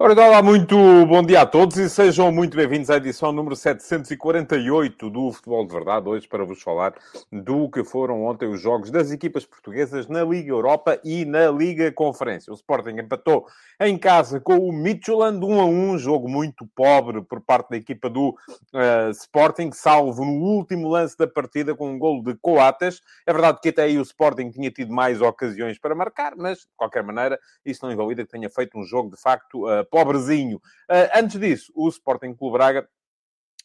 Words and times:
Ora, 0.00 0.12
olá, 0.12 0.40
muito 0.40 0.76
bom 1.06 1.24
dia 1.24 1.40
a 1.40 1.46
todos 1.46 1.76
e 1.76 1.90
sejam 1.90 2.30
muito 2.30 2.56
bem-vindos 2.56 2.88
à 2.88 2.98
edição 2.98 3.32
número 3.32 3.56
748 3.56 5.10
do 5.10 5.32
Futebol 5.32 5.66
de 5.66 5.72
Verdade. 5.72 6.08
Hoje 6.08 6.28
para 6.28 6.44
vos 6.44 6.62
falar 6.62 6.94
do 7.32 7.68
que 7.68 7.82
foram 7.82 8.22
ontem 8.22 8.48
os 8.48 8.60
jogos 8.60 8.92
das 8.92 9.10
equipas 9.10 9.44
portuguesas 9.44 10.06
na 10.06 10.22
Liga 10.22 10.50
Europa 10.50 11.00
e 11.02 11.24
na 11.24 11.50
Liga 11.50 11.90
Conferência. 11.90 12.52
O 12.52 12.54
Sporting 12.54 12.90
empatou 12.90 13.48
em 13.80 13.98
casa 13.98 14.38
com 14.38 14.56
o 14.58 14.72
Midtjylland 14.72 15.44
1 15.44 15.60
a 15.60 15.64
1, 15.64 15.98
jogo 15.98 16.28
muito 16.28 16.64
pobre 16.76 17.20
por 17.20 17.40
parte 17.40 17.70
da 17.70 17.76
equipa 17.76 18.08
do 18.08 18.28
uh, 18.28 19.10
Sporting, 19.10 19.72
salvo 19.72 20.24
no 20.24 20.44
último 20.44 20.88
lance 20.88 21.18
da 21.18 21.26
partida 21.26 21.74
com 21.74 21.90
um 21.90 21.98
golo 21.98 22.22
de 22.22 22.36
Coates. 22.36 23.02
É 23.26 23.32
verdade 23.32 23.58
que 23.60 23.70
até 23.70 23.82
aí 23.82 23.98
o 23.98 24.02
Sporting 24.02 24.50
tinha 24.50 24.70
tido 24.70 24.92
mais 24.92 25.20
ocasiões 25.20 25.76
para 25.76 25.92
marcar, 25.92 26.36
mas 26.36 26.58
de 26.60 26.68
qualquer 26.76 27.02
maneira 27.02 27.36
isso 27.66 27.84
não 27.84 27.90
invalida 27.90 28.24
que 28.24 28.30
tenha 28.30 28.48
feito 28.48 28.78
um 28.78 28.84
jogo 28.84 29.10
de 29.10 29.20
facto 29.20 29.66
uh, 29.66 29.87
pobrezinho. 29.90 30.56
Uh, 30.90 31.10
antes 31.14 31.38
disso, 31.38 31.72
o 31.74 31.88
Sporting 31.88 32.34
Clube 32.34 32.58
Braga 32.58 32.88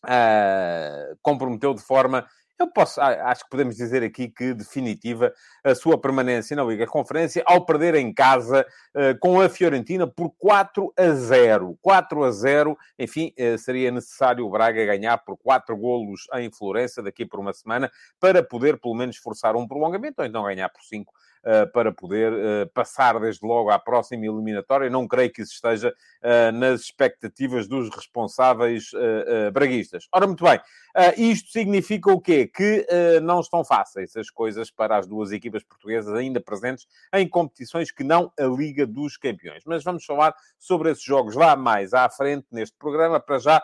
uh, 0.05 1.17
comprometeu 1.21 1.73
de 1.73 1.81
forma, 1.81 2.25
eu 2.59 2.71
posso, 2.71 3.01
acho 3.01 3.43
que 3.43 3.49
podemos 3.49 3.75
dizer 3.75 4.03
aqui 4.03 4.29
que 4.29 4.53
definitiva, 4.53 5.33
a 5.63 5.73
sua 5.73 5.99
permanência 5.99 6.55
na 6.55 6.63
Liga 6.63 6.85
Conferência 6.85 7.43
ao 7.45 7.65
perder 7.65 7.95
em 7.95 8.13
casa 8.13 8.65
uh, 8.95 9.17
com 9.19 9.41
a 9.41 9.49
Fiorentina 9.49 10.07
por 10.07 10.31
4 10.37 10.93
a 10.97 11.09
0. 11.09 11.77
4 11.81 12.23
a 12.23 12.31
0, 12.31 12.77
enfim, 12.99 13.33
seria 13.57 13.91
necessário 13.91 14.45
o 14.45 14.49
Braga 14.49 14.85
ganhar 14.85 15.17
por 15.17 15.37
4 15.37 15.75
golos 15.75 16.27
em 16.35 16.51
Florença 16.51 17.01
daqui 17.01 17.25
por 17.25 17.39
uma 17.39 17.53
semana 17.53 17.91
para 18.19 18.43
poder 18.43 18.79
pelo 18.79 18.95
menos 18.95 19.17
forçar 19.17 19.55
um 19.55 19.67
prolongamento 19.67 20.21
ou 20.21 20.27
então 20.27 20.43
ganhar 20.43 20.69
por 20.69 20.83
5 20.83 21.11
uh, 21.11 21.32
para 21.73 21.91
poder 21.91 22.31
uh, 22.31 22.69
passar 22.73 23.19
desde 23.19 23.45
logo 23.45 23.69
à 23.69 23.77
próxima 23.77 24.25
eliminatória. 24.25 24.89
Não 24.89 25.07
creio 25.07 25.31
que 25.31 25.41
isso 25.41 25.53
esteja 25.53 25.89
uh, 25.89 26.51
nas 26.53 26.81
expectativas 26.81 27.67
dos 27.67 27.89
responsáveis 27.93 28.91
braguistas. 29.53 30.07
Ora, 30.11 30.27
muito 30.27 30.43
bem, 30.43 30.59
isto 31.17 31.51
significa 31.51 32.11
o 32.11 32.21
quê? 32.21 32.47
Que 32.47 32.85
não 33.21 33.39
estão 33.39 33.63
fáceis 33.63 34.15
as 34.15 34.29
coisas 34.29 34.69
para 34.71 34.97
as 34.97 35.07
duas 35.07 35.31
equipas 35.31 35.63
portuguesas 35.63 36.13
ainda 36.13 36.39
presentes 36.39 36.87
em 37.13 37.27
competições 37.27 37.91
que 37.91 38.03
não 38.03 38.31
a 38.39 38.43
Liga 38.43 38.85
dos 38.85 39.17
Campeões. 39.17 39.63
Mas 39.65 39.83
vamos 39.83 40.05
falar 40.05 40.35
sobre 40.57 40.91
esses 40.91 41.03
jogos 41.03 41.35
lá 41.35 41.55
mais 41.55 41.93
à 41.93 42.09
frente 42.09 42.47
neste 42.51 42.77
programa. 42.77 43.19
Para 43.19 43.39
já, 43.39 43.63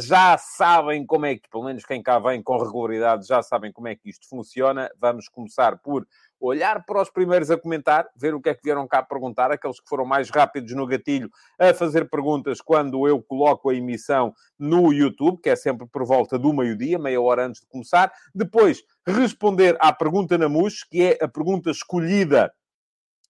já 0.00 0.36
sabem 0.38 1.04
como 1.06 1.26
é 1.26 1.36
que, 1.36 1.48
pelo 1.48 1.64
menos 1.64 1.84
quem 1.84 2.02
cá 2.02 2.18
vem 2.18 2.42
com 2.42 2.58
regularidade, 2.58 3.26
já 3.26 3.42
sabem 3.42 3.72
como 3.72 3.88
é 3.88 3.96
que 3.96 4.08
isto 4.10 4.28
funciona. 4.28 4.90
Vamos 4.98 5.28
começar 5.28 5.78
por 5.78 6.06
olhar 6.40 6.84
para 6.84 7.02
os 7.02 7.10
primeiros 7.10 7.50
a 7.50 7.58
comentar, 7.58 8.08
ver 8.16 8.34
o 8.34 8.40
que 8.40 8.48
é 8.48 8.54
que 8.54 8.62
vieram 8.62 8.86
cá 8.86 9.02
perguntar, 9.02 9.50
aqueles 9.50 9.80
que 9.80 9.88
foram 9.88 10.04
mais 10.04 10.30
rápidos 10.30 10.74
no 10.74 10.86
gatilho 10.86 11.30
a 11.58 11.72
fazer 11.74 12.08
perguntas 12.08 12.60
quando 12.60 13.06
eu 13.08 13.22
coloco 13.22 13.70
a 13.70 13.74
emissão 13.74 14.32
no 14.58 14.92
YouTube, 14.92 15.40
que 15.42 15.50
é 15.50 15.56
sempre 15.56 15.86
por 15.86 16.04
volta 16.04 16.38
do 16.38 16.52
meio-dia, 16.52 16.98
meia 16.98 17.20
hora 17.20 17.46
antes 17.46 17.60
de 17.60 17.66
começar. 17.68 18.12
Depois, 18.34 18.82
responder 19.06 19.76
à 19.80 19.92
pergunta 19.92 20.38
na 20.38 20.48
MUS, 20.48 20.84
que 20.84 21.02
é 21.02 21.24
a 21.24 21.28
pergunta 21.28 21.70
escolhida 21.70 22.52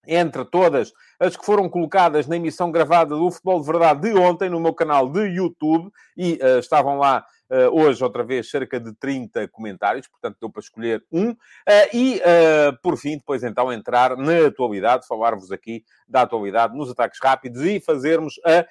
entre 0.07 0.45
todas 0.45 0.93
as 1.21 1.37
que 1.37 1.45
foram 1.45 1.69
colocadas 1.69 2.27
na 2.27 2.37
emissão 2.37 2.71
gravada 2.71 3.15
do 3.15 3.31
Futebol 3.31 3.61
de 3.61 3.67
Verdade 3.67 4.01
de 4.01 4.19
ontem 4.19 4.49
no 4.49 4.59
meu 4.59 4.73
canal 4.73 5.11
de 5.11 5.21
YouTube 5.27 5.91
e 6.17 6.35
uh, 6.43 6.59
estavam 6.59 6.97
lá 6.97 7.25
uh, 7.51 7.69
hoje 7.73 8.03
outra 8.03 8.25
vez 8.25 8.51
cerca 8.51 8.79
de 8.79 8.93
30 8.95 9.49
comentários, 9.49 10.07
portanto 10.07 10.37
deu 10.41 10.51
para 10.51 10.61
escolher 10.61 11.05
um. 11.11 11.31
Uh, 11.31 11.37
e, 11.93 12.21
por 12.83 12.97
fim, 12.97 13.17
depois 13.17 13.43
então 13.43 13.73
entrar 13.73 14.17
na 14.17 14.47
atualidade, 14.47 15.07
falar-vos 15.07 15.51
aqui 15.53 15.85
da 16.09 16.23
atualidade 16.23 16.77
nos 16.77 16.91
ataques 16.91 17.19
rápidos 17.23 17.63
e 17.63 17.81
fazermos 17.81 18.35
a, 18.45 18.67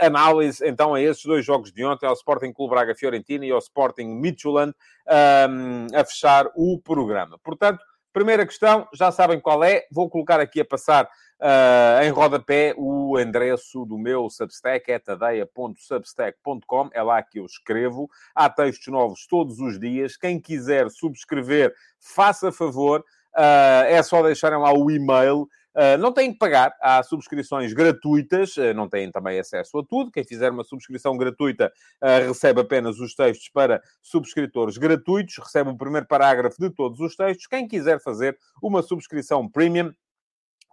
a, 0.00 0.06
análise 0.06 0.66
então 0.66 0.94
a 0.94 1.00
esses 1.00 1.24
dois 1.24 1.44
jogos 1.44 1.72
de 1.72 1.84
ontem, 1.84 2.06
ao 2.06 2.14
Sporting 2.14 2.52
Clube 2.52 2.74
Braga 2.74 2.94
Fiorentina 2.94 3.44
e 3.44 3.50
ao 3.50 3.58
Sporting 3.58 4.06
Midtjylland, 4.06 4.74
um, 5.50 5.86
a 5.94 6.04
fechar 6.04 6.50
o 6.54 6.80
programa. 6.80 7.38
Portanto, 7.38 7.82
Primeira 8.18 8.46
questão, 8.46 8.88
já 8.92 9.12
sabem 9.12 9.38
qual 9.38 9.62
é. 9.62 9.86
Vou 9.92 10.08
colocar 10.08 10.40
aqui 10.40 10.60
a 10.60 10.64
passar 10.64 11.08
uh, 11.40 12.02
em 12.02 12.10
rodapé 12.10 12.74
o 12.76 13.18
endereço 13.18 13.84
do 13.84 13.98
meu 13.98 14.28
Substack, 14.30 14.90
é 14.90 14.98
tadeia.substack.com. 14.98 16.90
É 16.92 17.02
lá 17.02 17.22
que 17.22 17.38
eu 17.40 17.46
escrevo. 17.46 18.08
Há 18.34 18.50
textos 18.50 18.88
novos 18.88 19.26
todos 19.26 19.58
os 19.58 19.78
dias. 19.78 20.16
Quem 20.16 20.40
quiser 20.40 20.90
subscrever, 20.90 21.74
faça 22.00 22.50
favor. 22.52 23.04
Uh, 23.36 23.84
é 23.86 24.02
só 24.02 24.22
deixarem 24.22 24.58
lá 24.58 24.72
o 24.72 24.90
e-mail. 24.90 25.48
Uh, 25.78 25.96
não 25.96 26.10
têm 26.10 26.32
que 26.32 26.38
pagar, 26.38 26.74
há 26.80 27.00
subscrições 27.04 27.72
gratuitas, 27.72 28.56
uh, 28.56 28.74
não 28.74 28.88
têm 28.88 29.12
também 29.12 29.38
acesso 29.38 29.78
a 29.78 29.84
tudo. 29.84 30.10
Quem 30.10 30.24
fizer 30.24 30.50
uma 30.50 30.64
subscrição 30.64 31.16
gratuita 31.16 31.72
uh, 32.02 32.26
recebe 32.26 32.62
apenas 32.62 32.98
os 32.98 33.14
textos 33.14 33.48
para 33.48 33.80
subscritores 34.02 34.76
gratuitos, 34.76 35.36
recebe 35.38 35.70
o 35.70 35.76
primeiro 35.76 36.04
parágrafo 36.08 36.56
de 36.58 36.68
todos 36.70 36.98
os 36.98 37.14
textos. 37.14 37.46
Quem 37.46 37.68
quiser 37.68 38.02
fazer 38.02 38.36
uma 38.60 38.82
subscrição 38.82 39.48
premium, 39.48 39.92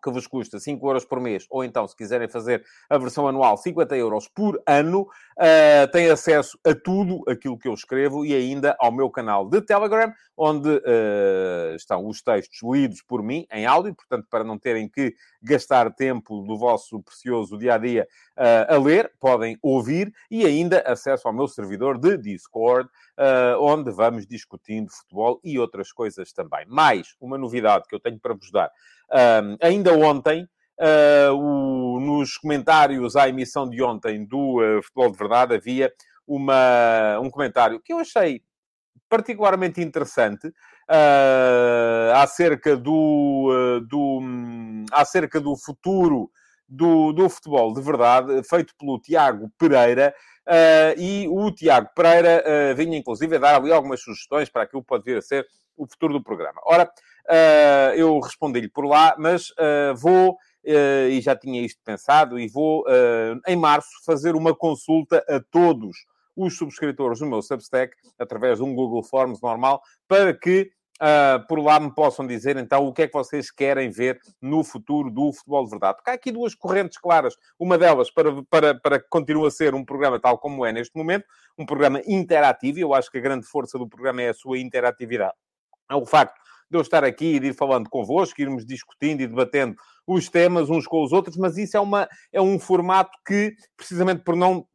que 0.06 0.12
vos 0.12 0.28
custa 0.28 0.60
5 0.60 0.88
euros 0.88 1.04
por 1.04 1.20
mês, 1.20 1.48
ou 1.50 1.64
então, 1.64 1.88
se 1.88 1.96
quiserem 1.96 2.28
fazer 2.28 2.64
a 2.88 2.96
versão 3.00 3.28
anual, 3.28 3.58
50 3.58 3.98
euros 3.98 4.28
por 4.28 4.62
ano, 4.68 5.02
uh, 5.02 5.92
têm 5.92 6.12
acesso 6.12 6.60
a 6.64 6.76
tudo 6.76 7.24
aquilo 7.28 7.58
que 7.58 7.68
eu 7.68 7.74
escrevo 7.74 8.24
e 8.24 8.36
ainda 8.36 8.76
ao 8.80 8.92
meu 8.92 9.10
canal 9.10 9.50
de 9.50 9.62
Telegram, 9.62 10.14
onde 10.38 10.70
uh, 10.70 11.76
estão 11.76 12.06
os 12.08 12.22
textos 12.22 12.60
lidos 12.62 13.02
por 13.02 13.24
mim 13.24 13.48
em 13.52 13.66
áudio, 13.66 13.96
portanto, 13.96 14.28
para 14.30 14.44
não 14.44 14.60
terem 14.60 14.88
que 14.88 15.16
gastar 15.42 15.92
tempo 15.96 16.42
do 16.44 16.56
vosso 16.56 17.02
precioso 17.02 17.58
dia 17.58 17.74
a 17.74 17.78
dia 17.80 18.08
uh, 18.38 18.76
a 18.76 18.78
ler, 18.78 19.12
podem 19.20 19.58
ouvir 19.60 20.14
e 20.30 20.46
ainda 20.46 20.82
acesso 20.82 21.28
ao 21.28 21.34
meu 21.34 21.48
servidor 21.48 21.98
de 21.98 22.16
Discord, 22.18 22.88
uh, 23.18 23.60
onde 23.60 23.92
vamos 23.92 24.28
discutindo 24.28 24.92
futebol 24.92 25.40
e 25.44 25.58
outras 25.58 25.92
coisas 25.92 26.32
também. 26.32 26.66
Mais 26.68 27.16
uma 27.20 27.40
novidade 27.40 27.86
que 27.88 27.96
eu 27.96 28.00
tenho 28.00 28.20
para 28.20 28.36
vos 28.36 28.52
dar. 28.52 28.70
Uh, 29.12 29.58
ainda 29.62 29.94
ontem, 29.94 30.48
o, 31.34 32.00
nos 32.02 32.38
comentários 32.38 33.16
à 33.16 33.30
emissão 33.30 33.70
de 33.70 33.82
ontem 33.82 34.26
do 34.26 34.60
Futebol 34.84 35.12
de 35.12 35.18
Verdade, 35.18 35.56
havia 35.56 35.92
uma, 36.28 37.20
um 37.20 37.30
comentário 37.30 37.80
que 37.80 37.94
eu 37.94 38.00
achei 38.00 38.42
particularmente 39.10 39.82
interessante 39.82 40.48
uh, 40.48 42.14
acerca, 42.16 42.76
do, 42.76 43.50
uh, 43.50 43.82
do, 43.82 44.20
um, 44.22 44.86
acerca 44.92 45.40
do 45.40 45.56
futuro 45.56 46.30
do, 46.68 47.14
do 47.14 47.30
futebol 47.30 47.74
de 47.74 47.82
verdade, 47.82 48.44
feito 48.44 48.74
pelo 48.78 49.00
Tiago 49.00 49.52
Pereira. 49.58 50.14
Uh, 50.48 51.00
e 51.00 51.28
o 51.28 51.52
Tiago 51.52 51.90
Pereira 51.96 52.44
vinha, 52.76 52.98
inclusive, 52.98 53.36
a 53.36 53.40
dar 53.40 53.56
ali 53.56 53.72
algumas 53.72 54.02
sugestões 54.02 54.50
para 54.50 54.64
aquilo 54.64 54.82
que 54.82 54.88
pode 54.88 55.04
vir 55.04 55.18
a 55.18 55.22
ser 55.22 55.46
o 55.78 55.88
futuro 55.88 56.14
do 56.14 56.24
programa. 56.24 56.62
Ora, 56.66 56.90
eu 57.96 58.20
respondi-lhe 58.20 58.70
por 58.70 58.86
lá, 58.86 59.16
mas 59.18 59.48
vou 59.98 60.38
Uh, 60.68 61.10
e 61.12 61.22
já 61.22 61.36
tinha 61.36 61.62
isto 61.62 61.80
pensado, 61.86 62.40
e 62.40 62.48
vou, 62.48 62.84
em 63.48 63.56
março, 63.56 63.88
fazer 64.04 64.36
uma 64.36 64.56
consulta 64.56 65.24
a 65.30 65.40
todos 65.40 65.96
os 66.36 66.58
subscritores 66.58 67.20
do 67.20 67.28
meu 67.28 67.42
Substack, 67.42 67.96
através 68.20 68.58
de 68.58 68.64
um 68.64 68.74
Google 68.74 69.04
Forms 69.04 69.40
normal, 69.42 69.82
para 70.08 70.34
que 70.34 70.72
Uh, 70.96 71.46
por 71.50 71.60
lá 71.60 71.78
me 71.78 71.94
possam 71.94 72.26
dizer 72.26 72.56
então 72.56 72.88
o 72.88 72.94
que 72.94 73.02
é 73.02 73.08
que 73.08 73.14
vocês 73.14 73.52
querem 73.52 73.90
ver 73.90 74.18
no 74.42 74.64
futuro 74.64 75.12
do 75.12 75.34
futebol 75.34 75.66
de 75.66 75.72
verdade. 75.72 75.98
Porque 75.98 76.10
há 76.10 76.14
aqui 76.14 76.32
duas 76.32 76.56
correntes 76.56 76.98
claras. 76.98 77.36
Uma 77.60 77.78
delas 77.78 78.10
para, 78.10 78.32
para, 78.50 78.80
para 78.80 79.00
que 79.02 79.10
continue 79.10 79.46
a 79.46 79.52
ser 79.52 79.76
um 79.76 79.84
programa 79.84 80.22
tal 80.22 80.38
como 80.38 80.66
é 80.66 80.72
neste 80.72 80.96
momento, 80.96 81.26
um 81.58 81.66
programa 81.66 82.02
interativo. 82.08 82.80
Eu 82.80 82.94
acho 82.94 83.12
que 83.12 83.18
a 83.18 83.22
grande 83.22 83.46
força 83.46 83.78
do 83.78 83.90
programa 83.90 84.22
é 84.22 84.30
a 84.30 84.34
sua 84.34 84.58
interatividade. 84.58 85.34
É 85.92 85.96
o 85.96 86.06
facto 86.06 86.40
de 86.70 86.78
eu 86.78 86.82
estar 86.82 87.04
aqui 87.04 87.36
e 87.36 87.40
de 87.40 87.48
ir 87.48 87.54
falando 87.54 87.90
convosco, 87.90 88.42
irmos 88.42 88.66
discutindo 88.66 89.22
e 89.22 89.28
debatendo 89.28 89.76
os 90.08 90.30
temas 90.30 90.70
uns 90.70 90.86
com 90.86 91.04
os 91.04 91.12
outros, 91.12 91.38
mas 91.38 91.58
isso 91.58 91.78
é, 91.78 91.80
uma, 91.80 92.08
é 92.32 92.42
um 92.42 92.60
formato 92.60 93.18
que, 93.26 93.56
precisamente 93.76 94.24
por 94.24 94.36
não 94.36 94.66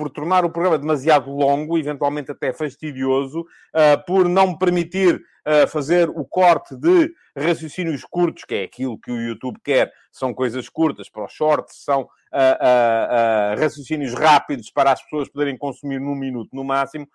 por 0.00 0.08
tornar 0.08 0.46
o 0.46 0.50
programa 0.50 0.78
demasiado 0.78 1.30
longo, 1.30 1.76
eventualmente 1.76 2.30
até 2.30 2.54
fastidioso, 2.54 3.40
uh, 3.40 4.02
por 4.06 4.26
não 4.26 4.56
permitir 4.56 5.16
uh, 5.16 5.68
fazer 5.68 6.08
o 6.08 6.24
corte 6.24 6.74
de 6.74 7.12
raciocínios 7.36 8.02
curtos, 8.02 8.44
que 8.46 8.54
é 8.54 8.62
aquilo 8.62 8.98
que 8.98 9.12
o 9.12 9.20
YouTube 9.20 9.58
quer, 9.62 9.92
são 10.10 10.32
coisas 10.32 10.70
curtas, 10.70 11.10
para 11.10 11.26
os 11.26 11.32
shorts 11.34 11.84
são 11.84 12.04
uh, 12.04 13.60
raciocínios 13.60 14.14
rápidos 14.14 14.70
para 14.70 14.90
as 14.90 15.02
pessoas 15.02 15.28
poderem 15.28 15.58
consumir 15.58 16.00
num 16.00 16.14
minuto 16.14 16.48
no 16.54 16.64
máximo, 16.64 17.06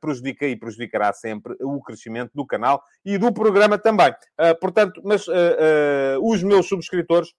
prejudica 0.00 0.46
e 0.46 0.54
prejudicará 0.54 1.12
sempre 1.12 1.56
o 1.60 1.82
crescimento 1.82 2.30
do 2.36 2.46
canal 2.46 2.80
e 3.04 3.18
do 3.18 3.32
programa 3.32 3.76
também. 3.76 4.14
portanto, 4.60 5.02
mas 5.04 5.26
os 6.22 6.42
meus 6.42 6.66
subscritores 6.66 7.34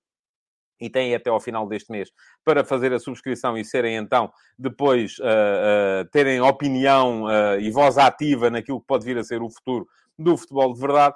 e 0.80 0.90
têm 0.90 1.16
até 1.16 1.30
ao 1.30 1.40
final 1.40 1.68
deste 1.68 1.92
mês 1.92 2.12
para 2.44 2.64
fazer 2.64 2.94
a 2.94 3.00
subscrição 3.00 3.58
e 3.58 3.66
serem 3.66 3.96
então 3.96 4.32
depois 4.58 5.18
uh, 5.20 5.24
uh, 5.24 6.10
terem 6.12 6.40
opinião 6.42 7.24
uh, 7.24 7.60
e 7.60 7.70
voz 7.72 7.98
ativa 7.98 8.50
naquilo 8.50 8.80
que 8.80 8.88
pode 8.88 9.06
vir 9.06 9.18
a 9.18 9.24
ser 9.24 9.42
o 9.42 9.50
futuro 9.50 9.88
do 10.18 10.36
futebol 10.36 10.74
de 10.74 10.80
verdade, 10.80 11.14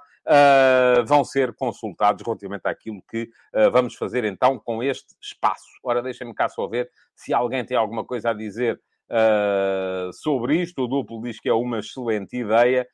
vão 1.08 1.24
ser 1.24 1.56
consultados 1.56 2.24
relativamente 2.24 2.68
àquilo 2.68 3.02
que 3.10 3.28
vamos 3.72 3.96
fazer 3.96 4.24
então 4.25 4.60
com 4.60 4.84
este 4.84 5.16
espaço. 5.19 5.66
Ora, 5.84 6.04
deixem-me 6.04 6.36
cá 6.36 6.48
só 6.48 6.68
ver 6.68 6.88
se 7.16 7.34
alguém 7.34 7.66
tem 7.66 7.75
alguma 7.75 8.06
coisa 8.06 8.30
a 8.30 8.34
dizer 8.34 8.80
sobre 10.14 10.62
isto. 10.62 10.84
O 10.84 10.88
duplo 10.88 11.19
diz 11.24 11.40
que 11.40 11.50
é 11.50 11.54
uma 11.54 11.80
excelente 11.80 12.38
ideia 12.38 12.88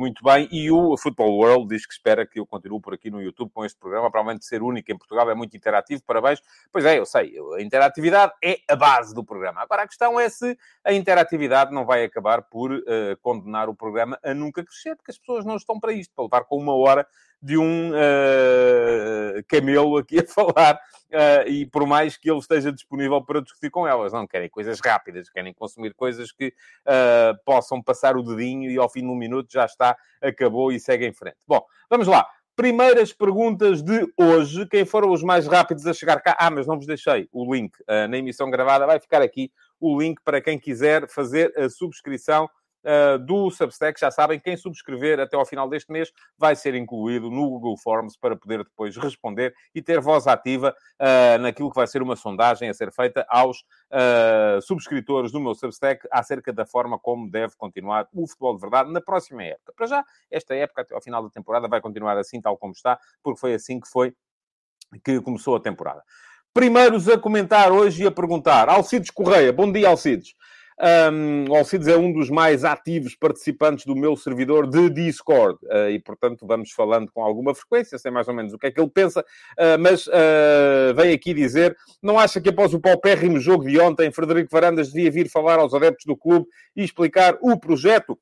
muito 0.00 0.24
bem. 0.24 0.48
E 0.50 0.70
o 0.70 0.96
Football 0.96 1.36
World 1.36 1.68
diz 1.68 1.84
que 1.84 1.92
espera 1.92 2.26
que 2.26 2.40
eu 2.40 2.46
continue 2.46 2.80
por 2.80 2.94
aqui 2.94 3.10
no 3.10 3.20
YouTube 3.20 3.50
com 3.52 3.64
este 3.66 3.78
programa. 3.78 4.10
Provavelmente 4.10 4.46
ser 4.46 4.62
único 4.62 4.90
em 4.90 4.96
Portugal 4.96 5.30
é 5.30 5.34
muito 5.34 5.54
interativo. 5.54 6.02
Parabéns. 6.06 6.40
Pois 6.72 6.86
é, 6.86 6.98
eu 6.98 7.04
sei. 7.04 7.34
A 7.54 7.60
interatividade 7.60 8.32
é 8.42 8.56
a 8.66 8.74
base 8.74 9.14
do 9.14 9.22
programa. 9.22 9.60
Agora, 9.60 9.82
a 9.82 9.86
questão 9.86 10.18
é 10.18 10.28
se 10.30 10.56
a 10.82 10.92
interatividade 10.92 11.70
não 11.72 11.84
vai 11.84 12.02
acabar 12.02 12.40
por 12.40 12.72
uh, 12.72 12.82
condenar 13.20 13.68
o 13.68 13.74
programa 13.74 14.18
a 14.24 14.32
nunca 14.32 14.64
crescer, 14.64 14.96
porque 14.96 15.10
as 15.10 15.18
pessoas 15.18 15.44
não 15.44 15.56
estão 15.56 15.78
para 15.78 15.92
isto, 15.92 16.14
para 16.14 16.24
levar 16.24 16.44
com 16.44 16.56
uma 16.56 16.74
hora 16.74 17.06
de 17.42 17.56
um 17.56 17.90
uh, 17.90 19.42
camelo 19.48 19.96
aqui 19.96 20.18
a 20.18 20.26
falar, 20.28 20.74
uh, 20.74 21.48
e 21.48 21.66
por 21.66 21.86
mais 21.86 22.16
que 22.16 22.30
ele 22.30 22.38
esteja 22.38 22.70
disponível 22.70 23.22
para 23.22 23.40
discutir 23.40 23.70
com 23.70 23.86
elas, 23.86 24.12
não 24.12 24.26
querem 24.26 24.48
coisas 24.48 24.78
rápidas, 24.80 25.30
querem 25.30 25.54
consumir 25.54 25.94
coisas 25.94 26.30
que 26.32 26.48
uh, 26.48 27.36
possam 27.44 27.82
passar 27.82 28.16
o 28.16 28.22
dedinho 28.22 28.70
e 28.70 28.76
ao 28.76 28.90
fim 28.90 29.00
de 29.00 29.08
um 29.08 29.14
minuto 29.14 29.50
já 29.50 29.64
está, 29.64 29.96
acabou 30.20 30.70
e 30.70 30.78
segue 30.78 31.06
em 31.06 31.12
frente. 31.12 31.38
Bom, 31.46 31.64
vamos 31.88 32.06
lá. 32.06 32.26
Primeiras 32.54 33.10
perguntas 33.10 33.82
de 33.82 34.06
hoje. 34.18 34.66
Quem 34.66 34.84
foram 34.84 35.10
os 35.10 35.22
mais 35.22 35.46
rápidos 35.46 35.86
a 35.86 35.94
chegar 35.94 36.20
cá? 36.20 36.36
Ah, 36.38 36.50
mas 36.50 36.66
não 36.66 36.76
vos 36.76 36.86
deixei 36.86 37.26
o 37.32 37.54
link 37.54 37.72
na 37.88 38.18
emissão 38.18 38.50
gravada. 38.50 38.86
Vai 38.86 39.00
ficar 39.00 39.22
aqui 39.22 39.50
o 39.80 39.98
link 39.98 40.20
para 40.22 40.42
quem 40.42 40.58
quiser 40.58 41.08
fazer 41.08 41.54
a 41.56 41.70
subscrição 41.70 42.50
uh, 42.84 43.18
do 43.18 43.50
Substack. 43.50 43.98
Já 43.98 44.10
sabem, 44.10 44.38
quem 44.38 44.56
subscrever 44.56 45.20
até 45.20 45.36
ao 45.36 45.44
final 45.44 45.68
deste 45.68 45.90
mês 45.90 46.12
vai 46.36 46.54
ser 46.54 46.74
incluído 46.74 47.30
no 47.30 47.48
Google 47.48 47.76
Forms 47.78 48.16
para 48.16 48.36
poder 48.36 48.64
depois 48.64 48.96
responder 48.96 49.54
e 49.74 49.82
ter 49.82 50.00
voz 50.00 50.26
ativa 50.26 50.74
uh, 51.00 51.38
naquilo 51.40 51.70
que 51.70 51.76
vai 51.76 51.86
ser 51.86 52.02
uma 52.02 52.16
sondagem 52.16 52.68
a 52.68 52.74
ser 52.74 52.92
feita 52.92 53.26
aos 53.28 53.60
uh, 53.60 54.60
subscritores 54.62 55.32
do 55.32 55.40
meu 55.40 55.54
Substack 55.54 56.06
acerca 56.10 56.52
da 56.52 56.66
forma 56.66 56.98
como 56.98 57.30
deve 57.30 57.54
continuar 57.56 58.08
o 58.12 58.26
futebol 58.26 58.54
de 58.54 58.60
verdade 58.60 58.92
na 58.92 59.00
próxima 59.00 59.42
época. 59.44 59.72
Para 59.76 59.86
já, 59.86 60.04
esta 60.30 60.54
época, 60.54 60.82
até 60.82 60.94
ao 60.94 61.00
final 61.00 61.22
da 61.22 61.30
temporada, 61.30 61.68
vai 61.68 61.80
continuar 61.80 62.16
assim, 62.18 62.40
tal 62.40 62.56
como 62.56 62.72
está, 62.72 62.98
porque 63.22 63.40
foi 63.40 63.54
assim 63.54 63.80
que 63.80 63.88
foi 63.88 64.14
que 65.04 65.20
começou 65.20 65.56
a 65.56 65.60
temporada. 65.60 66.02
Primeiros 66.52 67.08
a 67.08 67.16
comentar 67.16 67.70
hoje 67.70 68.02
e 68.02 68.06
a 68.06 68.10
perguntar. 68.10 68.68
Alcides 68.68 69.10
Correia. 69.10 69.52
Bom 69.52 69.70
dia, 69.70 69.88
Alcides. 69.88 70.34
Um, 70.82 71.54
Alcides 71.54 71.88
é 71.88 71.96
um 71.96 72.10
dos 72.10 72.30
mais 72.30 72.64
ativos 72.64 73.14
participantes 73.14 73.84
do 73.84 73.94
meu 73.94 74.16
servidor 74.16 74.66
de 74.66 74.88
Discord 74.88 75.58
uh, 75.66 75.90
e, 75.90 75.98
portanto, 75.98 76.46
vamos 76.46 76.72
falando 76.72 77.12
com 77.12 77.22
alguma 77.22 77.54
frequência, 77.54 77.98
sei 77.98 78.10
mais 78.10 78.26
ou 78.28 78.34
menos 78.34 78.54
o 78.54 78.58
que 78.58 78.68
é 78.68 78.70
que 78.70 78.80
ele 78.80 78.88
pensa, 78.88 79.20
uh, 79.20 79.78
mas 79.78 80.06
uh, 80.06 80.94
vem 80.96 81.12
aqui 81.12 81.34
dizer: 81.34 81.76
não 82.02 82.18
acha 82.18 82.40
que 82.40 82.48
após 82.48 82.72
o 82.72 82.80
paupérrimo 82.80 83.38
jogo 83.38 83.68
de 83.68 83.78
ontem, 83.78 84.10
Frederico 84.10 84.50
Varandas 84.50 84.90
devia 84.90 85.10
vir 85.10 85.28
falar 85.28 85.58
aos 85.58 85.74
adeptos 85.74 86.06
do 86.06 86.16
clube 86.16 86.46
e 86.74 86.82
explicar 86.82 87.36
o 87.42 87.58
projeto? 87.58 88.18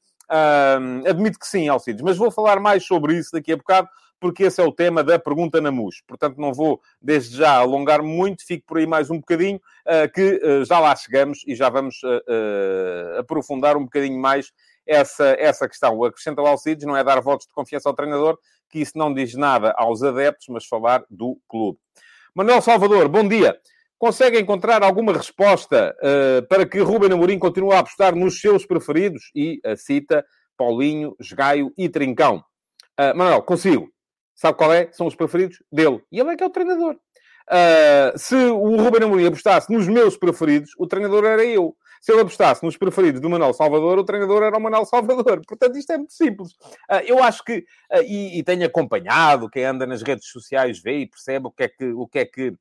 admito 1.06 1.38
que 1.38 1.46
sim, 1.46 1.70
Alcides, 1.70 2.02
mas 2.02 2.19
vou 2.19 2.31
falar 2.31 2.61
mais 2.61 2.84
sobre 2.84 3.16
isso 3.16 3.31
daqui 3.32 3.50
a 3.50 3.56
bocado 3.56 3.88
porque 4.20 4.44
esse 4.44 4.60
é 4.60 4.64
o 4.64 4.72
tema 4.72 5.02
da 5.02 5.18
pergunta 5.18 5.60
na 5.60 5.70
MUS. 5.70 6.02
Portanto, 6.06 6.38
não 6.38 6.52
vou 6.52 6.80
desde 7.00 7.36
já 7.36 7.52
alongar 7.52 8.02
muito, 8.02 8.44
fico 8.44 8.64
por 8.66 8.78
aí 8.78 8.86
mais 8.86 9.10
um 9.10 9.18
bocadinho, 9.18 9.60
uh, 9.86 10.12
que 10.12 10.40
uh, 10.42 10.64
já 10.64 10.78
lá 10.78 10.94
chegamos 10.96 11.42
e 11.46 11.54
já 11.54 11.68
vamos 11.68 12.00
uh, 12.02 13.18
aprofundar 13.18 13.76
um 13.76 13.84
bocadinho 13.84 14.18
mais 14.20 14.52
essa, 14.86 15.36
essa 15.38 15.68
questão. 15.68 15.96
O 15.96 16.04
acrescenta 16.04 16.42
o 16.42 16.46
Alcides 16.46 16.86
não 16.86 16.96
é 16.96 17.04
dar 17.04 17.20
votos 17.20 17.46
de 17.46 17.52
confiança 17.52 17.88
ao 17.88 17.94
treinador, 17.94 18.38
que 18.70 18.80
isso 18.80 18.96
não 18.96 19.12
diz 19.12 19.34
nada 19.34 19.74
aos 19.76 20.02
adeptos, 20.02 20.48
mas 20.48 20.66
falar 20.66 21.04
do 21.08 21.38
clube. 21.48 21.78
Manuel 22.34 22.60
Salvador, 22.60 23.08
bom 23.08 23.26
dia. 23.26 23.58
Consegue 23.98 24.38
encontrar 24.38 24.82
alguma 24.82 25.12
resposta 25.12 25.96
para 26.48 26.64
que 26.64 26.78
Ruben 26.78 27.12
Amorim 27.12 27.36
continue 27.38 27.72
a 27.72 27.80
apostar 27.80 28.14
nos 28.14 28.40
seus 28.40 28.64
preferidos? 28.64 29.32
E 29.34 29.60
a 29.64 29.74
cita 29.74 30.24
Paulinho, 30.56 31.16
Esgaio 31.18 31.72
e 31.76 31.88
Trincão. 31.88 32.44
Manuel, 33.16 33.42
consigo. 33.42 33.90
Sabe 34.38 34.56
qual 34.56 34.73
é? 34.73 34.88
São 34.93 35.08
os 35.08 35.17
preferidos 35.17 35.61
dele. 35.70 36.00
E 36.12 36.20
ele 36.20 36.31
é 36.31 36.37
que 36.37 36.44
é 36.44 36.46
o 36.46 36.50
treinador. 36.50 36.94
Uh, 36.94 38.17
se 38.17 38.37
o 38.37 38.76
Ruben 38.76 39.02
Amorim 39.02 39.26
apostasse 39.26 39.73
nos 39.73 39.88
meus 39.88 40.17
preferidos, 40.17 40.70
o 40.79 40.87
treinador 40.87 41.25
era 41.25 41.44
eu. 41.44 41.76
Se 42.00 42.12
ele 42.12 42.20
apostasse 42.20 42.64
nos 42.64 42.76
preferidos 42.76 43.20
do 43.20 43.29
Manuel 43.29 43.52
Salvador, 43.52 43.99
o 43.99 44.05
treinador 44.05 44.44
era 44.44 44.56
o 44.56 44.61
Manuel 44.61 44.85
Salvador. 44.85 45.43
Portanto, 45.44 45.76
isto 45.76 45.93
é 45.93 45.96
muito 45.96 46.12
simples. 46.12 46.52
Uh, 46.88 47.02
eu 47.05 47.20
acho 47.20 47.43
que, 47.43 47.64
uh, 47.93 48.02
e, 48.06 48.38
e, 48.38 48.44
tenho 48.44 48.64
acompanhado, 48.64 49.50
quem 49.50 49.64
anda 49.64 49.85
nas 49.85 50.02
redes 50.02 50.29
sociais 50.29 50.81
vê 50.81 50.99
e 50.99 51.08
percebe 51.08 51.49
o 51.49 51.50
que 51.50 51.64
é 51.64 51.69
que, 51.69 51.85
o 51.87 52.06
que, 52.06 52.19
é 52.20 52.25
que 52.25 52.52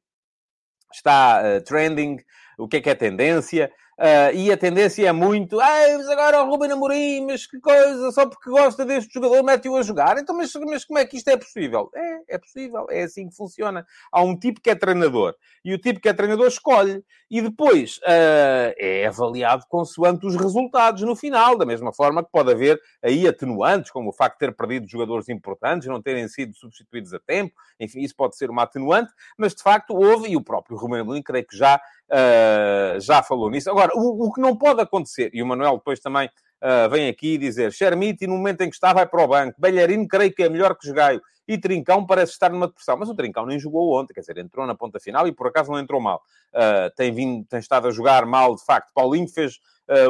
está 0.91 1.61
trending, 1.61 2.17
o 2.57 2.67
que 2.67 2.77
é 2.77 2.81
que 2.81 2.89
é 2.89 2.95
tendência. 2.95 3.71
Uh, 3.97 4.29
e 4.35 4.51
a 4.51 4.57
tendência 4.57 5.07
é 5.07 5.11
muito, 5.11 5.55
mas 5.57 6.07
agora 6.07 6.43
o 6.43 6.49
Ruben 6.49 6.71
Amorim, 6.71 7.25
mas 7.25 7.47
que 7.47 7.59
coisa, 7.59 8.11
só 8.11 8.27
porque 8.27 8.47
gosta 8.47 8.85
deste 8.85 9.11
jogador 9.11 9.41
mete-o 9.41 9.75
a 9.75 9.81
jogar. 9.81 10.19
Então, 10.19 10.37
mas, 10.37 10.53
mas 10.53 10.85
como 10.85 10.99
é 10.99 11.05
que 11.05 11.17
isto 11.17 11.29
é 11.29 11.35
possível? 11.35 11.89
É, 11.95 12.35
é 12.35 12.37
possível, 12.37 12.85
é 12.91 13.01
assim 13.01 13.27
que 13.27 13.35
funciona. 13.35 13.87
Há 14.11 14.21
um 14.21 14.37
tipo 14.37 14.61
que 14.61 14.69
é 14.69 14.75
treinador 14.75 15.33
e 15.65 15.73
o 15.73 15.79
tipo 15.79 15.99
que 15.99 16.07
é 16.07 16.13
treinador 16.13 16.47
escolhe 16.47 17.03
e 17.29 17.41
depois 17.41 17.97
uh, 17.97 18.71
é 18.77 19.07
avaliado 19.07 19.65
consoante 19.67 20.27
os 20.27 20.35
resultados 20.35 21.01
no 21.01 21.15
final, 21.15 21.57
da 21.57 21.65
mesma 21.65 21.91
forma 21.91 22.23
que 22.23 22.31
pode 22.31 22.51
haver 22.51 22.79
aí 23.03 23.27
atenuantes, 23.27 23.89
como 23.89 24.09
o 24.09 24.13
facto 24.13 24.35
de 24.35 24.45
ter 24.45 24.55
perdido 24.55 24.87
jogadores 24.87 25.27
importantes, 25.27 25.87
não 25.87 26.01
terem 26.01 26.27
sido 26.27 26.55
substituídos 26.55 27.13
a 27.15 27.19
tempo, 27.19 27.53
enfim, 27.79 28.01
isso 28.01 28.15
pode 28.15 28.37
ser 28.37 28.49
uma 28.49 28.63
atenuante, 28.63 29.11
mas 29.37 29.55
de 29.55 29.63
facto 29.63 29.95
houve, 29.95 30.29
e 30.29 30.37
o 30.37 30.41
próprio 30.41 30.77
Ruben 30.77 31.01
Amorim 31.01 31.23
creio 31.23 31.45
que 31.45 31.57
já 31.57 31.81
uh, 32.11 32.99
já 32.99 33.21
falou 33.21 33.49
nisso. 33.49 33.69
Agora, 33.69 33.91
o, 33.95 34.27
o, 34.27 34.33
que 34.33 34.41
não 34.41 34.55
pode 34.55 34.81
acontecer, 34.81 35.29
e 35.33 35.41
o 35.41 35.45
Manuel 35.45 35.77
depois 35.77 35.99
também 35.99 36.27
uh, 36.27 36.89
vem 36.89 37.09
aqui 37.09 37.37
dizer, 37.37 37.71
Chermiti, 37.71 38.27
no 38.27 38.37
momento 38.37 38.61
em 38.61 38.69
que 38.69 38.75
está, 38.75 38.93
vai 38.93 39.05
para 39.05 39.23
o 39.23 39.27
banco. 39.27 39.59
Belharino, 39.59 40.07
creio 40.07 40.33
que 40.33 40.43
é 40.43 40.49
melhor 40.49 40.75
que 40.75 40.87
Jogaio. 40.87 41.21
E 41.47 41.57
Trincão 41.57 42.05
parece 42.05 42.33
estar 42.33 42.49
numa 42.49 42.67
depressão. 42.67 42.97
Mas 42.97 43.09
o 43.09 43.15
Trincão 43.15 43.45
nem 43.45 43.57
jogou 43.57 43.97
ontem, 43.97 44.13
quer 44.13 44.19
dizer, 44.19 44.37
entrou 44.37 44.67
na 44.67 44.75
ponta 44.75 44.99
final 44.99 45.27
e 45.27 45.31
por 45.31 45.47
acaso 45.47 45.71
não 45.71 45.79
entrou 45.79 46.01
mal. 46.01 46.21
Uh, 46.53 46.93
tem, 46.95 47.11
vindo, 47.13 47.45
tem 47.45 47.59
estado 47.59 47.87
a 47.87 47.91
jogar 47.91 48.25
mal, 48.25 48.55
de 48.55 48.65
facto. 48.65 48.91
Paulinho 48.93 49.27
fez 49.27 49.59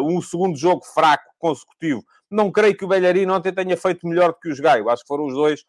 um 0.04 0.20
segundo 0.24 0.58
jogo 0.58 0.84
fraco 0.84 1.32
consecutivo. 1.38 2.04
Não 2.32 2.52
creio 2.52 2.76
que 2.76 2.84
o 2.84 2.88
Belharino 2.88 3.32
ontem 3.32 3.54
tenha 3.54 3.78
feito 3.78 4.08
melhor 4.08 4.30
do 4.30 4.40
que 4.40 4.50
o 4.50 4.56
Jogaio. 4.56 4.90
Acho 4.90 5.04
que 5.04 5.08
foram 5.08 5.28
os 5.28 5.36
dois 5.36 5.64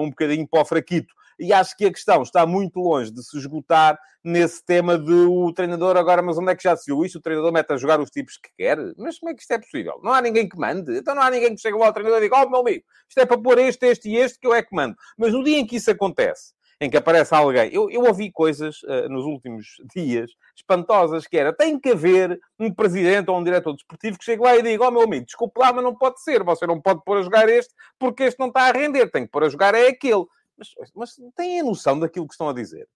um 0.00 0.10
bocadinho 0.10 0.46
para 0.46 0.62
o 0.62 0.64
fraquito 0.64 1.12
e 1.38 1.52
acho 1.52 1.76
que 1.76 1.86
a 1.86 1.92
questão 1.92 2.22
está 2.22 2.46
muito 2.46 2.80
longe 2.80 3.10
de 3.10 3.22
se 3.22 3.36
esgotar 3.38 3.98
nesse 4.24 4.64
tema 4.64 4.98
de 4.98 5.12
o 5.12 5.52
treinador 5.52 5.96
agora, 5.96 6.20
mas 6.20 6.36
onde 6.36 6.50
é 6.50 6.56
que 6.56 6.62
já 6.62 6.76
se 6.76 6.86
viu 6.86 7.04
isso? 7.04 7.18
O 7.18 7.22
treinador 7.22 7.52
mete 7.52 7.72
a 7.72 7.76
jogar 7.76 8.00
os 8.00 8.10
tipos 8.10 8.36
que 8.36 8.50
quer? 8.56 8.78
Mas 8.96 9.18
como 9.18 9.30
é 9.30 9.34
que 9.34 9.42
isto 9.42 9.52
é 9.52 9.58
possível? 9.58 10.00
Não 10.02 10.12
há 10.12 10.20
ninguém 10.20 10.48
que 10.48 10.58
mande? 10.58 10.98
Então 10.98 11.14
não 11.14 11.22
há 11.22 11.30
ninguém 11.30 11.54
que 11.54 11.60
chega 11.60 11.76
lá 11.76 11.86
ao 11.86 11.92
treinador 11.92 12.18
e 12.18 12.22
diga, 12.22 12.42
oh 12.42 12.50
meu 12.50 12.60
amigo, 12.60 12.84
isto 13.08 13.18
é 13.18 13.26
para 13.26 13.40
pôr 13.40 13.58
este, 13.58 13.86
este 13.86 14.08
e 14.08 14.16
este 14.16 14.38
que 14.38 14.46
eu 14.46 14.54
é 14.54 14.62
que 14.62 14.74
mando. 14.74 14.96
Mas 15.16 15.32
no 15.32 15.44
dia 15.44 15.58
em 15.58 15.66
que 15.66 15.76
isso 15.76 15.90
acontece, 15.90 16.52
em 16.80 16.88
que 16.88 16.96
aparece 16.96 17.34
alguém. 17.34 17.70
Eu, 17.72 17.90
eu 17.90 18.02
ouvi 18.02 18.30
coisas 18.30 18.82
uh, 18.84 19.08
nos 19.08 19.24
últimos 19.24 19.66
dias 19.94 20.30
espantosas, 20.56 21.26
que 21.26 21.36
era, 21.36 21.52
tem 21.52 21.78
que 21.78 21.90
haver 21.90 22.38
um 22.58 22.72
presidente 22.72 23.30
ou 23.30 23.38
um 23.38 23.44
diretor 23.44 23.74
desportivo 23.74 24.18
que 24.18 24.24
chegue 24.24 24.42
lá 24.42 24.56
e 24.56 24.62
diga, 24.62 24.84
ó 24.84 24.88
oh, 24.88 24.90
meu 24.90 25.02
amigo, 25.02 25.26
desculpe 25.26 25.60
lá, 25.60 25.72
mas 25.72 25.84
não 25.84 25.94
pode 25.94 26.22
ser, 26.22 26.42
você 26.42 26.66
não 26.66 26.80
pode 26.80 27.02
pôr 27.04 27.18
a 27.18 27.22
jogar 27.22 27.48
este, 27.48 27.74
porque 27.98 28.24
este 28.24 28.38
não 28.38 28.48
está 28.48 28.62
a 28.62 28.72
render, 28.72 29.10
tem 29.10 29.24
que 29.24 29.30
pôr 29.30 29.44
a 29.44 29.48
jogar 29.48 29.74
é 29.74 29.88
aquele. 29.88 30.24
Mas, 30.58 30.90
mas 30.94 31.16
têm 31.36 31.60
a 31.60 31.64
noção 31.64 31.98
daquilo 31.98 32.26
que 32.26 32.34
estão 32.34 32.48
a 32.48 32.52
dizer? 32.52 32.88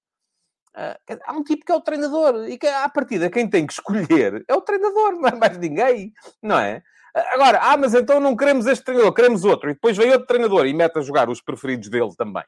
Uh, 0.74 1.18
há 1.24 1.32
um 1.34 1.44
tipo 1.44 1.64
que 1.64 1.72
é 1.72 1.74
o 1.74 1.80
treinador 1.80 2.48
e 2.48 2.58
que, 2.58 2.66
à 2.66 2.88
partida, 2.88 3.30
quem 3.30 3.48
tem 3.48 3.66
que 3.66 3.74
escolher 3.74 4.44
é 4.48 4.54
o 4.54 4.60
treinador, 4.62 5.12
não 5.20 5.28
é 5.28 5.34
mais 5.34 5.56
ninguém, 5.58 6.12
não 6.42 6.58
é? 6.58 6.82
Agora, 7.14 7.58
ah, 7.60 7.76
mas 7.76 7.92
então 7.92 8.18
não 8.18 8.34
queremos 8.34 8.66
este 8.66 8.84
treinador, 8.84 9.12
queremos 9.12 9.44
outro. 9.44 9.70
E 9.70 9.74
depois 9.74 9.96
vem 9.96 10.10
outro 10.10 10.26
treinador 10.26 10.66
e 10.66 10.72
mete 10.72 10.98
a 10.98 11.02
jogar 11.02 11.28
os 11.28 11.42
preferidos 11.42 11.90
dele 11.90 12.14
também. 12.16 12.44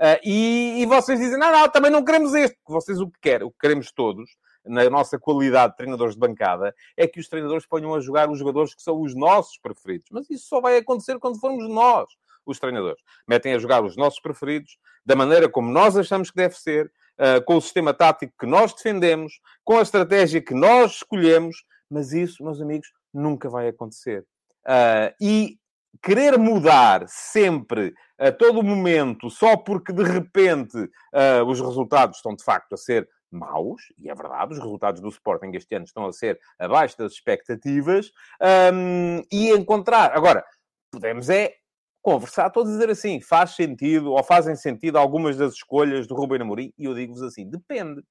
Uh, 0.00 0.18
e, 0.24 0.82
e, 0.82 0.86
vocês 0.86 1.18
dizem, 1.18 1.38
não, 1.38 1.52
não, 1.52 1.68
também 1.68 1.90
não 1.92 2.04
queremos 2.04 2.34
este. 2.34 2.58
Vocês 2.66 2.98
o 3.00 3.08
que 3.08 3.20
querem, 3.20 3.46
o 3.46 3.50
que 3.52 3.58
queremos 3.58 3.92
todos, 3.92 4.30
na 4.64 4.90
nossa 4.90 5.18
qualidade 5.18 5.72
de 5.72 5.76
treinadores 5.76 6.14
de 6.14 6.20
bancada, 6.20 6.74
é 6.96 7.06
que 7.06 7.20
os 7.20 7.28
treinadores 7.28 7.66
ponham 7.66 7.94
a 7.94 8.00
jogar 8.00 8.28
os 8.28 8.38
jogadores 8.38 8.74
que 8.74 8.82
são 8.82 9.00
os 9.00 9.14
nossos 9.14 9.58
preferidos. 9.58 10.08
Mas 10.10 10.28
isso 10.28 10.48
só 10.48 10.60
vai 10.60 10.76
acontecer 10.78 11.18
quando 11.20 11.38
formos 11.38 11.68
nós 11.68 12.08
os 12.46 12.58
treinadores. 12.58 13.02
Metem 13.28 13.54
a 13.54 13.58
jogar 13.58 13.84
os 13.84 13.96
nossos 13.96 14.20
preferidos, 14.20 14.76
da 15.04 15.16
maneira 15.16 15.48
como 15.48 15.70
nós 15.70 15.96
achamos 15.96 16.30
que 16.30 16.36
deve 16.36 16.54
ser, 16.56 16.90
uh, 17.18 17.42
com 17.44 17.56
o 17.56 17.60
sistema 17.60 17.94
tático 17.94 18.32
que 18.38 18.46
nós 18.46 18.74
defendemos, 18.74 19.40
com 19.64 19.78
a 19.78 19.82
estratégia 19.82 20.40
que 20.40 20.54
nós 20.54 20.96
escolhemos, 20.96 21.64
mas 21.90 22.12
isso, 22.12 22.44
meus 22.44 22.60
amigos, 22.60 22.88
nunca 23.12 23.48
vai 23.48 23.68
acontecer. 23.68 24.24
Uh, 24.66 25.14
e 25.20 25.58
querer 26.02 26.38
mudar 26.38 27.04
sempre, 27.08 27.94
a 28.18 28.30
todo 28.30 28.62
momento, 28.62 29.30
só 29.30 29.56
porque 29.56 29.92
de 29.92 30.02
repente 30.02 30.76
uh, 30.76 31.44
os 31.46 31.60
resultados 31.60 32.18
estão 32.18 32.34
de 32.34 32.44
facto 32.44 32.74
a 32.74 32.76
ser 32.76 33.08
maus, 33.30 33.82
e 33.98 34.10
é 34.10 34.14
verdade, 34.14 34.52
os 34.52 34.58
resultados 34.58 35.00
do 35.00 35.08
Sporting 35.08 35.52
este 35.54 35.74
ano 35.74 35.84
estão 35.84 36.06
a 36.06 36.12
ser 36.12 36.38
abaixo 36.58 36.98
das 36.98 37.12
expectativas, 37.12 38.10
um, 38.72 39.22
e 39.32 39.50
encontrar. 39.50 40.12
Agora, 40.16 40.44
podemos 40.90 41.30
é 41.30 41.54
conversar 42.02 42.50
todos 42.50 42.72
dizer 42.72 42.90
assim, 42.90 43.20
faz 43.20 43.50
sentido, 43.50 44.12
ou 44.12 44.22
fazem 44.24 44.56
sentido 44.56 44.98
algumas 44.98 45.36
das 45.36 45.54
escolhas 45.54 46.06
do 46.06 46.14
Ruben 46.14 46.40
Amorim, 46.40 46.72
e 46.78 46.84
eu 46.84 46.94
digo-vos 46.94 47.22
assim, 47.22 47.48
depende. 47.48 48.02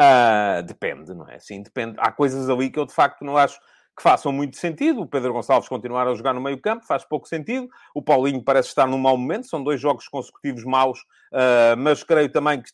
Uh, 0.00 0.62
depende, 0.64 1.14
não 1.14 1.28
é? 1.28 1.38
Sim, 1.38 1.62
depende. 1.62 1.96
Há 1.98 2.10
coisas 2.10 2.48
ali 2.50 2.70
que 2.70 2.78
eu 2.78 2.86
de 2.86 2.92
facto 2.92 3.24
não 3.24 3.36
acho 3.36 3.60
que 3.96 4.02
façam 4.02 4.32
muito 4.32 4.56
sentido. 4.56 5.02
O 5.02 5.06
Pedro 5.06 5.32
Gonçalves 5.32 5.68
continuar 5.68 6.08
a 6.08 6.14
jogar 6.14 6.34
no 6.34 6.40
meio 6.40 6.60
campo 6.60 6.84
faz 6.84 7.04
pouco 7.04 7.28
sentido. 7.28 7.68
O 7.94 8.02
Paulinho 8.02 8.42
parece 8.42 8.68
estar 8.68 8.86
num 8.86 8.98
mau 8.98 9.16
momento. 9.16 9.46
São 9.46 9.62
dois 9.62 9.80
jogos 9.80 10.08
consecutivos 10.08 10.64
maus, 10.64 10.98
uh, 11.32 11.76
mas 11.78 12.02
creio 12.02 12.28
também 12.28 12.60
que, 12.60 12.70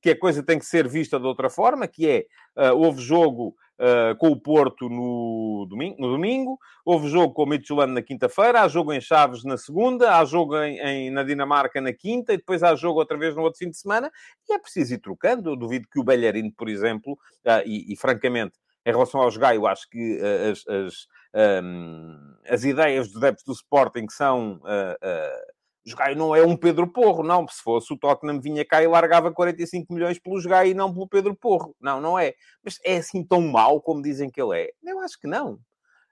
que, 0.00 0.10
a 0.10 0.18
coisa 0.18 0.42
tem 0.42 0.58
que 0.58 0.64
ser 0.64 0.88
vista 0.88 1.20
de 1.20 1.26
outra 1.26 1.50
forma, 1.50 1.86
que 1.86 2.08
é, 2.08 2.24
uh, 2.56 2.74
houve 2.74 3.02
jogo 3.02 3.54
uh, 3.82 4.16
com 4.16 4.28
o 4.28 4.40
Porto 4.40 4.88
no 4.88 5.66
domingo, 5.68 5.96
no 5.98 6.12
domingo, 6.12 6.58
houve 6.84 7.08
jogo 7.08 7.34
com 7.34 7.42
o 7.42 7.46
Midtjylland 7.46 7.92
na 7.92 8.02
quinta-feira, 8.02 8.62
há 8.62 8.68
jogo 8.68 8.92
em 8.92 9.00
Chaves 9.00 9.42
na 9.44 9.56
segunda, 9.56 10.16
há 10.16 10.24
jogo 10.24 10.56
em, 10.62 10.78
em, 10.78 11.10
na 11.10 11.24
Dinamarca 11.24 11.80
na 11.80 11.92
quinta, 11.92 12.32
e 12.32 12.36
depois 12.36 12.62
há 12.62 12.74
jogo 12.76 13.00
outra 13.00 13.18
vez 13.18 13.34
no 13.34 13.42
outro 13.42 13.58
fim 13.58 13.70
de 13.70 13.76
semana, 13.76 14.10
e 14.48 14.54
é 14.54 14.58
preciso 14.58 14.94
ir 14.94 14.98
trocando. 14.98 15.50
Eu 15.50 15.56
duvido 15.56 15.88
que 15.90 15.98
o 15.98 16.04
Belharino, 16.04 16.52
por 16.56 16.68
exemplo, 16.68 17.18
e, 17.66 17.92
e 17.92 17.96
francamente, 17.96 18.54
em 18.86 18.90
relação 18.90 19.20
aos 19.20 19.36
Gaio, 19.36 19.66
acho 19.66 19.88
que 19.88 20.20
uh, 20.20 20.50
as, 20.50 20.66
as, 20.66 21.62
um, 21.62 22.34
as, 22.48 22.64
ideias 22.64 23.08
dos 23.08 23.16
adeptos 23.16 23.44
do 23.44 23.52
Sporting 23.52 24.06
são. 24.08 24.60
Gaio 25.84 26.16
não 26.16 26.34
é 26.34 26.42
um 26.44 26.56
Pedro 26.56 26.86
Porro, 26.86 27.22
não. 27.22 27.46
Se 27.48 27.60
fosse 27.62 27.92
o 27.92 27.98
Tottenham 27.98 28.40
vinha 28.40 28.64
cá 28.64 28.82
e 28.82 28.86
largava 28.86 29.32
45 29.32 29.92
milhões 29.92 30.18
pelos 30.18 30.46
Gaio 30.46 30.70
e 30.70 30.74
não 30.74 30.92
pelo 30.92 31.08
Pedro 31.08 31.34
Porro. 31.34 31.74
Não, 31.80 32.00
não 32.00 32.18
é. 32.18 32.34
Mas 32.64 32.78
é 32.84 32.98
assim 32.98 33.24
tão 33.24 33.40
mau 33.40 33.80
como 33.80 34.02
dizem 34.02 34.30
que 34.30 34.40
ele 34.40 34.60
é? 34.60 34.70
Eu 34.84 35.00
acho 35.00 35.18
que 35.18 35.26
não. 35.26 35.58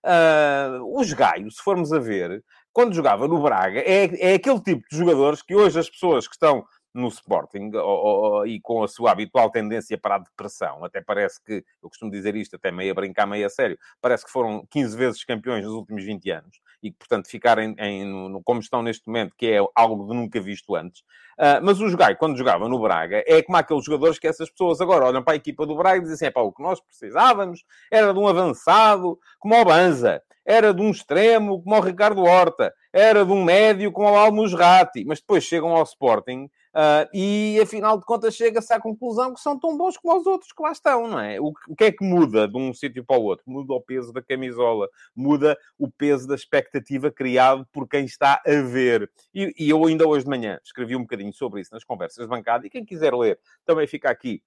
Uh, 0.05 0.99
os 0.99 1.13
Gaio, 1.13 1.51
se 1.51 1.63
formos 1.63 1.93
a 1.93 1.99
ver, 1.99 2.43
quando 2.73 2.95
jogava 2.95 3.29
no 3.29 3.43
Braga, 3.43 3.81
é, 3.81 4.33
é 4.33 4.35
aquele 4.35 4.61
tipo 4.61 4.83
de 4.91 4.97
jogadores 4.97 5.43
que 5.43 5.55
hoje 5.55 5.79
as 5.79 5.91
pessoas 5.91 6.27
que 6.27 6.35
estão 6.35 6.65
no 6.93 7.09
Sporting 7.09 7.71
ou, 7.75 7.83
ou, 7.83 8.47
e 8.47 8.61
com 8.61 8.83
a 8.83 8.89
sua 8.89 9.13
habitual 9.13 9.51
tendência 9.51 9.97
para 9.97 10.17
a 10.17 10.19
depressão. 10.19 10.85
Até 10.85 11.01
parece 11.01 11.43
que, 11.43 11.65
eu 11.83 11.89
costumo 11.89 12.11
dizer 12.11 12.35
isto 12.37 12.57
até 12.57 12.71
meio 12.71 12.91
a 12.91 12.95
brincar, 12.95 13.27
meio 13.27 13.47
a 13.47 13.51
sério, 13.51 13.79
parece 14.01 14.25
que 14.25 14.31
foram 14.31 14.67
15 14.71 14.97
vezes 14.97 15.25
campeões 15.25 15.65
nos 15.65 15.75
últimos 15.75 16.05
20 16.05 16.31
anos 16.31 16.61
e 16.83 16.91
que, 16.91 16.99
portanto, 16.99 17.29
ficarem 17.29 17.75
em, 17.79 18.05
no, 18.05 18.43
como 18.43 18.61
estão 18.61 18.83
neste 18.83 19.07
momento, 19.07 19.35
que 19.37 19.47
é 19.47 19.59
algo 19.75 20.09
de 20.09 20.15
nunca 20.15 20.41
visto 20.41 20.75
antes. 20.75 21.01
Uh, 21.39 21.61
mas 21.63 21.81
o 21.81 21.89
Jogai, 21.89 22.17
quando 22.17 22.37
jogava 22.37 22.69
no 22.69 22.81
Braga, 22.81 23.23
é 23.27 23.43
como 23.43 23.57
aqueles 23.57 23.85
jogadores 23.85 24.19
que 24.19 24.27
essas 24.27 24.51
pessoas 24.51 24.81
agora 24.81 25.07
olham 25.07 25.23
para 25.23 25.35
a 25.35 25.37
equipa 25.37 25.67
do 25.67 25.77
Braga 25.77 25.99
e 25.99 26.01
dizem 26.03 26.29
assim, 26.29 26.35
é 26.35 26.41
o 26.41 26.53
que 26.53 26.63
nós 26.63 26.81
precisávamos 26.81 27.65
era 27.91 28.13
de 28.13 28.19
um 28.19 28.27
avançado 28.27 29.19
como 29.39 29.59
o 29.59 29.65
Banza, 29.65 30.23
era 30.45 30.73
de 30.75 30.81
um 30.81 30.91
extremo 30.91 31.63
como 31.63 31.77
o 31.77 31.81
Ricardo 31.81 32.23
Horta, 32.23 32.75
era 32.93 33.25
de 33.25 33.33
um 33.33 33.45
médio 33.45 33.93
como 33.93 34.11
o 34.11 34.17
Almusrati, 34.17 35.05
mas 35.05 35.21
depois 35.21 35.45
chegam 35.45 35.77
ao 35.77 35.83
Sporting 35.83 36.49
Uh, 36.71 37.03
e 37.13 37.59
afinal 37.61 37.99
de 37.99 38.05
contas 38.05 38.37
chega-se 38.37 38.73
à 38.73 38.79
conclusão 38.79 39.35
que 39.35 39.41
são 39.41 39.59
tão 39.59 39.77
bons 39.77 39.97
como 39.97 40.17
os 40.17 40.25
outros 40.25 40.53
que 40.53 40.63
lá 40.63 40.71
estão, 40.71 41.09
não 41.09 41.19
é? 41.19 41.41
O, 41.41 41.53
o 41.69 41.75
que 41.75 41.85
é 41.85 41.93
que 41.93 42.05
muda 42.05 42.47
de 42.47 42.57
um 42.57 42.73
sítio 42.73 43.05
para 43.05 43.19
o 43.19 43.25
outro? 43.25 43.45
Muda 43.49 43.73
o 43.73 43.81
peso 43.81 44.13
da 44.13 44.23
camisola, 44.23 44.89
muda 45.15 45.59
o 45.77 45.91
peso 45.91 46.29
da 46.29 46.37
expectativa 46.37 47.11
criado 47.11 47.67
por 47.73 47.89
quem 47.89 48.05
está 48.05 48.41
a 48.47 48.63
ver. 48.63 49.11
E, 49.35 49.53
e 49.59 49.69
eu 49.69 49.85
ainda 49.85 50.07
hoje 50.07 50.25
de 50.25 50.31
manhã 50.31 50.61
escrevi 50.63 50.95
um 50.95 51.03
bocadinho 51.03 51.33
sobre 51.33 51.61
isso 51.61 51.75
nas 51.75 51.83
conversas 51.83 52.25
de 52.25 52.31
bancada, 52.31 52.65
e 52.65 52.71
quem 52.71 52.85
quiser 52.85 53.13
ler 53.15 53.41
também 53.67 53.89
fica 53.89 54.09
aqui 54.09 54.41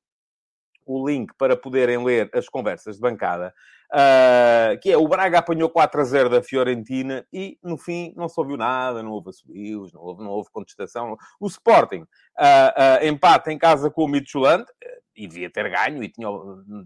o 0.86 1.08
link 1.08 1.34
para 1.38 1.56
poderem 1.56 2.04
ler 2.04 2.30
as 2.34 2.48
conversas 2.48 2.96
de 2.96 3.02
bancada, 3.02 3.54
uh, 3.92 4.80
que 4.80 4.92
é 4.92 4.98
o 4.98 5.08
Braga 5.08 5.40
apanhou 5.40 5.70
4 5.70 6.02
a 6.02 6.04
0 6.04 6.30
da 6.30 6.44
Fiorentina 6.44 7.26
e, 7.32 7.58
no 7.64 7.78
fim, 7.78 8.14
não 8.16 8.28
se 8.28 8.40
ouviu 8.40 8.58
nada, 8.58 9.04
não 9.04 9.12
houve 9.12 9.30
assobios, 9.30 9.94
não 9.94 10.02
houve, 10.02 10.24
não 10.24 10.32
houve 10.32 10.50
contestação. 10.52 11.18
O 11.40 11.48
Sporting 11.48 12.02
uh, 12.02 13.04
uh, 13.04 13.06
empate 13.06 13.52
em 13.52 13.58
casa 13.58 13.90
com 13.90 14.04
o 14.04 14.08
Midtjylland, 14.08 14.66
e 15.16 15.28
devia 15.28 15.50
ter 15.50 15.70
ganho 15.70 16.04
e 16.04 16.10
tinha, 16.10 16.30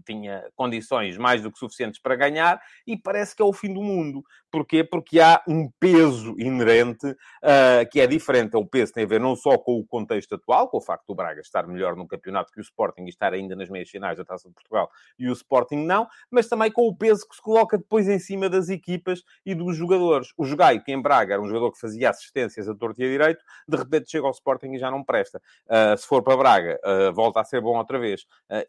tinha 0.06 0.44
condições 0.54 1.16
mais 1.16 1.42
do 1.42 1.50
que 1.50 1.58
suficientes 1.58 2.00
para 2.00 2.16
ganhar, 2.16 2.60
e 2.86 2.96
parece 2.96 3.34
que 3.34 3.42
é 3.42 3.44
o 3.44 3.52
fim 3.52 3.72
do 3.72 3.82
mundo. 3.82 4.22
Porquê? 4.50 4.82
Porque 4.82 5.20
há 5.20 5.42
um 5.46 5.70
peso 5.78 6.34
inerente 6.38 7.06
uh, 7.06 7.88
que 7.90 8.00
é 8.00 8.06
diferente. 8.06 8.56
O 8.56 8.66
peso 8.66 8.92
tem 8.92 9.04
a 9.04 9.06
ver 9.06 9.20
não 9.20 9.36
só 9.36 9.58
com 9.58 9.78
o 9.78 9.86
contexto 9.86 10.34
atual, 10.34 10.68
com 10.68 10.78
o 10.78 10.80
facto 10.80 11.06
do 11.06 11.14
Braga 11.14 11.40
estar 11.40 11.66
melhor 11.66 11.96
no 11.96 12.06
campeonato 12.06 12.52
que 12.52 12.60
o 12.60 12.62
Sporting 12.62 13.02
e 13.02 13.08
estar 13.08 13.32
ainda 13.32 13.54
nas 13.54 13.68
meias 13.68 13.88
finais 13.88 14.16
da 14.16 14.24
Taça 14.24 14.48
de 14.48 14.54
Portugal 14.54 14.90
e 15.18 15.28
o 15.28 15.32
Sporting 15.32 15.84
não, 15.84 16.06
mas 16.30 16.48
também 16.48 16.70
com 16.70 16.86
o 16.86 16.96
peso 16.96 17.26
que 17.28 17.34
se 17.34 17.42
coloca 17.42 17.76
depois 17.76 18.08
em 18.08 18.18
cima 18.18 18.48
das 18.48 18.68
equipas 18.68 19.22
e 19.44 19.54
dos 19.54 19.76
jogadores. 19.76 20.32
O 20.36 20.44
Jogaio, 20.44 20.82
que 20.82 20.92
em 20.92 21.00
Braga 21.00 21.34
era 21.34 21.42
um 21.42 21.46
jogador 21.46 21.72
que 21.72 21.80
fazia 21.80 22.10
assistências 22.10 22.68
a 22.68 22.74
torto 22.74 23.00
e 23.00 23.04
a 23.04 23.08
direito, 23.08 23.44
de 23.66 23.76
repente 23.76 24.10
chega 24.10 24.26
ao 24.26 24.32
Sporting 24.32 24.72
e 24.72 24.78
já 24.78 24.90
não 24.90 25.02
presta. 25.02 25.40
Uh, 25.66 25.96
se 25.96 26.06
for 26.06 26.22
para 26.22 26.36
Braga, 26.36 26.80
uh, 26.84 27.12
volta 27.12 27.40
a 27.40 27.44
ser 27.44 27.60
bom 27.60 27.76
outra 27.76 27.98
vez. 27.98 28.17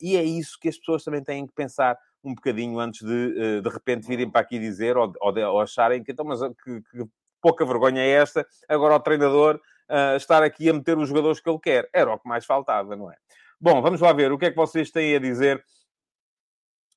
E 0.01 0.15
é 0.15 0.23
isso 0.23 0.57
que 0.59 0.69
as 0.69 0.77
pessoas 0.77 1.03
também 1.03 1.23
têm 1.23 1.47
que 1.47 1.53
pensar 1.53 1.97
um 2.23 2.33
bocadinho 2.35 2.79
antes 2.79 3.05
de, 3.05 3.35
eh, 3.37 3.61
de 3.61 3.69
repente, 3.69 4.07
virem 4.07 4.29
para 4.29 4.41
aqui 4.41 4.59
dizer 4.59 4.97
ou, 4.97 5.13
ou, 5.21 5.31
de, 5.31 5.43
ou 5.43 5.61
acharem 5.61 6.03
que, 6.03 6.11
então, 6.11 6.25
mas 6.25 6.41
que, 6.41 6.81
que, 6.81 7.05
pouca 7.41 7.65
vergonha 7.65 8.01
é 8.01 8.09
esta, 8.09 8.45
agora 8.67 8.95
o 8.95 8.99
treinador 8.99 9.55
uh, 9.89 10.17
estar 10.17 10.43
aqui 10.43 10.69
a 10.69 10.73
meter 10.73 10.97
os 10.97 11.07
jogadores 11.07 11.39
que 11.39 11.49
ele 11.49 11.59
quer. 11.59 11.89
Era 11.93 12.13
o 12.13 12.19
que 12.19 12.27
mais 12.27 12.45
faltava, 12.45 12.97
não 12.97 13.09
é? 13.09 13.15
Bom, 13.59 13.81
vamos 13.81 14.01
lá 14.01 14.11
ver 14.11 14.31
o 14.31 14.37
que 14.37 14.47
é 14.47 14.49
que 14.49 14.57
vocês 14.57 14.91
têm 14.91 15.15
a 15.15 15.19
dizer 15.19 15.63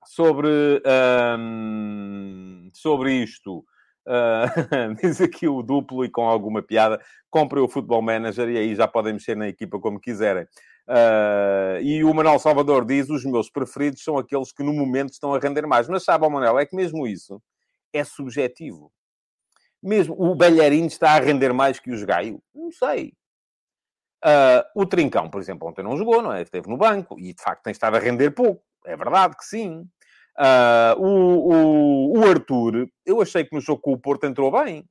sobre, 0.05 0.83
um, 1.39 2.69
sobre 2.73 3.13
isto. 3.15 3.65
Uh, 4.05 4.95
diz 5.01 5.21
aqui 5.21 5.47
o 5.47 5.63
duplo 5.63 6.05
e 6.05 6.11
com 6.11 6.29
alguma 6.29 6.61
piada, 6.61 7.01
comprem 7.31 7.63
o 7.63 7.69
Futebol 7.69 8.03
Manager 8.03 8.49
e 8.49 8.59
aí 8.59 8.75
já 8.75 8.89
podem 8.89 9.13
mexer 9.13 9.37
na 9.37 9.49
equipa 9.49 9.79
como 9.79 10.01
quiserem. 10.01 10.45
Uh, 10.89 11.81
e 11.81 12.03
o 12.03 12.13
Manuel 12.13 12.39
Salvador 12.39 12.85
diz: 12.85 13.09
os 13.09 13.25
meus 13.25 13.51
preferidos 13.51 14.03
são 14.03 14.19
aqueles 14.19 14.53
que 14.53 14.63
no 14.63 14.73
momento 14.73 15.13
estão 15.13 15.35
a 15.35 15.39
render 15.39 15.67
mais. 15.67 15.89
Mas 15.89 16.05
sabe, 16.05 16.29
Manuel, 16.29 16.59
é 16.59 16.67
que 16.67 16.77
mesmo 16.77 17.07
isso 17.07 17.41
é 17.93 18.05
subjetivo. 18.05 18.93
Mesmo 19.83 20.15
o 20.19 20.35
Belharino 20.35 20.87
está 20.87 21.13
a 21.13 21.21
render 21.21 21.53
mais 21.53 21.79
que 21.79 21.93
o 21.93 22.07
Gaio? 22.07 22.43
Não 22.55 22.71
sei. 22.71 23.13
Uh, 24.25 24.63
o 24.77 24.87
Trincão, 24.87 25.29
por 25.29 25.41
exemplo, 25.41 25.69
ontem 25.69 25.83
não 25.83 25.97
jogou, 25.97 26.23
não 26.23 26.33
é? 26.33 26.43
Esteve 26.43 26.69
no 26.69 26.77
banco 26.77 27.19
e 27.19 27.35
de 27.35 27.43
facto 27.43 27.65
tem 27.65 27.73
estado 27.73 27.97
a 27.97 28.01
render 28.01 28.31
pouco. 28.31 28.63
É 28.87 28.97
verdade 28.97 29.37
que 29.37 29.45
sim. 29.45 29.81
Uh, 30.39 30.99
o, 30.99 31.53
o, 31.53 32.19
o 32.19 32.31
Arthur, 32.31 32.89
eu 33.05 33.21
achei 33.21 33.45
que 33.45 33.55
no 33.55 33.61
jogo 33.61 33.83
com 33.83 33.93
o 33.93 33.99
Porto 33.99 34.25
entrou 34.25 34.51
bem. 34.51 34.85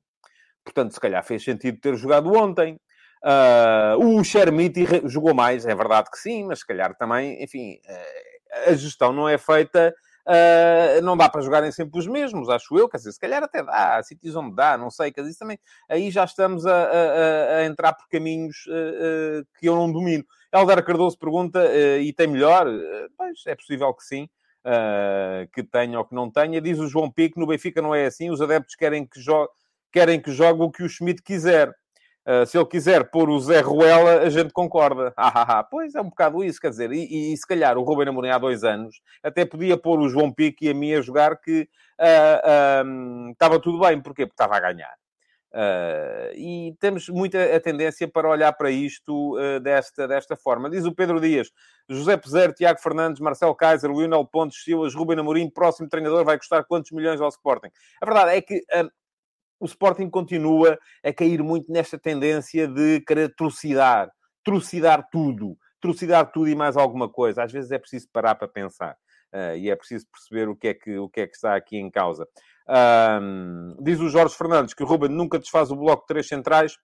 Portanto, 0.62 0.92
se 0.92 1.00
calhar 1.00 1.24
fez 1.24 1.42
sentido 1.42 1.80
ter 1.80 1.96
jogado 1.96 2.32
ontem. 2.32 2.78
Uh, 3.24 4.18
o 4.18 4.24
Chermiti 4.24 4.84
jogou 5.04 5.32
mais, 5.32 5.64
é 5.64 5.74
verdade 5.74 6.10
que 6.10 6.18
sim, 6.18 6.44
mas 6.44 6.58
se 6.58 6.66
calhar 6.66 6.92
também, 6.96 7.40
enfim, 7.42 7.78
uh, 7.88 8.70
a 8.70 8.74
gestão 8.74 9.12
não 9.12 9.28
é 9.28 9.38
feita. 9.38 9.94
Uh, 10.26 11.02
não 11.02 11.16
dá 11.16 11.28
para 11.28 11.40
jogarem 11.40 11.72
sempre 11.72 11.98
os 11.98 12.06
mesmos, 12.06 12.48
acho 12.48 12.76
eu, 12.76 12.88
quer 12.88 12.96
dizer, 12.96 13.12
se 13.12 13.18
calhar 13.18 13.42
até 13.42 13.62
dá, 13.62 13.96
há 13.96 14.02
sítios 14.02 14.36
onde 14.36 14.54
dá, 14.54 14.76
não 14.76 14.88
sei, 14.88 15.10
quer 15.10 15.22
dizer, 15.22 15.36
também, 15.36 15.58
aí 15.88 16.12
já 16.12 16.24
estamos 16.24 16.64
a, 16.64 16.72
a, 16.72 17.56
a 17.58 17.64
entrar 17.64 17.92
por 17.92 18.08
caminhos 18.08 18.56
que 19.58 19.68
eu 19.68 19.74
não 19.74 19.90
domino. 19.90 20.24
Helder 20.52 20.84
Cardoso 20.84 21.18
pergunta, 21.18 21.60
e 21.98 22.12
tem 22.12 22.28
melhor? 22.28 22.68
pois, 23.16 23.40
é 23.46 23.56
possível 23.56 23.92
que 23.94 24.04
sim, 24.04 24.28
que 25.52 25.64
tenha 25.64 25.98
ou 25.98 26.04
que 26.04 26.14
não 26.14 26.30
tenha. 26.30 26.60
Diz 26.60 26.78
o 26.78 26.86
João 26.86 27.10
Pico, 27.10 27.40
no 27.40 27.46
Benfica 27.48 27.82
não 27.82 27.92
é 27.92 28.06
assim, 28.06 28.30
os 28.30 28.40
adeptos 28.40 28.76
querem 28.76 29.04
que, 29.04 29.20
jo 29.20 29.48
querem 29.90 30.20
que 30.20 30.30
jogue 30.30 30.62
o 30.62 30.70
que 30.70 30.84
o 30.84 30.88
Schmidt 30.88 31.20
quiser. 31.20 31.74
Uh, 32.26 32.46
se 32.46 32.56
ele 32.56 32.66
quiser 32.66 33.10
pôr 33.10 33.28
o 33.28 33.38
Zé 33.40 33.60
Ruela, 33.60 34.20
a 34.20 34.30
gente 34.30 34.52
concorda. 34.52 35.12
Ah, 35.16 35.32
ah, 35.34 35.58
ah. 35.58 35.64
Pois 35.64 35.94
é 35.94 36.00
um 36.00 36.08
bocado 36.08 36.44
isso, 36.44 36.60
quer 36.60 36.70
dizer, 36.70 36.92
e, 36.92 37.32
e, 37.32 37.36
se 37.36 37.46
calhar 37.46 37.76
o 37.76 37.82
Ruben 37.82 38.08
Amorim 38.08 38.30
há 38.30 38.38
dois 38.38 38.62
anos 38.62 39.00
até 39.22 39.44
podia 39.44 39.76
pôr 39.76 39.98
o 39.98 40.08
João 40.08 40.32
Pique 40.32 40.66
e 40.66 40.70
a 40.70 40.74
mim 40.74 40.94
a 40.94 41.00
jogar 41.00 41.36
que 41.40 41.68
uh, 42.00 42.86
uh, 42.86 43.30
estava 43.32 43.58
tudo 43.60 43.80
bem. 43.80 44.00
Porquê? 44.00 44.24
Porque 44.24 44.34
estava 44.34 44.56
a 44.56 44.60
ganhar. 44.60 44.94
e 46.36 46.76
temos 46.78 47.08
muita 47.08 47.56
a 47.56 47.60
tendência 47.60 48.06
para 48.06 48.28
olhar 48.28 48.52
para 48.52 48.70
isto 48.70 49.36
desta, 49.62 50.06
desta 50.06 50.36
forma. 50.36 50.70
Diz 50.70 50.84
o 50.84 50.94
Pedro 50.94 51.20
Dias, 51.20 51.50
José 51.88 52.16
Peseiro, 52.16 52.52
Tiago 52.52 52.80
Fernandes, 52.80 53.20
Marcel 53.20 53.54
Kaiser, 53.54 53.90
Lionel 53.90 54.24
Pontes, 54.24 54.62
Silas, 54.62 54.94
Ruben 54.94 55.18
Amorim, 55.18 55.50
próximo 55.50 55.88
treinador 55.88 56.24
vai 56.24 56.38
custar 56.38 56.64
quantos 56.64 56.92
milhões 56.92 57.20
ao 57.20 57.28
Sporting? 57.28 57.70
A 58.00 58.06
verdade 58.06 58.36
é 58.36 58.40
que 58.40 58.62
o 59.62 59.64
Sporting 59.64 60.10
continua 60.10 60.76
a 61.04 61.12
cair 61.12 61.40
muito 61.40 61.70
nesta 61.70 61.96
tendência 61.96 62.66
de 62.66 63.00
querer 63.02 63.32
trucidar, 63.36 64.10
trucidar 64.44 65.08
tudo, 65.08 65.56
trucidar 65.80 66.32
tudo 66.32 66.48
e 66.48 66.54
mais 66.56 66.76
alguma 66.76 67.08
coisa. 67.08 67.44
Às 67.44 67.52
vezes 67.52 67.70
é 67.70 67.78
preciso 67.78 68.08
parar 68.12 68.34
para 68.34 68.48
pensar. 68.48 68.96
Uh, 69.32 69.56
e 69.56 69.70
é 69.70 69.76
preciso 69.76 70.04
perceber 70.10 70.48
o 70.48 70.56
que 70.56 70.66
é 70.66 70.74
que, 70.74 70.98
o 70.98 71.08
que, 71.08 71.20
é 71.20 71.26
que 71.28 71.36
está 71.36 71.54
aqui 71.54 71.78
em 71.78 71.88
causa. 71.88 72.26
diz 73.80 74.00
o 74.00 74.08
Jorge 74.08 74.34
Fernandes 74.34 74.74
que 74.74 74.82
o 74.82 74.86
Ruben 74.86 75.10
nunca 75.10 75.38
desfaz 75.38 75.70
o 75.70 75.76
bloco 75.76 76.02
de 76.02 76.08
três 76.08 76.26
centrais. 76.26 76.76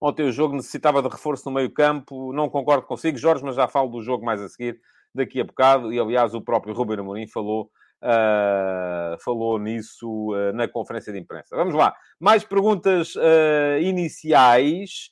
Ontem 0.00 0.26
o 0.26 0.32
jogo 0.32 0.56
necessitava 0.56 1.00
de 1.00 1.08
reforço 1.08 1.48
no 1.48 1.54
meio 1.54 1.72
campo. 1.72 2.32
Não 2.32 2.50
concordo 2.50 2.84
consigo, 2.84 3.16
Jorge, 3.16 3.44
mas 3.44 3.54
já 3.54 3.68
falo 3.68 3.88
do 3.88 4.02
jogo 4.02 4.24
mais 4.24 4.42
a 4.42 4.48
seguir, 4.48 4.80
daqui 5.14 5.40
a 5.40 5.44
bocado. 5.44 5.92
E, 5.92 6.00
aliás, 6.00 6.34
o 6.34 6.42
próprio 6.42 6.74
Ruben 6.74 6.98
Amorim 6.98 7.28
falou 7.28 7.70
Uh, 8.04 9.16
falou 9.24 9.58
nisso 9.58 10.34
uh, 10.34 10.52
na 10.52 10.68
conferência 10.68 11.10
de 11.10 11.18
imprensa. 11.18 11.56
Vamos 11.56 11.72
lá. 11.72 11.96
Mais 12.20 12.44
perguntas 12.44 13.16
uh, 13.16 13.80
iniciais. 13.80 15.10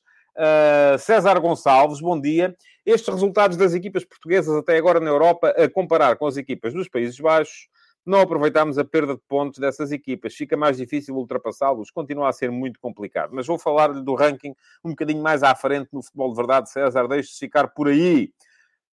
César 0.98 1.38
Gonçalves, 1.40 2.00
bom 2.00 2.18
dia. 2.20 2.54
Estes 2.84 3.08
resultados 3.08 3.56
das 3.56 3.74
equipas 3.74 4.04
portuguesas 4.04 4.54
até 4.56 4.76
agora 4.76 4.98
na 4.98 5.10
Europa, 5.10 5.50
a 5.50 5.68
comparar 5.70 6.16
com 6.16 6.26
as 6.26 6.38
equipas 6.38 6.72
dos 6.72 6.88
Países 6.88 7.18
Baixos, 7.20 7.68
não 8.04 8.20
aproveitámos 8.20 8.78
a 8.78 8.84
perda 8.84 9.14
de 9.14 9.20
pontos 9.28 9.58
dessas 9.58 9.92
equipas. 9.92 10.34
Fica 10.34 10.56
mais 10.56 10.78
difícil 10.78 11.14
ultrapassá-los. 11.16 11.90
Continua 11.90 12.28
a 12.28 12.32
ser 12.32 12.50
muito 12.50 12.80
complicado. 12.80 13.30
Mas 13.32 13.46
vou 13.46 13.58
falar-lhe 13.58 14.02
do 14.02 14.14
ranking 14.14 14.54
um 14.84 14.90
bocadinho 14.90 15.22
mais 15.22 15.42
à 15.42 15.54
frente 15.54 15.88
no 15.92 16.02
futebol 16.02 16.30
de 16.30 16.36
verdade. 16.36 16.70
César, 16.70 17.06
deixe-se 17.06 17.38
ficar 17.38 17.68
por 17.68 17.88
aí. 17.88 18.32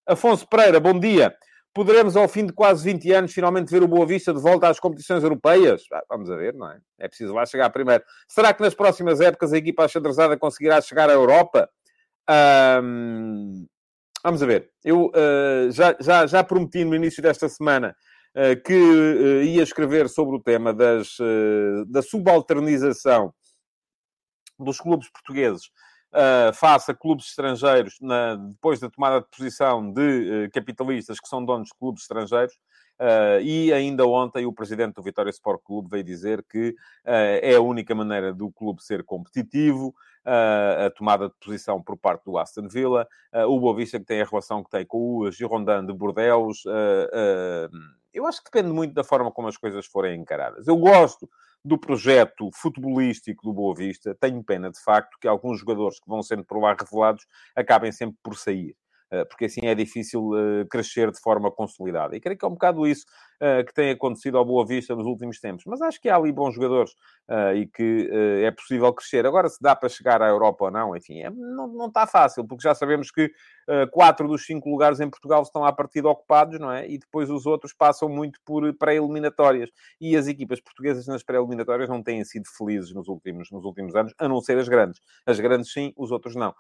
Afonso 0.06 0.48
Pereira, 0.48 0.80
bom 0.80 0.98
dia. 0.98 1.34
Poderemos, 1.74 2.16
ao 2.16 2.28
fim 2.28 2.46
de 2.46 2.54
quase 2.54 2.84
20 2.84 3.12
anos, 3.12 3.34
finalmente 3.34 3.70
ver 3.70 3.84
o 3.84 3.88
Boa 3.88 4.06
Vista 4.06 4.34
de 4.34 4.40
volta 4.40 4.68
às 4.68 4.80
competições 4.80 5.24
europeias? 5.24 5.84
Ah, 5.94 6.04
vamos 6.10 6.30
a 6.32 6.36
ver, 6.36 6.56
não 6.56 6.70
é? 6.70 6.80
É 6.98 7.08
preciso 7.08 7.34
lá 7.34 7.46
chegar 7.46 7.70
primeiro. 7.70 8.04
Será 8.28 8.54
que 8.54 8.62
nas 8.62 8.74
próximas 8.74 9.22
épocas 9.22 9.54
a 9.54 9.58
equipa 9.58 9.86
achadrezada 9.86 10.36
conseguirá 10.38 10.82
chegar 10.82 11.10
à 11.10 11.14
Europa? 11.14 11.70
Um... 12.82 13.68
Vamos 14.24 14.44
a 14.44 14.46
ver. 14.46 14.70
Eu 14.84 15.08
uh, 15.08 15.72
já, 15.72 15.96
já, 16.00 16.28
já 16.28 16.44
prometi 16.44 16.84
no 16.84 16.96
início 16.96 17.22
desta 17.24 17.48
semana 17.48 17.96
uh, 18.36 18.62
que 18.64 18.74
uh, 18.74 19.44
ia 19.44 19.64
escrever 19.64 20.10
sobre 20.10 20.36
o 20.36 20.42
tema 20.42 20.74
das, 20.74 21.18
da 21.88 22.02
subalternização 22.02 23.34
dos 24.60 24.80
clubes 24.82 25.10
portugueses 25.10 25.70
uh, 26.14 26.54
face 26.54 26.92
a 26.92 26.96
clubes 26.96 27.28
estrangeiros, 27.28 27.96
na, 28.02 28.36
depois 28.36 28.80
da 28.80 28.90
tomada 28.90 29.22
de 29.22 29.28
posição 29.36 29.92
de 29.92 30.46
uh, 30.46 30.52
capitalistas 30.52 31.20
que 31.20 31.28
são 31.28 31.44
donos 31.44 31.70
de 31.70 31.76
clubes 31.78 32.04
estrangeiros. 32.04 32.54
Uh, 33.00 33.40
e 33.42 33.72
ainda 33.72 34.06
ontem 34.06 34.46
o 34.46 34.52
presidente 34.52 34.96
do 34.96 35.04
Vitória 35.04 35.30
Sport 35.30 35.62
Clube 35.64 35.90
veio 35.90 36.04
dizer 36.04 36.44
que 36.44 36.76
é 37.06 37.56
a 37.56 37.62
única 37.62 37.96
maneira 37.96 38.34
do 38.34 38.52
clube 38.52 38.84
ser 38.84 39.06
competitivo, 39.06 39.96
a 40.26 40.90
tomada 40.90 41.30
de 41.30 41.36
posição 41.40 41.82
por 41.82 41.98
parte 41.98 42.26
do 42.26 42.38
Aston 42.38 42.68
Villa, 42.68 43.08
o 43.48 43.58
Boa 43.58 43.74
Vista 43.74 43.98
que 43.98 44.06
tem 44.06 44.22
a 44.22 44.26
relação 44.26 44.62
que 44.62 44.70
tem 44.70 44.86
com 44.86 45.20
o 45.20 45.32
Girondin 45.32 45.86
de 45.88 45.94
Bordeus. 45.94 46.66
eu 48.14 48.28
acho 48.28 48.44
que 48.44 48.52
depende 48.52 48.74
muito 48.74 48.94
da 48.94 49.04
forma 49.04 49.32
como 49.32 49.48
as 49.48 49.56
coisas 49.56 49.86
forem 49.86 50.20
encaradas. 50.20 50.68
Eu 50.68 50.76
gosto 50.76 51.30
do 51.64 51.78
projeto 51.78 52.50
futebolístico 52.56 53.44
do 53.44 53.54
Boa 53.54 53.76
Vista. 53.76 54.16
Tenho 54.20 54.44
pena, 54.44 54.72
de 54.72 54.82
facto, 54.82 55.18
que 55.20 55.28
alguns 55.28 55.60
jogadores 55.60 56.00
que 56.00 56.10
vão 56.10 56.22
sendo 56.22 56.44
por 56.46 56.60
lá 56.60 56.76
revelados 56.80 57.26
acabem 57.56 57.92
sempre 57.92 58.18
por 58.24 58.38
sair. 58.38 58.76
Eh, 59.12 59.26
porque 59.26 59.46
assim 59.46 59.66
é 59.66 59.76
difícil 59.76 60.32
eh, 60.38 60.66
crescer 60.70 61.12
de 61.12 61.20
forma 61.20 61.52
consolidada. 61.52 62.16
E 62.16 62.20
creio 62.20 62.38
que 62.38 62.46
é 62.46 62.48
um 62.48 62.52
bocado 62.52 62.88
isso 62.88 63.06
que 63.66 63.74
tem 63.74 63.92
acontecido 63.92 64.38
ao 64.38 64.44
Boa 64.44 64.66
Vista 64.66 64.96
nos 64.96 65.06
últimos 65.06 65.40
tempos. 65.40 65.64
Mas 65.66 65.82
acho 65.82 66.02
que 66.02 66.10
há 66.10 66.16
ali 66.16 66.32
bons 66.32 66.56
jogadores 66.56 66.92
uh, 67.30 67.56
e 67.56 67.68
que 67.68 68.10
uh, 68.12 68.46
é 68.46 68.52
possível 68.52 68.92
crescer. 68.94 69.26
Agora, 69.26 69.48
se 69.48 69.62
dá 69.62 69.76
para 69.76 69.88
chegar 69.88 70.22
à 70.22 70.28
Europa 70.28 70.66
ou 70.66 70.72
não, 70.72 70.96
enfim, 70.96 71.22
é, 71.22 71.30
não, 71.30 71.88
está 71.88 72.06
fácil, 72.06 72.46
porque 72.46 72.64
já 72.64 72.76
sabemos 72.76 73.12
que 73.12 73.32
quatro 73.92 74.28
dos 74.28 74.48
cinco 74.48 74.68
lugares 74.68 75.00
em 75.00 75.08
Portugal 75.08 75.44
estão 75.44 75.64
à 75.64 75.72
partida 75.72 76.10
ocupados, 76.10 76.60
não 76.60 76.72
é? 76.72 76.90
E 76.90 76.98
depois 76.98 77.30
os 77.30 77.46
outros 77.46 77.72
passam 77.72 78.10
muito 78.10 78.40
por 78.44 78.74
pré-eliminatórias. 78.74 79.70
E 80.02 80.18
as 80.18 80.28
equipas 80.28 80.60
portuguesas 80.60 81.06
nas 81.06 81.22
pré-eliminatórias 81.22 81.88
não 81.88 82.02
têm 82.02 82.24
sido 82.26 82.46
felizes 82.58 82.92
nos 82.96 83.08
últimos, 83.08 83.52
nos 83.52 83.64
últimos 83.64 83.96
anos, 83.96 84.12
a 84.18 84.28
não 84.28 84.42
ser 84.42 84.58
as 84.58 84.68
grandes. 84.68 85.00
As 85.24 85.40
grandes 85.40 85.72
sim, 85.72 85.94
os 85.96 86.10
outros 86.10 86.36
não. 86.36 86.52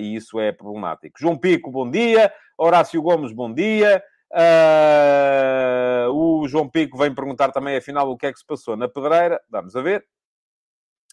e 0.00 0.16
isso 0.16 0.40
é 0.40 0.50
problemático. 0.50 1.16
João 1.20 1.38
Pico, 1.38 1.70
bom 1.70 1.88
dia. 1.88 2.32
Horácio 2.58 3.00
Gomes, 3.00 3.32
bom 3.32 3.54
dia. 3.54 4.02
Uh, 4.30 6.10
o 6.12 6.46
João 6.48 6.68
Pico 6.68 6.98
vem 6.98 7.14
perguntar 7.14 7.50
também, 7.50 7.76
afinal, 7.76 8.10
o 8.10 8.16
que 8.16 8.26
é 8.26 8.32
que 8.32 8.38
se 8.38 8.46
passou 8.46 8.76
na 8.76 8.88
pedreira. 8.88 9.40
Vamos 9.48 9.74
a 9.74 9.82
ver. 9.82 10.06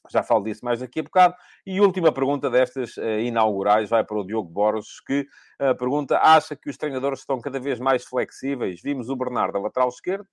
Já 0.10 0.22
falo 0.22 0.44
disso 0.44 0.64
mais 0.64 0.80
daqui 0.80 1.00
a 1.00 1.04
bocado. 1.04 1.36
E 1.66 1.82
última 1.82 2.12
pergunta 2.12 2.50
destas 2.50 2.96
uh, 2.98 3.20
inaugurais 3.20 3.90
vai 3.90 4.04
para 4.04 4.18
o 4.18 4.26
Diogo 4.26 4.50
Borges, 4.50 5.00
que 5.00 5.28
uh, 5.62 5.76
pergunta: 5.78 6.20
acha 6.20 6.56
que 6.56 6.70
os 6.70 6.78
treinadores 6.78 7.20
estão 7.20 7.40
cada 7.42 7.60
vez 7.60 7.80
mais 7.80 8.06
flexíveis? 8.06 8.82
Vimos 8.82 9.10
o 9.10 9.16
Bernardo 9.16 9.58
a 9.58 9.62
lateral 9.62 9.90
esquerdo, 9.90 10.28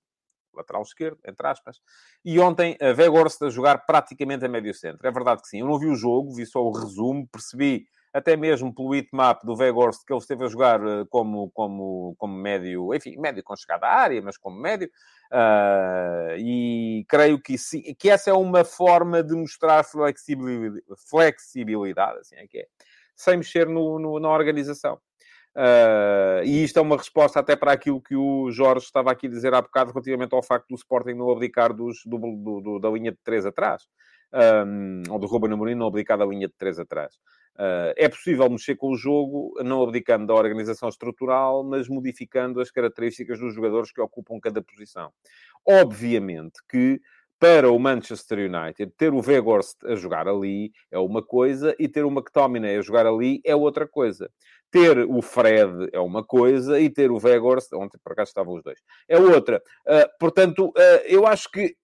lateral 0.53 0.83
esquerdo, 0.83 1.17
entre 1.25 1.47
aspas, 1.47 1.79
e 2.23 2.39
ontem 2.39 2.77
a 2.79 2.95
Weghorst 2.95 3.41
a 3.41 3.49
jogar 3.49 3.85
praticamente 3.85 4.45
a 4.45 4.49
médio 4.49 4.73
centro. 4.73 5.07
É 5.07 5.11
verdade 5.11 5.41
que 5.41 5.47
sim. 5.47 5.61
Eu 5.61 5.67
não 5.67 5.79
vi 5.79 5.87
o 5.87 5.95
jogo, 5.95 6.35
vi 6.35 6.45
só 6.45 6.63
o 6.63 6.71
resumo, 6.71 7.27
percebi 7.31 7.87
até 8.13 8.37
mesmo 8.37 8.73
pelo 8.73 8.93
hitmap 8.93 9.43
do 9.43 9.55
Weghorst, 9.55 10.05
que 10.05 10.13
ele 10.13 10.19
esteve 10.19 10.45
a 10.45 10.47
jogar 10.47 10.79
eh, 10.85 11.03
como, 11.09 11.49
como, 11.51 12.15
como 12.17 12.33
médio, 12.35 12.93
enfim, 12.93 13.17
médio 13.17 13.43
com 13.43 13.55
chegada 13.55 13.87
à 13.87 13.95
área, 13.95 14.21
mas 14.21 14.37
como 14.37 14.55
médio, 14.55 14.87
uh, 15.31 16.37
e 16.37 17.03
creio 17.09 17.41
que, 17.41 17.55
que 17.95 18.09
essa 18.09 18.29
é 18.29 18.33
uma 18.33 18.63
forma 18.63 19.23
de 19.23 19.33
mostrar 19.33 19.83
flexibilidade, 19.83 20.83
flexibilidade 21.09 22.19
assim 22.19 22.35
é 22.35 22.45
que 22.45 22.59
é, 22.59 22.67
sem 23.15 23.37
mexer 23.37 23.67
no, 23.67 23.97
no 23.97 24.19
na 24.19 24.29
organização. 24.29 24.99
Uh, 25.55 26.41
e 26.43 26.63
isto 26.63 26.77
é 26.79 26.81
uma 26.81 26.97
resposta 26.97 27.39
até 27.39 27.55
para 27.55 27.71
aquilo 27.71 28.01
que 28.01 28.15
o 28.15 28.49
Jorge 28.51 28.85
estava 28.85 29.11
aqui 29.11 29.27
a 29.27 29.29
dizer 29.29 29.53
há 29.53 29.61
bocado 29.61 29.91
relativamente 29.91 30.33
ao 30.33 30.41
facto 30.41 30.67
do 30.69 30.75
Sporting 30.75 31.13
não 31.13 31.31
abdicar 31.31 31.73
dos, 31.73 32.01
do, 32.05 32.17
do, 32.17 32.61
do, 32.61 32.79
da 32.79 32.89
linha 32.89 33.11
de 33.11 33.19
três 33.23 33.45
atrás. 33.45 33.83
Um, 34.33 35.03
ou 35.11 35.19
do 35.19 35.27
Ruben 35.27 35.53
Amorim 35.53 35.75
não 35.75 35.87
abdicar 35.87 36.17
da 36.17 36.25
linha 36.25 36.47
de 36.47 36.53
três 36.57 36.79
atrás. 36.79 37.13
Uh, 37.55 37.93
é 37.95 38.09
possível 38.09 38.49
mexer 38.49 38.75
com 38.75 38.91
o 38.91 38.97
jogo, 38.97 39.53
não 39.63 39.83
abdicando 39.83 40.25
da 40.25 40.33
organização 40.33 40.89
estrutural, 40.89 41.63
mas 41.63 41.87
modificando 41.87 42.59
as 42.59 42.71
características 42.71 43.39
dos 43.39 43.53
jogadores 43.53 43.91
que 43.91 44.01
ocupam 44.01 44.39
cada 44.41 44.61
posição. 44.61 45.11
Obviamente 45.63 46.59
que 46.67 46.99
para 47.43 47.69
o 47.69 47.77
Manchester 47.77 48.39
United, 48.39 48.93
ter 48.97 49.13
o 49.13 49.19
Weghorst 49.19 49.75
a 49.83 49.95
jogar 49.95 50.29
ali 50.29 50.71
é 50.89 50.97
uma 50.97 51.21
coisa 51.21 51.75
e 51.77 51.89
ter 51.89 52.05
o 52.05 52.09
McTominay 52.09 52.77
a 52.77 52.81
jogar 52.81 53.05
ali 53.05 53.41
é 53.43 53.53
outra 53.53 53.85
coisa. 53.85 54.31
Ter 54.71 54.99
o 54.99 55.21
Fred 55.21 55.89
é 55.91 55.99
uma 55.99 56.23
coisa 56.23 56.79
e 56.79 56.89
ter 56.89 57.11
o 57.11 57.19
Weghorst, 57.21 57.71
ontem 57.73 57.99
por 58.01 58.13
acaso 58.13 58.29
estavam 58.29 58.55
os 58.55 58.63
dois, 58.63 58.79
é 59.09 59.19
outra. 59.19 59.61
Uh, 59.85 60.07
portanto, 60.19 60.67
uh, 60.69 61.03
eu 61.05 61.27
acho 61.27 61.51
que 61.51 61.75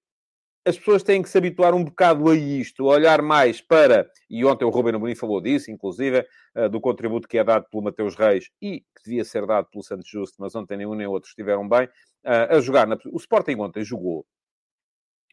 as 0.65 0.77
pessoas 0.77 1.03
têm 1.03 1.21
que 1.21 1.29
se 1.29 1.37
habituar 1.37 1.73
um 1.73 1.83
bocado 1.83 2.29
a 2.29 2.35
isto, 2.35 2.89
a 2.89 2.93
olhar 2.93 3.21
mais 3.21 3.61
para, 3.61 4.09
e 4.29 4.45
ontem 4.45 4.65
o 4.65 4.69
Ruben 4.69 4.95
Amorim 4.95 5.15
falou 5.15 5.41
disso, 5.41 5.71
inclusive, 5.71 6.25
uh, 6.55 6.69
do 6.69 6.79
contributo 6.81 7.27
que 7.27 7.37
é 7.37 7.43
dado 7.43 7.65
pelo 7.69 7.83
Mateus 7.83 8.15
Reis 8.15 8.49
e 8.61 8.81
que 8.81 9.03
devia 9.05 9.23
ser 9.23 9.45
dado 9.45 9.67
pelo 9.69 9.83
Santos 9.83 10.09
Justo, 10.09 10.35
mas 10.39 10.53
ontem 10.55 10.77
nenhum 10.77 10.95
nem 10.95 11.07
outro 11.07 11.29
estiveram 11.29 11.67
bem, 11.67 11.85
uh, 11.85 12.57
a 12.57 12.59
jogar. 12.59 12.87
Na... 12.87 12.97
O 13.11 13.17
Sporting 13.17 13.55
ontem 13.59 13.83
jogou 13.83 14.25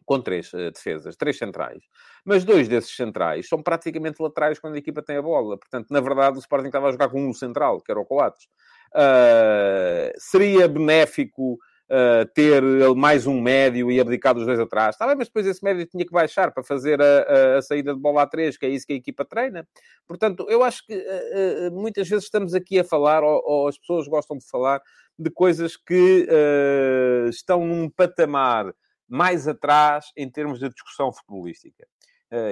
com 0.07 0.21
três 0.21 0.53
uh, 0.53 0.71
defesas, 0.71 1.17
três 1.17 1.37
centrais. 1.37 1.83
Mas 2.25 2.45
dois 2.45 2.69
desses 2.69 2.95
centrais 2.95 3.49
são 3.49 3.61
praticamente 3.61 4.23
laterais 4.23 4.59
quando 4.59 4.77
a 4.77 4.79
equipa 4.79 5.03
tem 5.03 5.17
a 5.17 5.23
bola. 5.23 5.59
Portanto, 5.59 5.89
na 5.91 6.01
verdade, 6.01 6.37
o 6.37 6.41
Sporting 6.41 6.69
estava 6.69 6.89
a 6.89 6.93
jogar 6.93 7.09
com 7.09 7.29
um 7.29 7.35
central, 7.35 7.81
que 7.81 7.91
era 7.91 8.01
o 8.01 8.07
Coates. 8.07 8.47
Uh, 8.95 10.13
seria 10.17 10.69
benéfico 10.69 11.59
uh, 11.91 12.27
ter 12.35 12.63
mais 12.95 13.27
um 13.27 13.41
médio 13.41 13.91
e 13.91 14.01
abdicar 14.01 14.35
dos 14.35 14.47
dois 14.47 14.59
atrás. 14.59 14.95
Está 14.95 15.07
bem, 15.07 15.17
mas 15.17 15.29
depois 15.29 15.47
esse 15.47 15.63
médio 15.63 15.87
tinha 15.87 16.05
que 16.05 16.13
baixar 16.13 16.53
para 16.53 16.63
fazer 16.63 17.01
a, 17.01 17.05
a, 17.05 17.59
a 17.59 17.63
saída 17.63 17.95
de 17.95 18.01
bola 18.01 18.23
a 18.23 18.27
três, 18.27 18.57
que 18.57 18.67
é 18.67 18.69
isso 18.69 18.87
que 18.87 18.93
a 18.93 18.97
equipa 18.97 19.25
treina. 19.25 19.67
Portanto, 20.07 20.47
eu 20.49 20.63
acho 20.63 20.85
que 20.87 20.95
uh, 20.95 21.73
muitas 21.73 22.09
vezes 22.09 22.25
estamos 22.25 22.55
aqui 22.55 22.79
a 22.79 22.85
falar, 22.85 23.23
ou, 23.23 23.43
ou, 23.45 23.69
as 23.69 23.79
pessoas 23.79 24.09
gostam 24.09 24.37
de 24.37 24.49
falar, 24.49 24.81
de 25.19 25.31
coisas 25.31 25.77
que 25.77 26.29
uh, 26.29 27.29
estão 27.29 27.65
num 27.67 27.89
patamar 27.89 28.75
mais 29.09 29.47
atrás 29.47 30.11
em 30.17 30.29
termos 30.29 30.59
de 30.59 30.69
discussão 30.69 31.13
futebolística. 31.13 31.87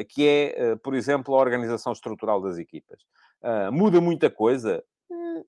Que 0.09 0.29
é, 0.29 0.77
por 0.77 0.95
exemplo, 0.95 1.35
a 1.35 1.41
organização 1.41 1.93
estrutural 1.93 2.41
das 2.41 2.59
equipas. 2.59 3.01
Muda 3.73 4.01
muita 4.01 4.31
coisa? 4.31 4.85
Hum, 5.11 5.45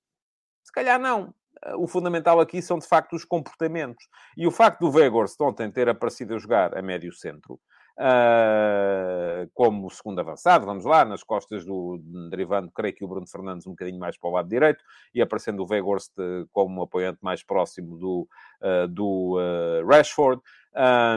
se 0.64 0.72
calhar 0.72 0.98
não 0.98 1.32
o 1.78 1.86
fundamental 1.86 2.40
aqui 2.40 2.62
são, 2.62 2.78
de 2.78 2.86
facto, 2.86 3.14
os 3.14 3.24
comportamentos. 3.24 4.04
E 4.36 4.46
o 4.46 4.50
facto 4.50 4.80
do 4.80 4.90
Weghorst 4.90 5.40
ontem 5.40 5.70
ter 5.70 5.88
aparecido 5.88 6.34
a 6.34 6.38
jogar 6.38 6.76
a 6.76 6.82
médio 6.82 7.12
centro, 7.12 7.60
uh, 7.98 9.50
como 9.54 9.90
segundo 9.90 10.20
avançado, 10.20 10.66
vamos 10.66 10.84
lá, 10.84 11.04
nas 11.04 11.22
costas 11.22 11.64
do, 11.64 12.00
derivando, 12.30 12.70
creio 12.70 12.94
que 12.94 13.04
o 13.04 13.08
Bruno 13.08 13.26
Fernandes 13.26 13.66
um 13.66 13.70
bocadinho 13.70 13.98
mais 13.98 14.18
para 14.18 14.30
o 14.30 14.32
lado 14.32 14.48
direito, 14.48 14.82
e 15.14 15.22
aparecendo 15.22 15.62
o 15.62 15.66
Weghorst 15.68 16.12
como 16.52 16.80
um 16.80 16.82
apoiante 16.82 17.18
mais 17.22 17.42
próximo 17.42 17.96
do, 17.98 18.28
uh, 18.62 18.88
do 18.88 19.38
uh, 19.38 19.86
Rashford. 19.86 20.40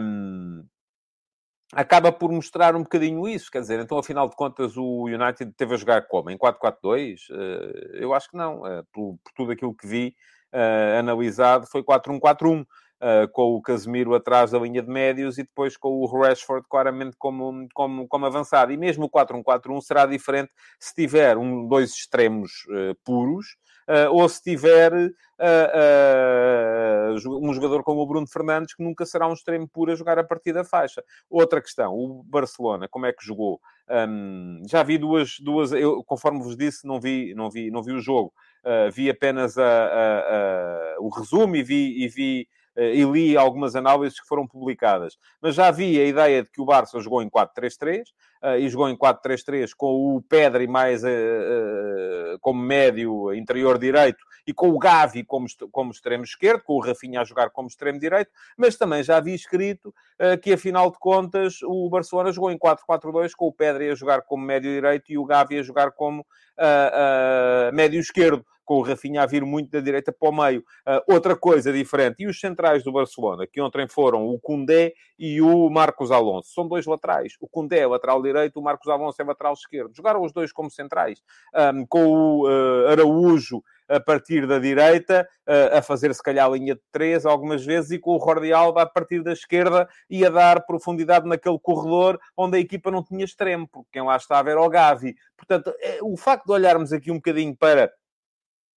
Um, 0.01 0.63
acaba 1.73 2.12
por 2.12 2.31
mostrar 2.31 2.75
um 2.75 2.81
bocadinho 2.81 3.27
isso, 3.27 3.51
quer 3.51 3.62
dizer, 3.62 3.79
então 3.79 3.99
afinal 3.99 4.27
de 4.27 4.35
contas 4.35 4.75
o 4.75 5.03
United 5.03 5.53
teve 5.55 5.75
a 5.75 5.77
jogar 5.77 6.07
como? 6.07 6.31
Em 6.31 6.38
4-4-2? 6.38 7.19
Eu 7.93 8.12
acho 8.15 8.27
que 8.27 8.35
não, 8.35 8.62
por, 8.91 9.19
por 9.23 9.33
tudo 9.35 9.51
aquilo 9.51 9.75
que 9.75 9.85
vi, 9.85 10.15
analisado 10.97 11.67
foi 11.67 11.83
4-1-4-1. 11.83 12.65
Uh, 13.01 13.31
com 13.31 13.55
o 13.55 13.62
Casemiro 13.62 14.13
atrás 14.13 14.51
da 14.51 14.59
linha 14.59 14.81
de 14.81 14.89
médios 14.89 15.38
e 15.38 15.43
depois 15.43 15.77
com 15.77 15.88
o 15.88 16.05
Rashford 16.05 16.67
claramente 16.69 17.15
como, 17.17 17.65
como, 17.73 18.05
como 18.09 18.25
avançado. 18.25 18.73
E 18.73 18.77
mesmo 18.77 19.05
o 19.05 19.09
4-1-4-1 19.09 19.81
será 19.81 20.05
diferente 20.05 20.51
se 20.77 20.93
tiver 20.93 21.38
um, 21.38 21.65
dois 21.65 21.91
extremos 21.91 22.51
uh, 22.67 22.93
puros 23.05 23.55
uh, 23.89 24.13
ou 24.13 24.29
se 24.29 24.41
tiver 24.41 24.91
um 27.25 27.53
jogador 27.53 27.83
como 27.83 28.01
o 28.01 28.05
Bruno 28.05 28.27
Fernandes, 28.27 28.75
que 28.75 28.83
nunca 28.83 29.05
será 29.05 29.27
um 29.27 29.33
extremo 29.33 29.67
puro 29.67 29.91
a 29.91 29.95
jogar 29.95 30.19
a 30.19 30.23
partir 30.23 30.53
da 30.53 30.63
faixa. 30.63 31.03
Outra 31.29 31.62
questão, 31.62 31.93
o 31.93 32.23
Barcelona, 32.23 32.88
como 32.89 33.05
é 33.05 33.13
que 33.13 33.25
jogou? 33.25 33.59
Um, 33.89 34.62
já 34.69 34.83
vi 34.83 34.97
duas, 34.97 35.38
duas 35.39 35.71
eu, 35.71 36.03
conforme 36.03 36.43
vos 36.43 36.55
disse, 36.55 36.85
não 36.85 36.99
vi, 36.99 37.33
não 37.33 37.49
vi, 37.49 37.71
não 37.71 37.81
vi 37.81 37.93
o 37.93 38.01
jogo. 38.01 38.33
Vi 38.93 39.09
apenas 39.09 39.57
a, 39.57 39.63
a, 39.63 40.19
a, 40.19 40.95
o 40.99 41.09
resumo 41.09 41.55
e 41.55 41.63
vi, 41.63 42.03
e 42.03 42.07
vi 42.07 42.47
e 42.79 43.03
li 43.03 43.35
algumas 43.35 43.75
análises 43.75 44.19
que 44.19 44.27
foram 44.27 44.47
publicadas. 44.47 45.17
Mas 45.41 45.55
já 45.55 45.67
havia 45.67 46.01
a 46.01 46.05
ideia 46.05 46.43
de 46.43 46.49
que 46.49 46.61
o 46.61 46.65
Barça 46.65 46.99
jogou 46.99 47.21
em 47.21 47.29
4-3-3 47.29 48.03
eh, 48.41 48.59
e 48.59 48.69
jogou 48.69 48.89
em 48.89 48.95
4-3-3 48.95 49.71
com 49.75 50.15
o 50.15 50.21
Pedri 50.21 50.67
mais 50.67 51.03
eh, 51.03 52.37
como 52.39 52.61
médio 52.61 53.33
interior 53.33 53.77
direito 53.77 54.23
e 54.47 54.53
com 54.53 54.69
o 54.69 54.79
Gavi 54.79 55.23
como, 55.23 55.45
como 55.71 55.91
extremo 55.91 56.23
esquerdo, 56.23 56.63
com 56.63 56.73
o 56.73 56.79
Rafinha 56.79 57.21
a 57.21 57.25
jogar 57.25 57.49
como 57.49 57.67
extremo 57.67 57.99
direito, 57.99 58.31
mas 58.57 58.77
também 58.77 59.03
já 59.03 59.17
havia 59.17 59.35
escrito 59.35 59.93
que, 60.41 60.53
afinal 60.53 60.89
de 60.89 60.97
contas, 60.97 61.61
o 61.61 61.87
Barcelona 61.87 62.31
jogou 62.31 62.49
em 62.49 62.57
4-4-2 62.57 63.33
com 63.37 63.45
o 63.45 63.53
Pedri 63.53 63.89
a 63.89 63.95
jogar 63.95 64.23
como 64.23 64.43
médio 64.43 64.71
direito 64.71 65.11
e 65.11 65.19
o 65.19 65.25
Gavi 65.25 65.59
a 65.59 65.61
jogar 65.61 65.91
como 65.91 66.25
médio 67.73 67.99
esquerdo 67.99 68.43
com 68.69 68.75
o 68.75 68.84
Rafinha 68.84 69.23
a 69.23 69.25
vir 69.25 69.43
muito 69.43 69.71
da 69.71 69.79
direita 69.79 70.12
para 70.12 70.29
o 70.29 70.32
meio. 70.32 70.60
Uh, 70.88 71.12
outra 71.12 71.36
coisa 71.36 71.73
diferente, 71.73 72.17
e 72.19 72.27
os 72.27 72.39
centrais 72.39 72.84
do 72.84 72.91
Barcelona, 72.91 73.47
que 73.47 73.60
ontem 73.60 73.88
foram 73.88 74.27
o 74.27 74.39
Cundé 74.39 74.93
e 75.17 75.41
o 75.41 75.71
Marcos 75.71 76.12
Alonso, 76.12 76.53
são 76.53 76.67
dois 76.67 76.86
laterais. 76.86 77.34
O 77.41 77.47
Cundé 77.47 77.79
é 77.79 77.88
lateral 77.88 78.21
direito, 78.21 78.60
o 78.60 78.63
Marcos 78.63 78.88
Alonso 78.88 79.19
é 79.19 79.25
lateral 79.25 79.53
esquerdo. 79.53 79.95
Jogaram 79.95 80.21
os 80.21 80.32
dois 80.32 80.51
como 80.51 80.69
centrais, 80.69 81.19
um, 81.73 81.84
com 81.88 82.05
o 82.05 82.47
uh, 82.47 82.89
Araújo 82.89 83.63
a 83.89 83.99
partir 83.99 84.45
da 84.45 84.60
direita, 84.60 85.27
a 85.75 85.82
fazer 85.82 86.13
se 86.13 86.21
calhar 86.21 86.45
a 86.45 86.49
linha 86.49 86.75
de 86.75 86.82
três 86.91 87.25
algumas 87.25 87.65
vezes, 87.65 87.89
e 87.89 87.97
com 87.97 88.15
o 88.15 88.19
Jordi 88.19 88.53
Alba 88.53 88.84
a 88.84 88.86
partir 88.86 89.23
da 89.23 89.34
esquerda 89.34 89.89
e 90.08 90.23
a 90.23 90.29
dar 90.29 90.63
profundidade 90.63 91.27
naquele 91.27 91.58
corredor 91.58 92.19
onde 92.38 92.55
a 92.55 92.60
equipa 92.60 92.91
não 92.91 93.03
tinha 93.03 93.25
extremo, 93.25 93.67
porque 93.67 93.89
quem 93.93 94.03
lá 94.03 94.15
estava 94.15 94.51
era 94.51 94.62
o 94.62 94.69
Gavi. 94.69 95.15
Portanto, 95.36 95.73
é, 95.82 95.97
o 96.03 96.15
facto 96.15 96.45
de 96.45 96.51
olharmos 96.51 96.93
aqui 96.93 97.10
um 97.10 97.15
bocadinho 97.15 97.58
para 97.58 97.91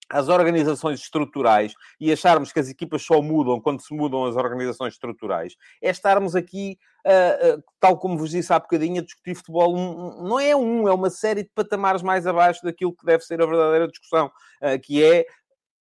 as 0.08 0.28
organizações 0.28 1.00
estruturais 1.00 1.74
e 1.98 2.12
acharmos 2.12 2.52
que 2.52 2.60
as 2.60 2.68
equipas 2.68 3.02
só 3.02 3.22
mudam 3.22 3.60
quando 3.60 3.80
se 3.80 3.94
mudam 3.94 4.24
as 4.24 4.36
organizações 4.36 4.94
estruturais, 4.94 5.56
é 5.80 5.90
estarmos 5.90 6.36
aqui, 6.36 6.78
uh, 7.06 7.58
uh, 7.58 7.64
tal 7.80 7.96
como 7.96 8.18
vos 8.18 8.30
disse 8.30 8.52
há 8.52 8.58
bocadinho, 8.58 9.00
a 9.00 9.04
discutir 9.04 9.34
futebol. 9.34 9.74
Um, 9.74 10.28
não 10.28 10.38
é 10.38 10.54
um, 10.54 10.86
é 10.86 10.92
uma 10.92 11.08
série 11.10 11.42
de 11.42 11.50
patamares 11.54 12.02
mais 12.02 12.26
abaixo 12.26 12.62
daquilo 12.62 12.94
que 12.94 13.06
deve 13.06 13.24
ser 13.24 13.40
a 13.40 13.46
verdadeira 13.46 13.88
discussão, 13.88 14.26
uh, 14.26 14.78
que 14.82 15.02
é 15.02 15.24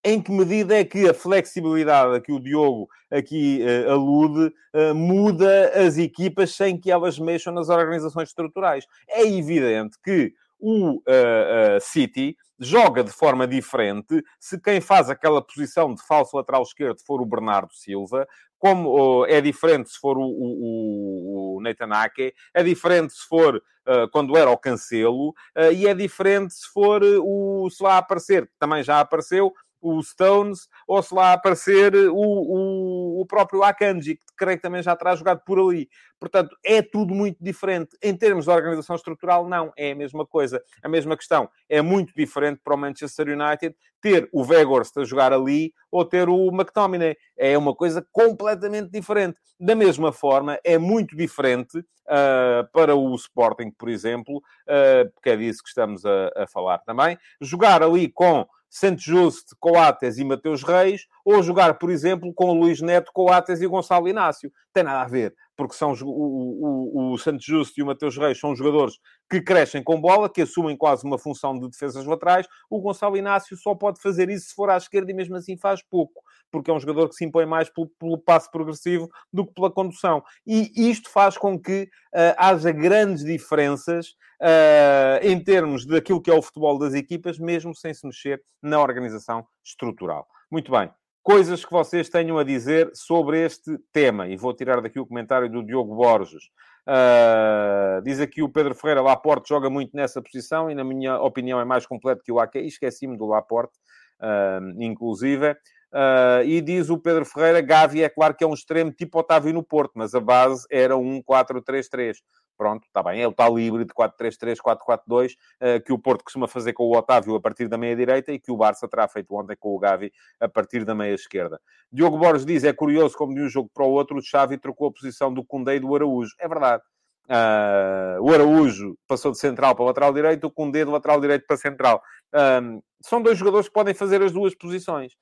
em 0.03 0.19
que 0.19 0.31
medida 0.31 0.79
é 0.79 0.83
que 0.83 1.07
a 1.07 1.13
flexibilidade 1.13 2.15
a 2.15 2.19
que 2.19 2.31
o 2.31 2.39
Diogo 2.39 2.89
aqui 3.11 3.63
uh, 3.63 3.91
alude 3.91 4.53
uh, 4.73 4.95
muda 4.95 5.71
as 5.75 5.97
equipas 5.97 6.55
sem 6.55 6.79
que 6.79 6.89
elas 6.89 7.19
mexam 7.19 7.53
nas 7.53 7.69
organizações 7.69 8.29
estruturais? 8.29 8.85
É 9.07 9.27
evidente 9.27 9.97
que 10.03 10.33
o 10.61 10.97
uh, 10.99 11.81
City 11.81 12.37
joga 12.59 13.03
de 13.03 13.11
forma 13.11 13.47
diferente 13.47 14.23
se 14.39 14.61
quem 14.61 14.79
faz 14.79 15.09
aquela 15.09 15.41
posição 15.41 15.93
de 15.93 16.05
falso 16.05 16.37
lateral 16.37 16.61
esquerdo 16.61 16.99
for 17.05 17.19
o 17.19 17.25
Bernardo 17.25 17.73
Silva, 17.73 18.27
como 18.59 19.25
é 19.25 19.41
diferente 19.41 19.89
se 19.89 19.99
for 19.99 20.15
o, 20.19 20.21
o, 20.21 21.57
o 21.57 21.61
Nathan 21.61 21.89
Ake, 21.91 22.31
é 22.53 22.61
diferente 22.61 23.13
se 23.13 23.27
for 23.27 23.55
uh, 23.57 24.07
quando 24.11 24.37
era 24.37 24.51
o 24.51 24.57
Cancelo, 24.57 25.29
uh, 25.29 25.71
e 25.73 25.87
é 25.87 25.95
diferente 25.95 26.53
se 26.53 26.67
for 26.71 27.01
o, 27.03 27.67
se 27.71 27.81
lá 27.81 27.97
aparecer, 27.97 28.47
também 28.59 28.83
já 28.83 28.99
apareceu, 28.99 29.51
o 29.81 30.01
Stones, 30.01 30.67
ou 30.87 31.01
se 31.01 31.13
lá 31.13 31.33
aparecer 31.33 31.95
o, 31.95 32.15
o, 32.15 33.21
o 33.21 33.25
próprio 33.25 33.63
Akanji, 33.63 34.15
que 34.15 34.23
creio 34.37 34.57
que 34.57 34.61
também 34.63 34.83
já 34.83 34.95
terá 34.95 35.15
jogado 35.15 35.41
por 35.45 35.59
ali. 35.59 35.89
Portanto, 36.19 36.55
é 36.63 36.81
tudo 36.81 37.15
muito 37.15 37.43
diferente. 37.43 37.97
Em 38.01 38.15
termos 38.15 38.45
de 38.45 38.51
organização 38.51 38.95
estrutural, 38.95 39.49
não, 39.49 39.73
é 39.75 39.91
a 39.91 39.95
mesma 39.95 40.25
coisa. 40.25 40.61
A 40.83 40.87
mesma 40.87 41.17
questão. 41.17 41.49
É 41.67 41.81
muito 41.81 42.13
diferente 42.15 42.61
para 42.63 42.75
o 42.75 42.77
Manchester 42.77 43.27
United 43.29 43.75
ter 43.99 44.29
o 44.31 44.43
Weghorst 44.43 44.95
a 44.97 45.03
jogar 45.03 45.33
ali 45.33 45.73
ou 45.91 46.05
ter 46.05 46.29
o 46.29 46.49
McTominay. 46.49 47.15
É 47.37 47.57
uma 47.57 47.75
coisa 47.75 48.05
completamente 48.11 48.91
diferente. 48.91 49.37
Da 49.59 49.75
mesma 49.75 50.11
forma, 50.11 50.59
é 50.63 50.77
muito 50.77 51.15
diferente 51.15 51.79
uh, 51.79 52.67
para 52.71 52.95
o 52.95 53.15
Sporting, 53.15 53.71
por 53.71 53.89
exemplo, 53.89 54.37
uh, 54.37 55.11
porque 55.13 55.29
é 55.29 55.37
disso 55.37 55.63
que 55.63 55.69
estamos 55.69 56.05
a, 56.05 56.31
a 56.35 56.47
falar 56.47 56.79
também, 56.79 57.17
jogar 57.39 57.81
ali 57.83 58.09
com 58.09 58.47
Santos 58.71 59.03
Justo, 59.03 59.53
Coates 59.59 60.17
e 60.17 60.23
Mateus 60.23 60.63
Reis, 60.63 61.05
ou 61.25 61.43
jogar, 61.43 61.77
por 61.77 61.91
exemplo, 61.91 62.33
com 62.33 62.51
o 62.51 62.53
Luís 62.53 62.79
Neto, 62.79 63.11
Coates 63.13 63.59
e 63.59 63.67
Gonçalo 63.67 64.07
Inácio. 64.07 64.49
Tem 64.73 64.81
nada 64.81 65.01
a 65.01 65.07
ver, 65.07 65.35
porque 65.57 65.75
são 65.75 65.91
o, 65.91 66.05
o, 66.05 67.11
o 67.11 67.17
Santos 67.17 67.45
Justo 67.45 67.77
e 67.77 67.83
o 67.83 67.85
Mateus 67.85 68.17
Reis 68.17 68.39
são 68.39 68.55
jogadores 68.55 68.97
que 69.29 69.41
crescem 69.41 69.83
com 69.83 69.99
bola, 69.99 70.29
que 70.29 70.43
assumem 70.43 70.77
quase 70.77 71.05
uma 71.05 71.19
função 71.19 71.59
de 71.59 71.69
defesas 71.69 72.05
laterais. 72.05 72.47
O 72.69 72.79
Gonçalo 72.79 73.17
Inácio 73.17 73.57
só 73.57 73.75
pode 73.75 74.01
fazer 74.01 74.29
isso 74.29 74.47
se 74.47 74.55
for 74.55 74.69
à 74.69 74.77
esquerda 74.77 75.11
e 75.11 75.13
mesmo 75.13 75.35
assim 75.35 75.57
faz 75.57 75.83
pouco, 75.83 76.23
porque 76.49 76.71
é 76.71 76.73
um 76.73 76.79
jogador 76.79 77.09
que 77.09 77.15
se 77.15 77.25
impõe 77.25 77.45
mais 77.45 77.69
pelo, 77.69 77.89
pelo 77.99 78.17
passo 78.17 78.49
progressivo 78.49 79.09
do 79.33 79.45
que 79.45 79.53
pela 79.53 79.69
condução. 79.69 80.23
E 80.47 80.71
isto 80.89 81.09
faz 81.09 81.37
com 81.37 81.59
que 81.59 81.89
uh, 82.15 82.35
haja 82.37 82.71
grandes 82.71 83.25
diferenças 83.25 84.15
uh, 84.41 85.25
em 85.25 85.39
termos 85.41 85.85
daquilo 85.85 86.21
que 86.21 86.31
é 86.31 86.33
o 86.33 86.41
futebol 86.41 86.77
das 86.77 86.93
equipas, 86.93 87.37
mesmo 87.37 87.75
sem 87.75 87.93
se 87.93 88.05
mexer 88.05 88.41
na 88.61 88.81
organização 88.81 89.45
estrutural. 89.63 90.27
Muito 90.49 90.71
bem. 90.71 90.89
Coisas 91.23 91.63
que 91.63 91.71
vocês 91.71 92.09
tenham 92.09 92.39
a 92.39 92.43
dizer 92.43 92.89
sobre 92.95 93.45
este 93.45 93.77
tema. 93.93 94.27
E 94.27 94.35
vou 94.35 94.53
tirar 94.53 94.81
daqui 94.81 94.99
o 94.99 95.05
comentário 95.05 95.49
do 95.49 95.63
Diogo 95.63 95.95
Borges. 95.95 96.45
Uh, 96.87 98.01
diz 98.03 98.19
aqui 98.19 98.41
o 98.41 98.49
Pedro 98.49 98.73
Ferreira, 98.73 99.03
Laporte 99.03 99.49
joga 99.49 99.69
muito 99.69 99.95
nessa 99.95 100.19
posição 100.19 100.69
e, 100.69 100.73
na 100.73 100.83
minha 100.83 101.21
opinião, 101.21 101.61
é 101.61 101.65
mais 101.65 101.85
completo 101.85 102.23
que 102.23 102.31
o 102.31 102.39
Ake. 102.39 102.57
Esqueci-me 102.57 103.15
do 103.15 103.27
Laporte, 103.27 103.77
uh, 104.19 104.81
inclusive. 104.81 105.55
Uh, 105.91 106.43
e 106.45 106.61
diz 106.61 106.89
o 106.89 106.97
Pedro 106.97 107.25
Ferreira, 107.25 107.59
Gavi 107.59 108.01
é 108.01 108.09
claro 108.09 108.33
que 108.33 108.43
é 108.43 108.47
um 108.47 108.53
extremo 108.53 108.91
tipo 108.91 109.19
Otávio 109.19 109.53
no 109.53 109.61
Porto, 109.61 109.91
mas 109.95 110.15
a 110.15 110.21
base 110.21 110.65
era 110.69 110.95
um 110.95 111.21
4-3-3 111.21 112.15
pronto, 112.61 112.85
está 112.85 113.01
bem, 113.01 113.19
é 113.19 113.27
o 113.27 113.31
tal 113.31 113.57
híbrido 113.57 113.91
4-3-3, 113.91 114.57
4-4-2, 114.57 115.31
uh, 115.33 115.83
que 115.83 115.91
o 115.91 115.97
Porto 115.97 116.23
costuma 116.23 116.47
fazer 116.47 116.73
com 116.73 116.83
o 116.83 116.95
Otávio 116.95 117.33
a 117.33 117.41
partir 117.41 117.67
da 117.67 117.75
meia-direita 117.75 118.31
e 118.31 118.39
que 118.39 118.51
o 118.51 118.55
Barça 118.55 118.87
terá 118.87 119.07
feito 119.07 119.33
ontem 119.33 119.55
com 119.59 119.75
o 119.75 119.79
Gavi 119.79 120.13
a 120.39 120.47
partir 120.47 120.85
da 120.85 120.93
meia-esquerda. 120.93 121.59
Diogo 121.91 122.19
Borges 122.19 122.45
diz, 122.45 122.63
é 122.63 122.71
curioso 122.71 123.17
como 123.17 123.33
de 123.33 123.41
um 123.41 123.49
jogo 123.49 123.71
para 123.73 123.83
o 123.83 123.89
outro 123.89 124.15
o 124.15 124.21
Xavi 124.21 124.59
trocou 124.59 124.89
a 124.89 124.91
posição 124.91 125.33
do 125.33 125.43
Cundé 125.43 125.77
e 125.77 125.79
do 125.79 125.95
Araújo. 125.95 126.35
É 126.37 126.47
verdade. 126.47 126.83
Uh, 127.27 128.21
o 128.21 128.31
Araújo 128.31 128.95
passou 129.07 129.31
de 129.31 129.39
central 129.39 129.75
para 129.75 129.85
lateral 129.85 130.13
direito, 130.13 130.45
o 130.45 130.51
Cundé 130.51 130.85
de 130.85 130.91
lateral 130.91 131.19
direito 131.19 131.47
para 131.47 131.57
central. 131.57 132.03
Uh, 132.31 132.83
são 133.01 133.23
dois 133.23 133.39
jogadores 133.39 133.67
que 133.67 133.73
podem 133.73 133.95
fazer 133.95 134.21
as 134.21 134.31
duas 134.31 134.53
posições, 134.53 135.13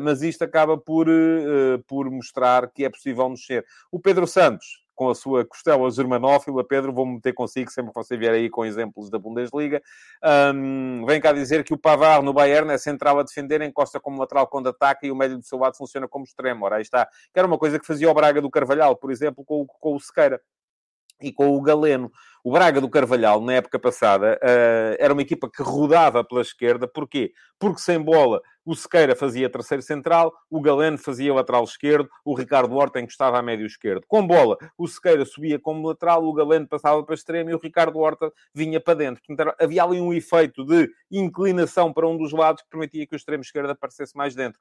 mas 0.00 0.22
isto 0.22 0.42
acaba 0.42 0.78
por, 0.78 1.06
por 1.86 2.10
mostrar 2.10 2.70
que 2.70 2.84
é 2.84 2.90
possível 2.90 3.28
mexer. 3.28 3.64
O 3.90 3.98
Pedro 3.98 4.26
Santos, 4.26 4.82
com 4.94 5.10
a 5.10 5.14
sua 5.14 5.44
costela 5.44 5.90
germanófila. 5.90 6.64
Pedro, 6.64 6.92
vou-me 6.92 7.14
meter 7.14 7.32
consigo 7.32 7.70
sempre 7.70 7.92
que 7.92 7.98
você 7.98 8.16
vier 8.16 8.32
aí 8.32 8.48
com 8.48 8.64
exemplos 8.64 9.10
da 9.10 9.18
Bundesliga. 9.18 9.82
Um, 10.54 11.04
vem 11.06 11.20
cá 11.20 11.32
dizer 11.32 11.64
que 11.64 11.74
o 11.74 11.78
Pavar 11.78 12.22
no 12.22 12.32
Bayern 12.32 12.70
é 12.70 12.78
central 12.78 13.18
a 13.18 13.22
defender, 13.22 13.60
encosta 13.62 13.98
como 13.98 14.20
lateral 14.20 14.46
quando 14.46 14.68
ataca 14.68 15.06
e 15.06 15.10
o 15.10 15.16
médio 15.16 15.38
do 15.38 15.44
seu 15.44 15.58
lado 15.58 15.76
funciona 15.76 16.06
como 16.06 16.24
extremo. 16.24 16.64
Ora, 16.64 16.76
aí 16.76 16.82
está. 16.82 17.06
Que 17.32 17.38
era 17.38 17.48
uma 17.48 17.58
coisa 17.58 17.78
que 17.78 17.86
fazia 17.86 18.10
o 18.10 18.14
Braga 18.14 18.40
do 18.40 18.50
Carvalhal, 18.50 18.96
por 18.96 19.10
exemplo, 19.10 19.44
com, 19.44 19.66
com 19.66 19.96
o 19.96 20.00
Sequeira 20.00 20.40
e 21.20 21.32
com 21.32 21.56
o 21.56 21.62
Galeno. 21.62 22.10
O 22.44 22.50
Braga 22.50 22.80
do 22.80 22.90
Carvalhal, 22.90 23.40
na 23.40 23.54
época 23.54 23.78
passada, 23.78 24.38
uh, 24.42 24.96
era 24.98 25.12
uma 25.12 25.22
equipa 25.22 25.48
que 25.48 25.62
rodava 25.62 26.24
pela 26.24 26.40
esquerda. 26.40 26.88
Porquê? 26.88 27.32
Porque 27.58 27.80
sem 27.80 28.00
bola 28.00 28.40
o 28.64 28.74
Sequeira 28.74 29.16
fazia 29.16 29.50
terceiro 29.50 29.82
central, 29.82 30.32
o 30.48 30.60
Galeno 30.60 30.96
fazia 30.96 31.34
lateral 31.34 31.64
esquerdo, 31.64 32.08
o 32.24 32.34
Ricardo 32.34 32.74
Horta 32.74 33.00
encostava 33.00 33.38
a 33.38 33.42
médio 33.42 33.66
esquerdo. 33.66 34.04
Com 34.06 34.26
bola, 34.26 34.56
o 34.78 34.86
Sequeira 34.86 35.24
subia 35.24 35.58
como 35.58 35.86
lateral, 35.86 36.24
o 36.24 36.32
Galeno 36.32 36.66
passava 36.68 37.02
para 37.02 37.14
extremo 37.14 37.50
e 37.50 37.54
o 37.54 37.58
Ricardo 37.58 37.98
Horta 37.98 38.32
vinha 38.54 38.80
para 38.80 38.94
dentro. 38.94 39.22
Portanto, 39.26 39.54
havia 39.60 39.82
ali 39.82 40.00
um 40.00 40.12
efeito 40.12 40.64
de 40.64 40.88
inclinação 41.10 41.92
para 41.92 42.06
um 42.06 42.16
dos 42.16 42.32
lados 42.32 42.62
que 42.62 42.70
permitia 42.70 43.06
que 43.06 43.14
o 43.14 43.16
extremo 43.16 43.42
esquerdo 43.42 43.70
aparecesse 43.70 44.16
mais 44.16 44.34
dentro. 44.34 44.60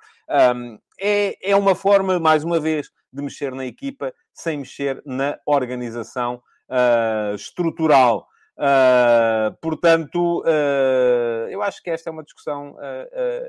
Um, 0.55 0.79
é, 0.99 1.51
é 1.51 1.55
uma 1.55 1.75
forma, 1.75 2.19
mais 2.19 2.43
uma 2.43 2.59
vez, 2.59 2.89
de 3.13 3.21
mexer 3.21 3.53
na 3.53 3.65
equipa 3.65 4.13
sem 4.33 4.57
mexer 4.57 5.01
na 5.05 5.37
organização 5.45 6.41
uh, 6.71 7.35
estrutural. 7.35 8.27
Uh, 8.57 9.53
portanto, 9.61 10.41
uh, 10.41 11.49
eu 11.49 11.61
acho 11.61 11.83
que 11.83 11.89
esta 11.89 12.09
é 12.09 12.13
uma 12.13 12.23
discussão 12.23 12.75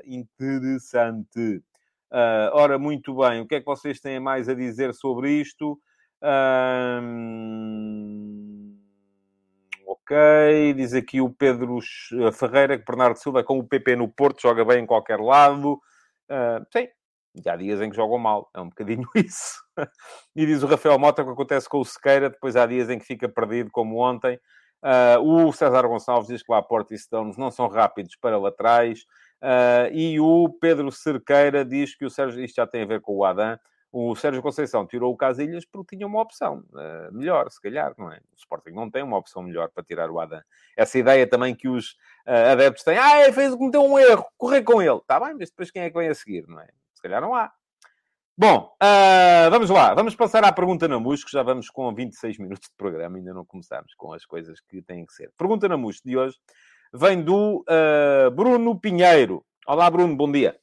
interessante. 0.05 1.63
Ora, 2.53 2.79
muito 2.79 3.17
bem, 3.17 3.41
o 3.41 3.47
que 3.47 3.55
é 3.55 3.61
que 3.61 3.67
vocês 3.67 4.01
têm 4.01 4.21
mais 4.21 4.49
a 4.49 4.55
dizer 4.55 4.93
sobre 4.93 5.31
isto? 5.31 5.81
Ok, 9.87 10.75
diz 10.75 10.93
aqui 10.93 11.21
o 11.21 11.31
Pedro 11.31 11.79
Ferreira 12.33 12.79
que 12.79 12.85
Bernardo 12.85 13.19
Silva 13.19 13.41
é 13.41 13.43
com 13.43 13.59
o 13.59 13.67
PP 13.67 13.97
no 13.97 14.09
Porto, 14.09 14.43
joga 14.43 14.65
bem 14.65 14.83
em 14.83 14.87
qualquer 14.87 15.21
lado. 15.21 15.81
Sim, 16.71 16.89
já 17.35 17.55
há 17.55 17.57
dias 17.57 17.81
em 17.81 17.91
que 17.91 17.97
jogam 17.97 18.19
mal, 18.19 18.51
é 18.55 18.61
um 18.61 18.69
bocadinho 18.69 19.09
isso. 19.17 19.63
e 20.37 20.45
diz 20.45 20.63
o 20.63 20.67
Rafael 20.67 20.99
Mota 20.99 21.25
que 21.25 21.31
acontece 21.31 21.69
com 21.69 21.81
o 21.81 21.85
Sequeira, 21.85 22.31
depois 22.31 22.57
há 22.57 22.67
dias 22.67 22.91
em 22.91 22.99
que 22.99 23.05
fica 23.05 23.29
perdido, 23.29 23.71
como 23.71 23.99
ontem. 23.99 24.39
Uh, 24.83 25.47
o 25.47 25.53
César 25.53 25.87
Gonçalves 25.87 26.29
diz 26.29 26.43
que 26.43 26.51
lá 26.51 26.61
Porto 26.61 26.93
e 26.93 26.99
Stones 26.99 27.37
não 27.37 27.51
são 27.51 27.69
rápidos 27.69 28.17
para 28.17 28.39
laterais. 28.39 29.07
Uh, 29.41 29.93
e 29.93 30.21
o 30.21 30.49
Pedro 30.61 30.91
Cerqueira 30.91 31.65
diz 31.65 31.95
que 31.95 32.05
o 32.05 32.11
Sérgio, 32.11 32.45
isto 32.45 32.57
já 32.57 32.67
tem 32.67 32.83
a 32.83 32.87
ver 32.87 33.01
com 33.01 33.17
o 33.17 33.25
Adam, 33.25 33.59
o 33.93 34.17
Sérgio 34.17 34.41
Conceição 34.41 34.87
tirou 34.87 35.13
o 35.13 35.17
Casilhas 35.17 35.67
porque 35.67 35.97
tinha 35.97 36.07
uma 36.07 36.21
opção 36.23 36.65
uh, 36.73 37.13
melhor, 37.15 37.51
se 37.51 37.61
calhar, 37.61 37.93
não 37.99 38.11
é? 38.11 38.17
O 38.17 38.37
Sporting 38.37 38.71
não 38.71 38.91
tem 38.91 39.03
uma 39.03 39.19
opção 39.19 39.43
melhor 39.43 39.69
para 39.69 39.85
tirar 39.85 40.11
o 40.11 40.19
Adam. 40.19 40.41
Essa 40.75 40.99
ideia 40.99 41.27
também 41.27 41.55
que 41.55 41.69
os 41.69 41.91
uh, 42.27 42.53
adeptos 42.53 42.83
têm, 42.83 42.97
ah, 42.97 43.31
fez, 43.33 43.55
cometeu 43.55 43.85
um 43.85 43.99
erro, 43.99 44.25
correr 44.39 44.63
com 44.63 44.81
ele. 44.81 44.97
Está 44.97 45.21
bem, 45.21 45.35
mas 45.39 45.51
depois 45.51 45.71
quem 45.71 45.83
é 45.83 45.91
que 45.91 45.99
vem 45.99 46.09
a 46.09 46.15
seguir, 46.15 46.47
não 46.49 46.59
é? 46.59 46.69
Se 47.03 47.09
calhar 47.09 47.21
não 47.21 47.35
há. 47.35 47.53
Bom, 48.39 48.73
uh, 48.81 49.51
vamos 49.51 49.69
lá. 49.71 49.93
Vamos 49.93 50.15
passar 50.15 50.45
à 50.45 50.53
pergunta 50.53 50.87
na 50.87 51.03
que 51.03 51.33
já 51.33 51.43
vamos 51.43 51.69
com 51.69 51.93
26 51.93 52.39
minutos 52.39 52.69
de 52.69 52.77
programa, 52.77 53.17
ainda 53.17 53.35
não 53.35 53.45
começamos 53.45 53.93
com 53.97 54.13
as 54.13 54.25
coisas 54.25 54.61
que 54.61 54.81
têm 54.81 55.05
que 55.05 55.13
ser. 55.13 55.33
Pergunta 55.37 55.69
na 55.69 55.77
MUS 55.77 56.01
de 56.01 56.17
hoje 56.17 56.37
vem 56.95 57.21
do 57.21 57.65
uh, 57.69 58.31
Bruno 58.31 58.79
Pinheiro. 58.79 59.45
Olá, 59.67 59.91
Bruno, 59.91 60.17
bom 60.17 60.31
dia. 60.31 60.57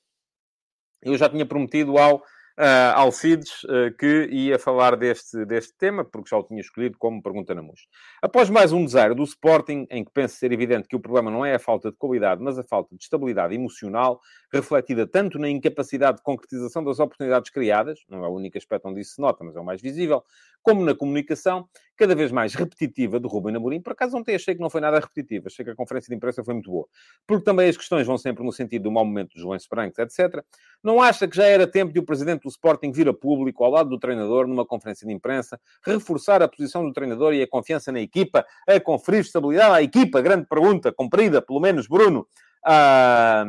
Eu 1.02 1.18
já 1.18 1.28
tinha 1.28 1.46
prometido 1.46 1.98
ao 1.98 2.24
uh, 2.60 2.94
Alcides, 2.96 3.64
uh, 3.64 3.96
que 3.98 4.28
ia 4.32 4.60
falar 4.60 4.98
deste, 4.98 5.46
deste 5.46 5.74
tema, 5.78 6.04
porque 6.04 6.30
já 6.30 6.38
o 6.38 6.44
tinha 6.44 6.60
escolhido 6.60 6.98
como 6.98 7.24
pergunta 7.24 7.56
na 7.56 7.62
MUS. 7.62 7.88
Após 8.22 8.50
mais 8.50 8.74
um 8.74 8.84
desaire 8.84 9.16
do 9.16 9.24
Sporting, 9.24 9.88
em 9.90 10.04
que 10.04 10.12
penso 10.12 10.36
ser 10.36 10.52
evidente 10.52 10.88
que 10.88 10.96
o 10.96 11.00
problema 11.00 11.32
não 11.32 11.46
é 11.46 11.56
a 11.56 11.60
falta 11.60 11.90
de 11.90 11.98
qualidade, 11.98 12.44
mas 12.44 12.60
a 12.60 12.64
falta 12.64 12.96
de 12.96 13.02
estabilidade 13.02 13.56
emocional, 13.56 14.20
refletida 14.52 15.08
tanto 15.08 15.40
na 15.40 15.50
incapacidade 15.50 16.18
de 16.18 16.24
concretização 16.24 16.84
das 16.84 17.00
oportunidades 17.00 17.50
criadas, 17.50 18.00
não 18.10 18.26
é 18.26 18.28
o 18.28 18.32
único 18.32 18.58
aspecto 18.58 18.90
onde 18.90 19.02
isso 19.02 19.16
se 19.16 19.22
nota, 19.22 19.44
mas 19.44 19.56
é 19.56 19.60
o 19.60 19.66
mais 19.66 19.82
visível, 19.82 20.24
como 20.62 20.84
na 20.84 20.94
comunicação, 20.96 21.68
cada 22.00 22.16
vez 22.16 22.32
mais 22.32 22.54
repetitiva 22.54 23.20
do 23.20 23.28
Rubem 23.28 23.56
Amorim. 23.56 23.82
Por 23.82 23.92
acaso 23.92 24.16
ontem 24.16 24.34
achei 24.34 24.56
que 24.56 24.62
não 24.62 24.70
foi 24.70 24.80
nada 24.80 25.00
repetitiva, 25.00 25.48
achei 25.48 25.66
que 25.66 25.72
a 25.72 25.76
conferência 25.76 26.10
de 26.10 26.16
imprensa 26.16 26.44
foi 26.44 26.54
muito 26.54 26.72
boa. 26.72 26.88
Porque 27.28 27.44
também 27.44 27.70
as 27.70 27.76
questões 27.76 28.08
vão 28.08 28.18
sempre 28.18 28.44
no 28.44 28.54
sentido 28.54 28.84
do 28.84 28.92
mau 28.92 29.04
momento 29.04 29.34
dos 29.34 29.42
João 29.42 29.58
Brancos, 29.70 30.00
etc. 30.00 30.44
Não 30.82 31.02
acha 31.02 31.28
que 31.28 31.36
já 31.36 31.46
era 31.46 31.68
tempo 31.68 31.92
de 31.92 32.00
o 32.00 32.04
presidente 32.04 32.44
do 32.44 32.50
Sporting 32.50 32.92
vir 32.92 33.10
a 33.10 33.14
público, 33.14 33.64
ao 33.66 33.72
lado 33.72 33.90
do 33.90 34.00
treinador, 34.00 34.48
numa 34.48 34.66
conferência 34.66 35.06
de 35.06 35.14
imprensa, 35.14 35.60
reforçar 35.84 36.42
a 36.42 36.48
posição 36.48 36.86
do 36.86 36.94
treinador 36.94 37.34
e 37.34 37.42
a 37.42 37.48
confiança 37.48 37.92
na 37.92 38.00
equipa, 38.00 38.46
a 38.66 38.80
conferir 38.80 39.20
estabilidade 39.20 39.76
à 39.76 39.82
equipa? 39.82 40.22
Grande 40.22 40.46
pergunta, 40.48 40.94
cumprida, 40.94 41.42
pelo 41.42 41.60
menos, 41.60 41.86
Bruno. 41.86 42.26
Ah, 42.64 43.46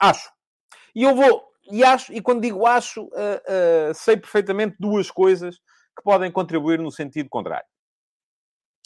acho. 0.00 0.32
E 0.94 1.02
eu 1.02 1.14
vou, 1.14 1.50
e 1.70 1.84
acho, 1.84 2.12
e 2.12 2.20
quando 2.20 2.40
digo 2.40 2.66
acho, 2.66 3.04
uh, 3.04 3.90
uh, 3.90 3.94
sei 3.94 4.16
perfeitamente 4.16 4.76
duas 4.78 5.10
coisas 5.10 5.60
que 5.96 6.02
podem 6.02 6.30
contribuir 6.30 6.78
no 6.78 6.90
sentido 6.90 7.28
contrário. 7.28 7.66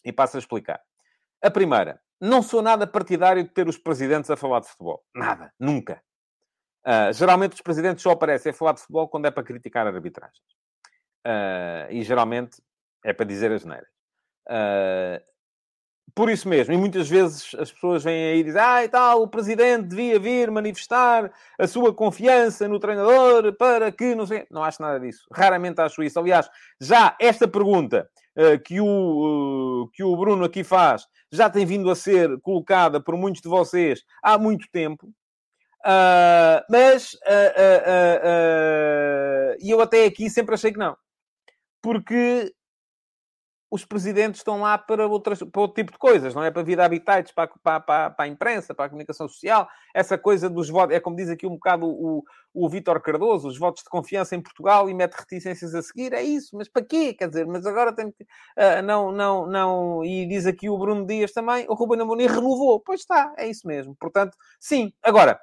E 0.04 0.12
passo 0.12 0.36
a 0.36 0.40
explicar. 0.40 0.80
A 1.42 1.50
primeira, 1.50 2.00
não 2.20 2.42
sou 2.42 2.62
nada 2.62 2.86
partidário 2.86 3.42
de 3.42 3.50
ter 3.50 3.68
os 3.68 3.78
presidentes 3.78 4.30
a 4.30 4.36
falar 4.36 4.60
de 4.60 4.68
futebol. 4.68 5.04
Nada, 5.14 5.52
nunca. 5.58 6.02
Uh, 6.86 7.12
geralmente 7.12 7.54
os 7.54 7.60
presidentes 7.60 8.02
só 8.02 8.10
aparecem 8.10 8.50
a 8.50 8.54
falar 8.54 8.72
de 8.72 8.80
futebol 8.80 9.08
quando 9.08 9.26
é 9.26 9.30
para 9.30 9.42
criticar 9.42 9.86
a 9.86 9.90
arbitragem. 9.90 10.42
Uh, 11.26 11.90
e 11.90 12.02
geralmente 12.02 12.62
é 13.02 13.12
para 13.12 13.26
dizer 13.26 13.50
as 13.52 13.64
neiras. 13.64 13.88
Uh, 14.46 15.33
por 16.14 16.30
isso 16.30 16.48
mesmo, 16.48 16.72
e 16.72 16.76
muitas 16.76 17.08
vezes 17.08 17.54
as 17.58 17.72
pessoas 17.72 18.04
vêm 18.04 18.32
aí 18.32 18.38
e 18.38 18.44
dizem, 18.44 18.60
ah, 18.60 18.84
e 18.84 18.88
tal, 18.88 19.22
o 19.22 19.28
presidente 19.28 19.88
devia 19.88 20.18
vir 20.18 20.48
manifestar 20.48 21.32
a 21.58 21.66
sua 21.66 21.92
confiança 21.92 22.68
no 22.68 22.78
treinador 22.78 23.52
para 23.56 23.90
que 23.90 24.14
não 24.14 24.24
sei. 24.24 24.46
Não 24.48 24.62
acho 24.62 24.80
nada 24.80 25.00
disso. 25.00 25.26
Raramente 25.32 25.80
acho 25.80 26.02
isso. 26.04 26.18
Aliás, 26.18 26.48
já 26.80 27.16
esta 27.20 27.48
pergunta 27.48 28.08
uh, 28.36 28.58
que, 28.62 28.80
o, 28.80 28.86
uh, 29.86 29.90
que 29.92 30.04
o 30.04 30.16
Bruno 30.16 30.44
aqui 30.44 30.62
faz 30.62 31.06
já 31.32 31.50
tem 31.50 31.66
vindo 31.66 31.90
a 31.90 31.96
ser 31.96 32.40
colocada 32.42 33.00
por 33.00 33.16
muitos 33.16 33.42
de 33.42 33.48
vocês 33.48 34.04
há 34.22 34.38
muito 34.38 34.68
tempo. 34.70 35.08
Uh, 35.84 36.62
mas 36.70 37.18
e 39.60 39.70
eu 39.70 39.80
até 39.80 40.04
aqui 40.04 40.30
sempre 40.30 40.54
achei 40.54 40.70
que 40.70 40.78
não. 40.78 40.96
Porque 41.82 42.54
os 43.74 43.84
presidentes 43.84 44.38
estão 44.38 44.60
lá 44.60 44.78
para, 44.78 45.04
outras, 45.08 45.40
para 45.40 45.60
outro 45.60 45.74
tipo 45.74 45.90
de 45.90 45.98
coisas, 45.98 46.32
não 46.32 46.44
é? 46.44 46.48
Para 46.48 46.62
vida 46.62 46.84
habitats, 46.84 47.32
para, 47.32 47.48
para, 47.60 47.80
para, 47.80 48.10
para, 48.10 48.24
a 48.24 48.28
imprensa, 48.28 48.72
para 48.72 48.84
a 48.84 48.88
comunicação 48.88 49.26
social, 49.26 49.68
essa 49.92 50.16
coisa 50.16 50.48
dos 50.48 50.68
votos, 50.68 50.94
é 50.94 51.00
como 51.00 51.16
diz 51.16 51.28
aqui 51.28 51.44
um 51.44 51.54
bocado 51.54 51.84
o, 51.84 52.22
o 52.54 52.68
Vítor 52.68 53.00
Cardoso, 53.02 53.48
os 53.48 53.58
votos 53.58 53.82
de 53.82 53.90
confiança 53.90 54.36
em 54.36 54.40
Portugal 54.40 54.88
e 54.88 54.94
mete 54.94 55.14
reticências 55.14 55.74
a 55.74 55.82
seguir, 55.82 56.12
é 56.12 56.22
isso, 56.22 56.56
mas 56.56 56.68
para 56.68 56.84
quê? 56.84 57.14
Quer 57.14 57.26
dizer, 57.26 57.48
mas 57.48 57.66
agora 57.66 57.92
tem 57.92 58.12
que. 58.12 58.22
Uh, 58.22 58.80
não, 58.84 59.10
não, 59.10 59.44
não. 59.44 60.04
E 60.04 60.24
diz 60.24 60.46
aqui 60.46 60.70
o 60.70 60.78
Bruno 60.78 61.04
Dias 61.04 61.32
também, 61.32 61.66
o 61.68 61.74
Ruben 61.74 62.00
Amorim 62.00 62.28
renovou. 62.28 62.78
Pois 62.78 63.00
está, 63.00 63.34
é 63.36 63.48
isso 63.48 63.66
mesmo. 63.66 63.96
Portanto, 63.98 64.36
sim. 64.60 64.92
Agora, 65.02 65.40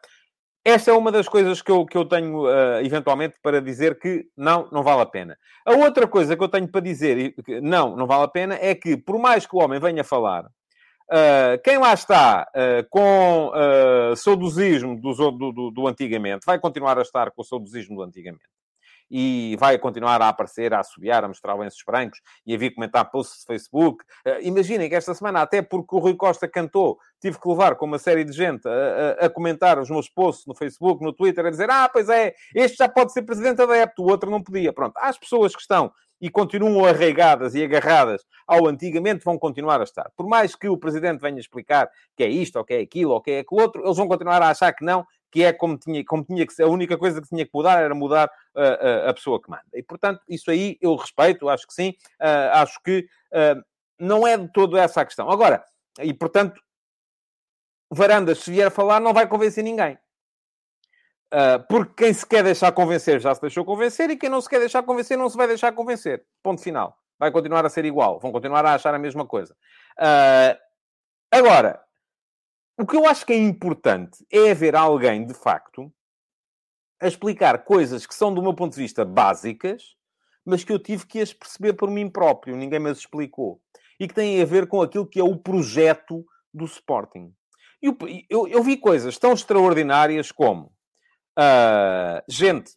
esta 0.64 0.92
é 0.92 0.94
uma 0.94 1.12
das 1.12 1.28
coisas 1.28 1.62
que 1.62 1.72
eu, 1.72 1.86
que 1.86 1.98
eu 1.98 2.06
tenho, 2.06 2.44
uh, 2.44 2.80
eventualmente, 2.84 3.36
para 3.42 3.62
dizer 3.62 3.98
que 4.00 4.28
não, 4.38 4.68
não 4.72 4.84
vale 4.84 5.02
a 5.02 5.06
pena. 5.06 5.38
A 5.66 5.74
outra 5.74 6.08
coisa 6.08 6.38
que 6.38 6.44
eu 6.44 6.50
tenho 6.50 6.68
para 6.68 6.82
dizer 6.82 7.34
que 7.44 7.60
não, 7.62 7.96
não 7.96 8.06
vale 8.06 8.24
a 8.24 8.28
pena, 8.28 8.58
é 8.60 8.76
que, 8.76 8.96
por 8.96 9.20
mais 9.20 9.46
que 9.46 9.56
o 9.56 9.60
homem 9.60 9.80
venha 9.80 10.04
falar, 10.04 10.46
uh, 10.46 11.62
quem 11.64 11.78
lá 11.78 11.94
está 11.94 12.48
uh, 12.56 12.88
com 12.90 13.50
uh, 13.50 14.16
saudosismo 14.16 15.00
do, 15.00 15.14
do, 15.14 15.52
do, 15.52 15.72
do 15.72 15.88
antigamente, 15.88 16.46
vai 16.46 16.60
continuar 16.60 16.98
a 16.98 17.02
estar 17.02 17.32
com 17.32 17.42
o 17.42 17.46
saudosismo 17.46 17.96
do 17.96 18.04
antigamente 18.04 18.52
e 19.12 19.58
vai 19.60 19.78
continuar 19.78 20.22
a 20.22 20.30
aparecer, 20.30 20.74
a 20.74 20.80
assobiar, 20.80 21.26
a 21.26 21.28
mostrar 21.28 21.54
lenços 21.56 21.84
brancos 21.86 22.22
e 22.48 22.56
a 22.56 22.58
vir 22.58 22.74
comentar 22.74 23.12
posts 23.12 23.42
de 23.42 23.46
Facebook. 23.46 24.04
Uh, 24.26 24.40
imaginem 24.42 24.88
que 24.88 24.96
esta 24.96 25.14
semana, 25.14 25.42
até 25.42 25.62
porque 25.62 25.94
o 25.94 26.00
Rui 26.00 26.16
Costa 26.16 26.48
cantou, 26.48 26.98
tive 27.20 27.38
que 27.38 27.50
levar 27.50 27.76
com 27.76 27.86
uma 27.86 28.00
série 28.00 28.24
de 28.24 28.32
gente 28.32 28.66
a, 28.66 28.72
a, 28.72 29.26
a, 29.26 29.30
comentar 29.30 29.78
os 29.78 29.90
meus 29.90 30.08
posts 30.08 30.46
no 30.48 30.56
Facebook, 30.56 31.04
no 31.04 31.12
Twitter, 31.12 31.46
a 31.46 31.50
dizer: 31.50 31.70
Ah, 31.70 31.90
pois 31.92 32.08
é, 32.08 32.34
este 32.56 32.78
já 32.78 32.88
pode 32.88 33.12
ser 33.12 33.24
presidente 33.24 33.62
adepto, 33.62 34.02
o 34.02 34.10
outro 34.10 34.32
não 34.32 34.42
podia. 34.42 34.72
Pronto, 34.72 34.98
há 34.98 35.10
as 35.10 35.18
pessoas 35.18 35.54
que 35.54 35.62
estão 35.62 35.92
e 36.22 36.30
continuam 36.30 36.86
arraigadas 36.86 37.56
e 37.56 37.64
agarradas 37.64 38.22
ao 38.48 38.68
antigamente, 38.68 39.26
vão 39.26 39.40
continuar 39.40 39.82
a 39.82 39.84
estar. 39.84 40.12
Por 40.16 40.28
mais 40.28 40.56
que 40.56 40.70
o 40.70 40.78
presidente 40.78 41.20
venha 41.20 41.40
explicar 41.40 41.90
que 42.16 42.24
é 42.24 42.30
isto, 42.30 42.58
ou 42.58 42.64
que 42.64 42.74
é 42.74 42.80
aquilo, 42.80 43.12
ou 43.12 43.22
que 43.22 43.32
é 43.32 43.40
aquilo 43.40 43.62
outro, 43.62 43.84
eles 43.84 43.98
vão 43.98 44.08
continuar 44.08 44.42
a 44.42 44.50
achar 44.50 44.72
que 44.74 44.86
não, 44.86 45.06
que 45.32 45.44
é 45.44 45.54
como 45.54 45.78
tinha, 45.78 46.04
como 46.04 46.24
tinha 46.24 46.46
que 46.46 46.54
ser. 46.54 46.64
A 46.64 46.68
única 46.68 46.98
coisa 46.98 47.22
que 47.22 47.28
tinha 47.28 47.46
que 47.46 47.52
mudar 47.54 47.82
era 47.82 47.96
mudar 47.96 48.30
uh, 48.56 49.10
a 49.10 49.14
pessoa 49.14 49.42
que 49.42 49.50
manda. 49.50 49.64
E, 49.74 49.82
portanto, 49.82 50.22
isso 50.28 50.52
aí 50.52 50.78
eu 50.82 50.96
respeito, 50.96 51.48
acho 51.48 51.66
que 51.66 51.74
sim. 51.74 51.96
Uh, 52.20 52.52
acho 52.54 52.82
que 52.84 53.08
não 53.98 54.28
é 54.28 54.38
de 54.38 54.52
todo 54.52 54.78
essa 54.78 55.02
a 55.02 55.06
questão. 55.06 55.30
Agora, 55.30 55.64
e 56.02 56.14
portanto, 56.14 56.62
Varandas, 57.90 58.40
se 58.40 58.52
vier 58.52 58.68
a 58.68 58.72
falar, 58.72 59.00
não 59.00 59.14
vai 59.14 59.28
convencer 59.28 59.64
ninguém. 59.64 59.98
porque 61.70 62.06
quem 62.06 62.14
se 62.14 62.26
quer 62.26 62.44
deixar 62.44 62.72
convencer 62.72 63.22
já 63.22 63.34
se 63.34 63.42
deixou 63.42 63.64
convencer 63.64 64.10
e 64.10 64.18
quem 64.18 64.30
não 64.30 64.42
se 64.42 64.50
quer 64.50 64.60
deixar 64.60 64.84
convencer 64.84 65.18
não 65.18 65.30
se 65.30 65.38
vai 65.38 65.48
deixar 65.48 65.72
convencer. 65.72 66.26
Ponto 66.44 66.62
final. 66.62 66.98
Vai 67.18 67.32
continuar 67.32 67.66
a 67.66 67.70
ser 67.70 67.86
igual. 67.86 68.20
Vão 68.20 68.32
continuar 68.32 68.66
a 68.66 68.74
achar 68.74 68.94
a 68.94 69.00
mesma 69.00 69.26
coisa. 69.26 69.56
agora, 71.32 71.80
o 72.82 72.86
que 72.86 72.98
eu 72.98 73.06
acho 73.06 73.26
que 73.26 73.32
é 73.32 73.38
importante 73.38 74.26
é 74.32 74.50
haver 74.50 74.76
alguém, 74.76 75.24
de 75.24 75.36
facto, 75.36 75.94
a 77.00 77.08
explicar 77.08 77.64
coisas 77.64 78.08
que 78.08 78.16
são, 78.16 78.34
do 78.34 78.42
meu 78.42 78.56
ponto 78.56 78.74
de 78.74 78.82
vista, 78.82 79.06
básicas, 79.06 79.96
mas 80.44 80.64
que 80.64 80.74
eu 80.74 80.80
tive 80.80 81.06
que 81.06 81.20
as 81.20 81.32
perceber 81.32 81.74
por 81.74 81.92
mim 81.92 82.10
próprio, 82.10 82.56
ninguém 82.56 82.80
me 82.80 82.90
as 82.90 82.98
explicou. 82.98 83.62
E 84.00 84.08
que 84.08 84.16
têm 84.16 84.42
a 84.42 84.46
ver 84.46 84.68
com 84.68 84.82
aquilo 84.82 85.06
que 85.06 85.20
é 85.20 85.24
o 85.24 85.38
projeto 85.38 86.26
do 86.52 86.66
Sporting. 86.66 87.32
Eu, 87.80 87.96
eu, 88.28 88.48
eu 88.48 88.64
vi 88.64 88.76
coisas 88.78 89.18
tão 89.20 89.34
extraordinárias 89.34 90.32
como 90.32 90.74
uh, 91.38 92.24
gente 92.28 92.72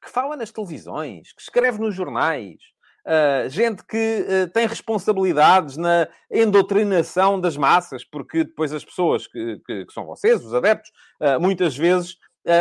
que 0.00 0.10
fala 0.10 0.36
nas 0.36 0.52
televisões, 0.52 1.32
que 1.32 1.42
escreve 1.42 1.80
nos 1.80 1.94
jornais, 1.94 2.58
Uh, 3.06 3.50
gente 3.50 3.84
que 3.84 4.24
uh, 4.26 4.50
tem 4.50 4.66
responsabilidades 4.66 5.76
na 5.76 6.08
endoctrinação 6.30 7.38
das 7.38 7.54
massas, 7.54 8.02
porque 8.02 8.44
depois 8.44 8.72
as 8.72 8.82
pessoas 8.82 9.26
que, 9.26 9.60
que, 9.66 9.84
que 9.84 9.92
são 9.92 10.06
vocês, 10.06 10.42
os 10.42 10.54
adeptos, 10.54 10.90
uh, 11.20 11.38
muitas 11.40 11.76
vezes 11.76 12.16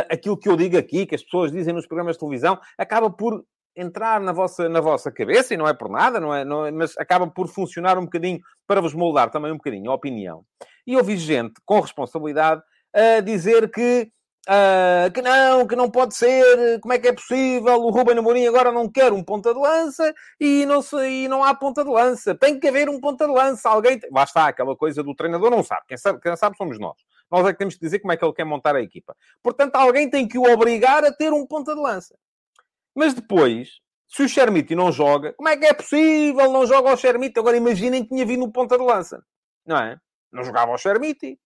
aquilo 0.09 0.37
que 0.37 0.47
eu 0.47 0.55
digo 0.55 0.77
aqui, 0.77 1.05
que 1.05 1.13
as 1.13 1.21
pessoas 1.21 1.51
dizem 1.51 1.73
nos 1.73 1.85
programas 1.85 2.15
de 2.15 2.19
televisão, 2.21 2.57
acaba 2.77 3.09
por 3.09 3.43
entrar 3.75 4.21
na 4.21 4.31
vossa, 4.31 4.69
na 4.69 4.79
vossa 4.79 5.11
cabeça, 5.11 5.53
e 5.53 5.57
não 5.57 5.67
é 5.67 5.73
por 5.73 5.89
nada, 5.89 6.21
não 6.21 6.33
é, 6.33 6.45
não 6.45 6.65
é, 6.65 6.71
mas 6.71 6.97
acaba 6.97 7.27
por 7.27 7.49
funcionar 7.49 7.97
um 7.97 8.05
bocadinho 8.05 8.39
para 8.65 8.79
vos 8.79 8.93
moldar 8.93 9.29
também 9.29 9.51
um 9.51 9.57
bocadinho 9.57 9.91
a 9.91 9.93
opinião. 9.93 10.45
E 10.87 10.93
eu 10.93 11.03
vi 11.03 11.17
gente 11.17 11.55
com 11.65 11.81
responsabilidade 11.81 12.61
a 12.93 13.19
dizer 13.19 13.69
que 13.69 14.09
Uh, 14.45 15.09
que 15.13 15.21
não, 15.21 15.65
que 15.65 15.75
não 15.75 15.89
pode 15.89 16.15
ser, 16.15 16.77
como 16.81 16.93
é 16.93 16.99
que 16.99 17.07
é 17.07 17.13
possível? 17.13 17.81
O 17.81 17.89
Ruben 17.91 18.17
Amorim 18.17 18.45
agora 18.45 18.73
não 18.73 18.91
quer 18.91 19.13
um 19.13 19.23
ponta 19.23 19.53
de 19.53 19.59
lança 19.59 20.13
e 20.37 20.65
não, 20.65 20.81
se, 20.81 20.97
e 20.97 21.27
não 21.29 21.41
há 21.41 21.55
ponta 21.55 21.81
de 21.83 21.89
lança. 21.89 22.35
Tem 22.35 22.59
que 22.59 22.67
haver 22.67 22.89
um 22.89 22.99
ponta 22.99 23.25
de 23.25 23.31
lança. 23.31 23.69
Alguém. 23.69 23.97
Tem... 23.99 24.09
Lá 24.11 24.23
está, 24.23 24.47
aquela 24.47 24.75
coisa 24.75 25.01
do 25.01 25.15
treinador 25.15 25.49
não 25.49 25.63
sabe. 25.63 25.83
Quem 25.87 25.97
sabe, 25.97 26.19
quem 26.19 26.35
sabe 26.35 26.57
somos 26.57 26.77
nós. 26.77 26.97
Nós 27.31 27.45
é 27.45 27.53
que 27.53 27.57
temos 27.57 27.75
que 27.75 27.79
dizer 27.79 27.99
como 27.99 28.11
é 28.11 28.17
que 28.17 28.25
ele 28.25 28.33
quer 28.33 28.43
montar 28.43 28.75
a 28.75 28.81
equipa. 28.81 29.15
Portanto, 29.41 29.75
alguém 29.75 30.09
tem 30.09 30.27
que 30.27 30.37
o 30.37 30.43
obrigar 30.51 31.05
a 31.05 31.11
ter 31.11 31.31
um 31.31 31.47
ponta 31.47 31.73
de 31.73 31.79
lança. 31.79 32.15
Mas 32.93 33.13
depois, 33.13 33.79
se 34.09 34.23
o 34.23 34.29
Chermiti 34.29 34.75
não 34.75 34.91
joga, 34.91 35.33
como 35.33 35.47
é 35.47 35.55
que 35.55 35.65
é 35.65 35.73
possível? 35.73 36.51
Não 36.51 36.65
joga 36.65 36.93
o 36.93 36.97
Chermiti. 36.97 37.39
Agora 37.39 37.55
imaginem 37.55 38.03
que 38.03 38.09
tinha 38.09 38.25
vindo 38.25 38.43
o 38.43 38.51
ponta 38.51 38.77
de 38.77 38.83
lança. 38.83 39.23
Não 39.65 39.77
é? 39.77 39.97
Não 40.31 40.43
jogava 40.43 40.73
o 40.73 40.77
Chermiti. 40.77 41.39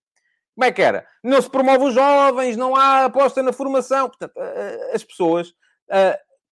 Como 0.58 0.66
é 0.66 0.72
que 0.72 0.82
era? 0.82 1.06
Não 1.24 1.40
se 1.40 1.48
promove 1.48 1.84
os 1.84 1.94
jovens, 1.94 2.58
não 2.58 2.76
há 2.76 3.06
aposta 3.06 3.44
na 3.44 3.54
formação. 3.54 4.10
Portanto, 4.10 4.34
as 4.92 5.04
pessoas 5.04 5.54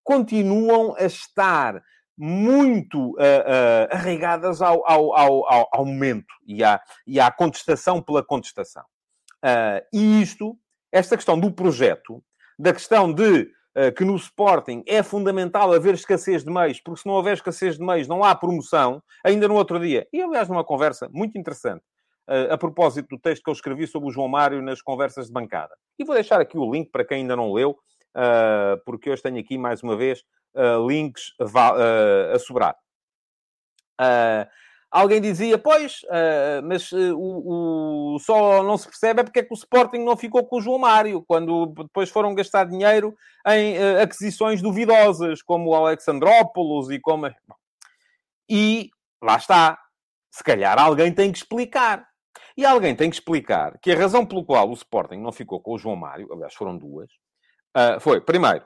continuam 0.04 0.96
a 0.96 1.06
estar 1.06 1.82
muito 2.16 3.14
uh, 3.14 3.14
uh, 3.14 3.88
arraigadas 3.90 4.62
ao, 4.62 4.88
ao, 4.90 5.18
ao, 5.18 5.70
ao, 5.72 5.86
momento 5.86 6.32
e 6.46 6.64
à, 6.64 6.80
e 7.08 7.20
à 7.20 7.32
contestação 7.32 8.00
pela 8.00 8.24
contestação. 8.24 8.84
Uh, 9.44 9.82
e 9.92 10.22
isto, 10.22 10.56
esta 10.92 11.16
questão 11.18 11.40
do 11.40 11.52
projeto, 11.52 12.24
da 12.60 12.72
questão 12.72 13.12
de 13.12 13.54
que 13.98 14.06
no 14.06 14.16
Sporting 14.16 14.86
é 14.88 15.04
fundamental 15.04 15.74
haver 15.74 15.96
escassez 15.96 16.46
de 16.46 16.50
meios, 16.50 16.80
porque 16.80 17.02
se 17.02 17.06
não 17.06 17.16
houver 17.16 17.34
escassez 17.34 17.78
de 17.78 17.84
meios 17.84 18.08
não 18.08 18.24
há 18.24 18.34
promoção, 18.34 19.04
ainda 19.22 19.50
no 19.50 19.56
outro 19.56 19.78
dia, 19.78 20.08
e 20.14 20.22
aliás 20.22 20.48
numa 20.48 20.64
conversa 20.64 21.10
muito 21.12 21.38
interessante 21.38 21.84
a 22.52 22.58
propósito 22.58 23.10
do 23.10 23.20
texto 23.20 23.44
que 23.44 23.50
eu 23.50 23.54
escrevi 23.54 23.86
sobre 23.88 24.10
o 24.10 24.12
João 24.12 24.28
Mário 24.28 24.62
nas 24.62 24.82
conversas 24.82 25.28
de 25.28 25.34
bancada. 25.34 25.76
E 26.00 26.04
vou 26.04 26.16
deixar 26.16 26.42
aqui 26.42 26.58
o 26.58 26.72
link 26.72 26.90
para 26.90 27.06
quem 27.06 27.18
ainda 27.18 27.36
não 27.36 27.54
leu, 27.54 27.78
porque 28.86 29.10
hoje 29.10 29.22
tenho 29.22 29.40
aqui, 29.40 29.58
mais 29.58 29.84
uma 29.84 29.96
vez, 29.96 30.24
links 30.88 31.34
a 32.34 32.40
sobrar. 32.40 32.76
Alguém 34.90 35.20
dizia, 35.20 35.58
pois, 35.58 36.02
mas 36.64 36.92
o, 36.92 38.16
o, 38.16 38.20
só 38.20 38.64
não 38.64 38.78
se 38.78 38.88
percebe 38.88 39.20
é 39.20 39.24
porque 39.24 39.40
é 39.40 39.44
que 39.44 39.54
o 39.54 39.58
Sporting 39.58 39.98
não 39.98 40.16
ficou 40.16 40.46
com 40.46 40.58
o 40.58 40.62
João 40.62 40.80
Mário, 40.80 41.22
quando 41.28 41.68
depois 41.68 42.10
foram 42.10 42.34
gastar 42.34 42.64
dinheiro 42.66 43.14
em 43.48 43.78
aquisições 44.02 44.62
duvidosas, 44.62 45.42
como 45.42 45.72
o 45.72 45.76
Alexandrópolis 45.76 46.90
e 46.90 47.00
como... 47.00 47.30
E 48.50 48.90
lá 49.22 49.36
está. 49.36 49.78
Se 50.32 50.44
calhar 50.44 50.80
alguém 50.80 51.14
tem 51.14 51.32
que 51.32 51.40
explicar. 51.40 52.08
E 52.58 52.66
alguém 52.66 52.96
tem 52.96 53.10
que 53.10 53.16
explicar 53.16 53.78
que 53.80 53.92
a 53.92 53.98
razão 53.98 54.26
pelo 54.26 54.46
qual 54.46 54.70
o 54.70 54.74
Sporting 54.74 55.18
não 55.18 55.32
ficou 55.32 55.60
com 55.60 55.74
o 55.74 55.78
João 55.78 55.96
Mário, 55.96 56.32
aliás, 56.32 56.54
foram 56.54 56.78
duas, 56.78 57.10
uh, 57.76 58.00
foi, 58.00 58.22
primeiro, 58.22 58.66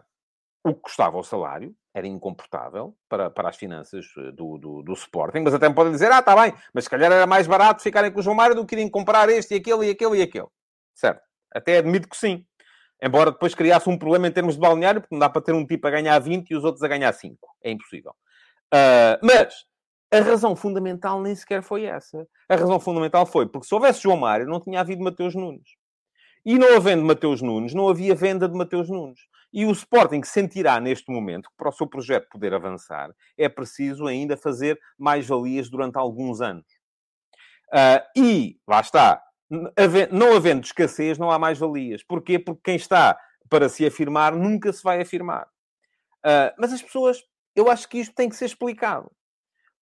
o 0.64 0.74
que 0.74 0.82
custava 0.82 1.18
o 1.18 1.24
salário, 1.24 1.76
era 1.94 2.08
incomportável 2.08 2.96
para, 3.08 3.30
para 3.30 3.50
as 3.50 3.56
finanças 3.56 4.06
eh, 4.18 4.32
do, 4.32 4.58
do, 4.58 4.84
do 4.84 4.94
Sporting, 4.94 5.40
mas 5.40 5.54
até 5.54 5.68
me 5.68 5.76
podem 5.76 5.92
dizer, 5.92 6.12
ah, 6.12 6.20
está 6.20 6.36
bem, 6.36 6.54
mas 6.74 6.84
se 6.84 6.90
calhar 6.90 7.12
era 7.12 7.26
mais 7.26 7.48
barato 7.48 7.82
ficarem 7.82 8.12
com 8.12 8.20
o 8.20 8.24
João 8.24 8.36
Mário 8.36 8.56
do 8.56 8.66
que 8.66 8.76
irem 8.76 8.90
comprar 8.90 9.28
este 9.30 9.56
e 9.56 9.58
aquele 9.58 9.88
e 9.88 9.90
aquele 9.90 10.18
e 10.18 10.22
aquele. 10.22 10.48
Certo? 10.94 11.22
Até 11.52 11.78
admito 11.78 12.08
que 12.08 12.18
sim. 12.18 12.46
Embora 13.02 13.32
depois 13.32 13.56
criasse 13.56 13.90
um 13.90 13.98
problema 13.98 14.28
em 14.28 14.32
termos 14.32 14.56
de 14.56 14.62
balneário, 14.62 15.02
porque 15.02 15.16
não 15.16 15.20
dá 15.20 15.30
para 15.30 15.42
ter 15.42 15.54
um 15.54 15.66
tipo 15.66 15.88
a 15.88 15.92
ganhar 15.92 16.20
20 16.20 16.50
e 16.50 16.56
os 16.56 16.64
outros 16.64 16.84
a 16.84 16.88
ganhar 16.88 17.12
5. 17.14 17.38
É 17.64 17.72
impossível. 17.72 18.12
Uh, 18.74 19.18
mas 19.24 19.66
a 20.12 20.20
razão 20.22 20.56
fundamental 20.56 21.22
nem 21.22 21.36
sequer 21.36 21.62
foi 21.62 21.86
essa. 21.86 22.28
A 22.48 22.56
razão 22.56 22.80
fundamental 22.80 23.26
foi 23.26 23.48
porque 23.48 23.68
se 23.68 23.74
houvesse 23.74 24.02
João 24.02 24.18
Mário, 24.18 24.48
não 24.48 24.60
tinha 24.60 24.80
havido 24.80 25.04
Mateus 25.04 25.36
Nunes. 25.36 25.78
E 26.46 26.58
não 26.58 26.76
havendo 26.76 27.04
Mateus 27.06 27.42
Nunes, 27.42 27.74
não 27.74 27.88
havia 27.88 28.16
venda 28.16 28.48
de 28.48 28.58
Mateus 28.58 28.90
Nunes. 28.90 29.20
E 29.54 29.66
o 29.66 29.72
Sporting 29.72 30.24
sentirá 30.24 30.80
neste 30.80 31.12
momento 31.12 31.50
que 31.50 31.56
para 31.58 31.70
o 31.70 31.72
seu 31.72 31.86
projeto 31.86 32.28
poder 32.30 32.54
avançar 32.54 33.12
é 33.38 33.48
preciso 33.50 34.08
ainda 34.08 34.38
fazer 34.38 34.80
mais-valias 34.98 35.70
durante 35.70 35.98
alguns 35.98 36.42
anos. 36.42 36.66
Uh, 37.68 38.02
e, 38.16 38.60
lá 38.68 38.80
está, 38.80 39.22
não 40.12 40.36
havendo 40.36 40.66
escassez, 40.66 41.18
não 41.18 41.30
há 41.30 41.38
mais-valias. 41.38 42.04
Porquê? 42.04 42.40
Porque 42.40 42.62
quem 42.64 42.76
está 42.76 43.20
para 43.48 43.70
se 43.70 43.86
afirmar 43.86 44.36
nunca 44.36 44.72
se 44.72 44.84
vai 44.84 45.02
afirmar. 45.02 45.48
Uh, 46.26 46.54
mas 46.58 46.74
as 46.74 46.82
pessoas, 46.82 47.24
eu 47.56 47.70
acho 47.70 47.88
que 47.88 48.00
isto 48.00 48.16
tem 48.16 48.30
que 48.30 48.36
ser 48.36 48.46
explicado 48.46 49.12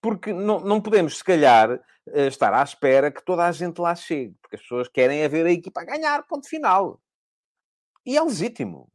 porque 0.07 0.31
não, 0.31 0.61
não 0.61 0.79
podemos, 0.79 1.17
se 1.17 1.23
calhar, 1.23 1.81
eh, 2.13 2.27
estar 2.27 2.53
à 2.53 2.63
espera 2.63 3.11
que 3.11 3.21
toda 3.25 3.45
a 3.45 3.51
gente 3.51 3.81
lá 3.81 3.93
chegue, 3.93 4.33
porque 4.41 4.55
as 4.55 4.61
pessoas 4.61 4.87
querem 4.87 5.19
é 5.19 5.27
ver 5.27 5.45
a 5.45 5.51
equipa 5.51 5.81
a 5.81 5.83
ganhar, 5.83 6.25
ponto 6.25 6.47
final. 6.47 7.01
E 8.05 8.15
é 8.15 8.21
legítimo. 8.21 8.89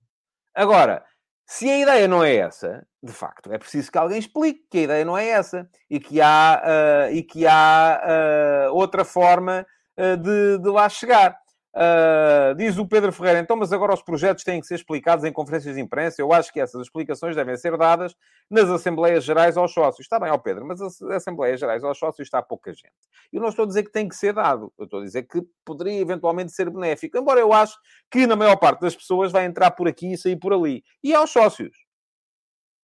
Agora, 0.55 1.05
se 1.47 1.69
a 1.69 1.79
ideia 1.79 2.09
não 2.09 2.25
é 2.25 2.37
essa, 2.37 2.87
de 3.03 3.13
facto, 3.13 3.53
é 3.53 3.59
preciso 3.59 3.93
que 3.93 3.99
alguém 3.99 4.19
explique 4.19 4.65
que 4.71 4.79
a 4.79 4.83
ideia 4.85 5.05
não 5.05 5.19
é 5.19 5.29
essa 5.29 5.69
e 5.91 6.01
que 6.01 6.19
há, 6.19 6.63
uh, 6.65 7.15
e 7.15 7.23
que 7.23 7.47
há 7.47 8.71
uh, 8.71 8.75
outra 8.75 9.05
forma 9.05 9.67
uh, 9.99 10.17
de, 10.17 10.61
de 10.63 10.71
lá 10.71 10.89
chegar. 10.89 11.39
Uh, 11.75 12.55
diz 12.55 12.77
o 12.77 12.87
Pedro 12.87 13.11
Ferreira, 13.11 13.39
então, 13.39 13.57
mas 13.57 13.73
agora 13.73 13.95
os 13.95 14.03
projetos 14.03 14.45
têm 14.45 14.61
que 14.61 14.67
ser 14.67 14.75
explicados 14.75 15.25
em 15.25 15.33
conferências 15.33 15.75
de 15.75 15.81
imprensa. 15.81 16.21
Eu 16.21 16.33
acho 16.33 16.53
que 16.53 16.61
essas 16.61 16.83
explicações 16.83 17.35
devem 17.35 17.57
ser 17.57 17.77
dadas 17.79 18.15
nas 18.51 18.69
Assembleias 18.69 19.25
Gerais 19.25 19.57
aos 19.57 19.73
sócios. 19.73 20.05
Está 20.05 20.21
bem, 20.21 20.31
ó 20.31 20.37
Pedro, 20.37 20.67
mas 20.67 20.83
as 20.83 21.01
Assembleias 21.03 21.59
Gerais 21.59 21.83
aos 21.83 21.99
sócios 21.99 22.27
está 22.27 22.43
pouca 22.43 22.73
gente. 22.75 22.93
Eu 23.33 23.41
não 23.41 23.49
estou 23.49 23.65
a 23.65 23.69
dizer 23.69 23.85
que 23.85 23.93
tem 23.93 24.07
que 24.07 24.15
ser 24.15 24.35
dado. 24.35 24.71
Eu 24.79 24.85
estou 24.85 25.01
a 25.01 25.05
dizer 25.05 25.23
que 25.23 25.43
poderia 25.65 25.99
eventualmente 25.99 26.53
ser 26.53 26.69
benéfico. 26.69 27.17
Embora 27.17 27.41
eu 27.41 27.53
acho 27.53 27.79
que 28.11 28.27
na 28.27 28.37
maior 28.37 28.57
parte 28.57 28.81
das 28.83 28.95
pessoas 28.95 29.33
vai 29.33 29.47
entrar 29.47 29.71
por 29.71 29.89
aqui 29.89 30.13
e 30.13 30.19
sair 30.19 30.37
por 30.37 30.53
ali. 30.53 30.85
E 31.03 31.15
aos 31.15 31.31
sócios. 31.31 31.73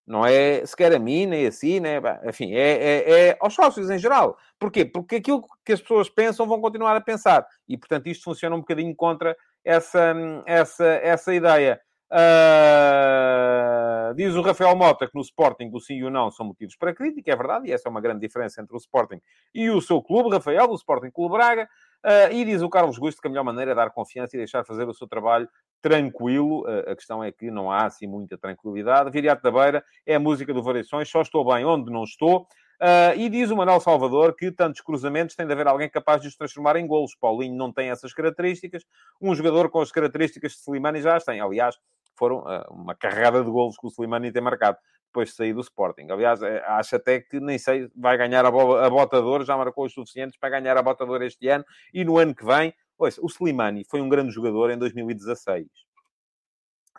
Não 0.08 0.24
é 0.24 0.64
sequer 0.64 0.94
a 0.94 0.98
mim, 0.98 1.26
nem 1.26 1.46
assim, 1.46 1.80
nem... 1.80 2.00
Enfim, 2.26 2.54
é, 2.54 2.60
é, 2.60 3.28
é 3.28 3.36
aos 3.38 3.54
sócios 3.54 3.90
em 3.90 3.98
geral. 3.98 4.38
Porquê? 4.58 4.86
Porque 4.86 5.16
aquilo 5.16 5.44
que 5.62 5.74
as 5.74 5.82
pessoas 5.82 6.08
pensam 6.08 6.46
vão 6.46 6.62
continuar 6.62 6.96
a 6.96 7.00
pensar. 7.00 7.46
E, 7.68 7.76
portanto, 7.76 8.06
isto 8.06 8.24
funciona 8.24 8.56
um 8.56 8.60
bocadinho 8.60 8.96
contra 8.96 9.36
essa, 9.62 10.14
essa, 10.46 10.86
essa 10.86 11.34
ideia. 11.34 11.78
Uh, 12.10 14.14
diz 14.14 14.34
o 14.34 14.40
Rafael 14.40 14.74
Mota 14.74 15.06
que 15.06 15.14
no 15.14 15.20
Sporting 15.20 15.70
o 15.74 15.78
sim 15.78 15.96
e 15.96 16.04
o 16.04 16.10
não 16.10 16.30
são 16.30 16.46
motivos 16.46 16.74
para 16.74 16.94
crítica, 16.94 17.30
é 17.30 17.36
verdade, 17.36 17.68
e 17.68 17.72
essa 17.72 17.86
é 17.86 17.90
uma 17.90 18.00
grande 18.00 18.20
diferença 18.20 18.62
entre 18.62 18.74
o 18.74 18.78
Sporting 18.78 19.20
e 19.54 19.68
o 19.68 19.78
seu 19.82 20.00
clube, 20.00 20.30
Rafael, 20.30 20.68
do 20.68 20.74
Sporting 20.74 21.10
Clube 21.10 21.34
Braga. 21.34 21.68
Uh, 22.04 22.32
e 22.32 22.44
diz 22.44 22.62
o 22.62 22.68
Carlos 22.68 22.96
Gusto 22.96 23.20
que 23.20 23.26
a 23.26 23.30
melhor 23.30 23.44
maneira 23.44 23.72
é 23.72 23.74
dar 23.74 23.90
confiança 23.90 24.36
e 24.36 24.38
deixar 24.38 24.64
fazer 24.64 24.88
o 24.88 24.94
seu 24.94 25.08
trabalho 25.08 25.48
tranquilo. 25.82 26.62
Uh, 26.62 26.90
a 26.90 26.96
questão 26.96 27.22
é 27.22 27.32
que 27.32 27.50
não 27.50 27.70
há 27.70 27.86
assim 27.86 28.06
muita 28.06 28.38
tranquilidade. 28.38 29.10
Viriato 29.10 29.42
da 29.42 29.50
Beira 29.50 29.84
é 30.06 30.14
a 30.14 30.20
música 30.20 30.54
do 30.54 30.62
Variações, 30.62 31.08
só 31.08 31.20
estou 31.22 31.44
bem 31.44 31.64
onde 31.64 31.90
não 31.90 32.04
estou. 32.04 32.46
Uh, 32.80 33.10
e 33.16 33.28
diz 33.28 33.50
o 33.50 33.56
Manuel 33.56 33.80
Salvador 33.80 34.36
que 34.36 34.52
tantos 34.52 34.80
cruzamentos 34.80 35.34
tem 35.34 35.44
de 35.44 35.52
haver 35.52 35.66
alguém 35.66 35.90
capaz 35.90 36.22
de 36.22 36.28
os 36.28 36.36
transformar 36.36 36.76
em 36.76 36.86
golos. 36.86 37.16
Paulinho 37.20 37.56
não 37.56 37.72
tem 37.72 37.90
essas 37.90 38.12
características. 38.12 38.84
Um 39.20 39.34
jogador 39.34 39.68
com 39.68 39.80
as 39.80 39.90
características 39.90 40.52
de 40.52 40.58
Slimani 40.58 41.00
já 41.00 41.16
as 41.16 41.24
tem. 41.24 41.40
Aliás, 41.40 41.76
foram 42.18 42.38
uh, 42.40 42.64
uma 42.70 42.94
carregada 42.94 43.42
de 43.42 43.50
golos 43.50 43.76
que 43.76 43.86
o 43.86 43.90
Slimani 43.90 44.32
tem 44.32 44.42
marcado 44.42 44.76
depois 45.06 45.30
de 45.30 45.36
sair 45.36 45.54
do 45.54 45.60
Sporting. 45.60 46.06
Aliás, 46.10 46.42
eh, 46.42 46.62
acho 46.66 46.96
até 46.96 47.20
que 47.20 47.40
nem 47.40 47.58
sei, 47.58 47.90
vai 47.96 48.18
ganhar 48.18 48.44
a, 48.44 48.50
bo 48.50 48.76
a 48.76 48.90
botador, 48.90 49.42
já 49.44 49.56
marcou 49.56 49.86
os 49.86 49.94
suficientes 49.94 50.38
para 50.38 50.60
ganhar 50.60 50.76
a 50.76 50.82
botador 50.82 51.22
este 51.22 51.48
ano 51.48 51.64
e 51.94 52.04
no 52.04 52.18
ano 52.18 52.34
que 52.34 52.44
vem. 52.44 52.74
O 52.98 53.28
Slimani 53.28 53.84
foi 53.84 54.00
um 54.00 54.08
grande 54.08 54.32
jogador 54.32 54.70
em 54.70 54.76
2016. 54.76 55.66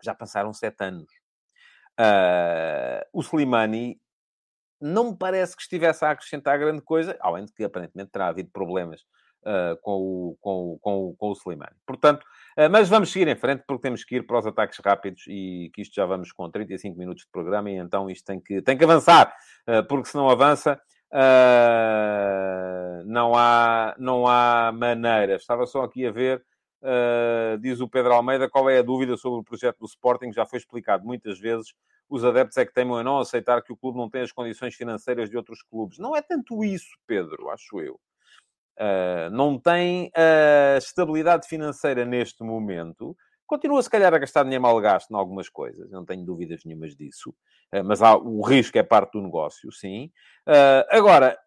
Já 0.02 0.16
passaram 0.16 0.54
sete 0.54 0.82
anos. 0.82 1.12
Uh, 2.00 3.04
o 3.12 3.22
Slimani 3.22 4.00
não 4.80 5.12
me 5.12 5.18
parece 5.18 5.56
que 5.58 5.62
estivesse 5.62 6.06
a 6.06 6.12
acrescentar 6.12 6.58
grande 6.58 6.82
coisa, 6.82 7.18
além 7.20 7.44
de 7.44 7.52
que 7.52 7.66
aparentemente 7.66 8.12
terá 8.12 8.28
havido 8.28 8.50
problemas 8.50 9.06
uh, 9.44 9.78
com, 9.82 9.92
o, 9.92 10.38
com, 10.40 10.74
o, 10.74 10.80
com, 10.80 11.10
o, 11.10 11.16
com 11.16 11.30
o 11.30 11.34
Slimani. 11.34 11.76
Portanto, 11.86 12.24
uh, 12.58 12.70
mas 12.70 12.90
vamos 12.90 13.12
seguir 13.12 13.28
em 13.28 13.36
frente 13.36 13.64
porque 13.68 13.82
temos 13.82 14.04
que 14.04 14.18
ir 14.18 14.26
para 14.26 14.40
os 14.40 14.46
ataques 14.46 14.80
rápidos 14.84 15.24
e 15.28 15.72
que 15.74 15.82
isto 15.82 15.94
já 15.96 16.06
vamos 16.06 16.32
com 16.32 16.50
35 16.50 16.98
minutos 16.98 17.24
de 17.24 17.32
programa 17.32 17.70
e 17.70 17.76
então 17.76 18.10
isto 18.10 18.26
tem 18.26 18.40
que, 18.40 18.62
tem 18.62 18.78
que 18.78 18.84
avançar, 18.84 19.34
uh, 19.68 19.84
porque 19.88 20.10
se 20.10 20.16
não 20.16 20.30
avança. 20.30 20.80
não, 23.06 23.36
há, 23.36 23.96
não 23.98 24.28
há 24.28 24.72
maneira. 24.72 25.36
Estava 25.36 25.66
só 25.66 25.84
aqui 25.84 26.06
a 26.06 26.12
ver, 26.12 26.44
diz 27.60 27.82
o 27.82 27.90
Pedro 27.90 28.14
Almeida, 28.14 28.50
qual 28.50 28.70
é 28.70 28.78
a 28.78 28.84
dúvida 28.84 29.18
sobre 29.18 29.40
o 29.40 29.44
projeto 29.44 29.80
do 29.80 29.86
Sporting? 29.86 30.32
Já 30.32 30.46
foi 30.46 30.60
explicado 30.60 31.06
muitas 31.06 31.40
vezes 31.40 31.74
os 32.10 32.24
adeptos 32.24 32.58
é 32.58 32.66
que 32.66 32.74
temem 32.74 33.04
não 33.04 33.20
aceitar 33.20 33.62
que 33.62 33.72
o 33.72 33.78
clube 33.78 33.98
não 33.98 34.10
tem 34.10 34.22
as 34.22 34.32
condições 34.32 34.74
financeiras 34.74 35.30
de 35.30 35.38
outros 35.38 35.62
clubes. 35.62 36.00
Não 36.00 36.16
é 36.16 36.22
tanto 36.22 36.64
isso, 36.64 36.90
Pedro, 37.06 37.50
acho 37.50 37.80
eu. 37.80 38.00
Uh, 38.80 39.30
não 39.32 39.60
tem 39.60 40.10
a 40.16 40.78
estabilidade 40.78 41.46
financeira 41.48 42.06
neste 42.06 42.44
momento. 42.44 43.16
Continua, 43.46 43.82
se 43.84 43.90
calhar, 43.90 44.14
a 44.14 44.18
gastar 44.18 44.44
dinheiro 44.44 44.62
mal 44.62 44.80
gasto 44.80 45.12
em 45.12 45.18
algumas 45.18 45.50
coisas, 45.50 45.92
não 45.92 46.06
tenho 46.06 46.24
dúvidas 46.24 46.62
nenhumas 46.64 46.96
disso. 46.96 47.32
Uh, 47.76 47.84
mas 47.84 48.02
há, 48.02 48.16
o 48.16 48.42
risco 48.42 48.78
é 48.78 48.84
parte 48.84 49.14
do 49.14 49.22
negócio, 49.22 49.70
sim. 49.74 50.10
Uh, 50.48 50.88
agora, 50.92 51.38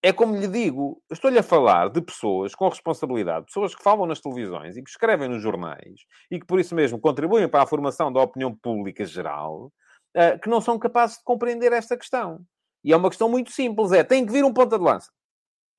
é 0.00 0.12
como 0.12 0.36
lhe 0.36 0.46
digo, 0.46 1.02
estou-lhe 1.10 1.40
a 1.40 1.42
falar 1.42 1.90
de 1.90 2.00
pessoas 2.00 2.54
com 2.54 2.68
responsabilidade, 2.68 3.46
pessoas 3.46 3.74
que 3.74 3.82
falam 3.82 4.06
nas 4.06 4.20
televisões 4.20 4.76
e 4.76 4.82
que 4.82 4.90
escrevem 4.90 5.28
nos 5.28 5.42
jornais 5.42 6.02
e 6.30 6.38
que 6.38 6.46
por 6.46 6.60
isso 6.60 6.74
mesmo 6.74 7.00
contribuem 7.00 7.48
para 7.48 7.64
a 7.64 7.66
formação 7.66 8.12
da 8.12 8.22
opinião 8.22 8.54
pública 8.54 9.04
geral, 9.04 9.72
uh, 10.16 10.38
que 10.40 10.48
não 10.48 10.60
são 10.60 10.78
capazes 10.78 11.16
de 11.18 11.24
compreender 11.24 11.72
esta 11.72 11.96
questão. 11.96 12.40
E 12.84 12.92
é 12.92 12.96
uma 12.96 13.10
questão 13.10 13.28
muito 13.28 13.50
simples: 13.50 13.90
é 13.90 14.04
tem 14.04 14.24
que 14.24 14.32
vir 14.32 14.44
um 14.44 14.52
ponta 14.52 14.78
de 14.78 14.84
lança 14.84 15.10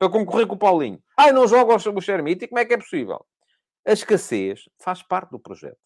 para 0.01 0.09
concorrer 0.09 0.47
com 0.47 0.55
o 0.55 0.57
Paulinho. 0.57 0.99
Ai, 1.15 1.31
não 1.31 1.47
joga 1.47 1.75
o 1.75 2.01
Xermite, 2.01 2.47
como 2.47 2.57
é 2.57 2.65
que 2.65 2.73
é 2.73 2.77
possível? 2.77 3.23
A 3.87 3.91
escassez 3.91 4.67
faz 4.83 5.03
parte 5.03 5.29
do 5.29 5.39
projeto. 5.39 5.77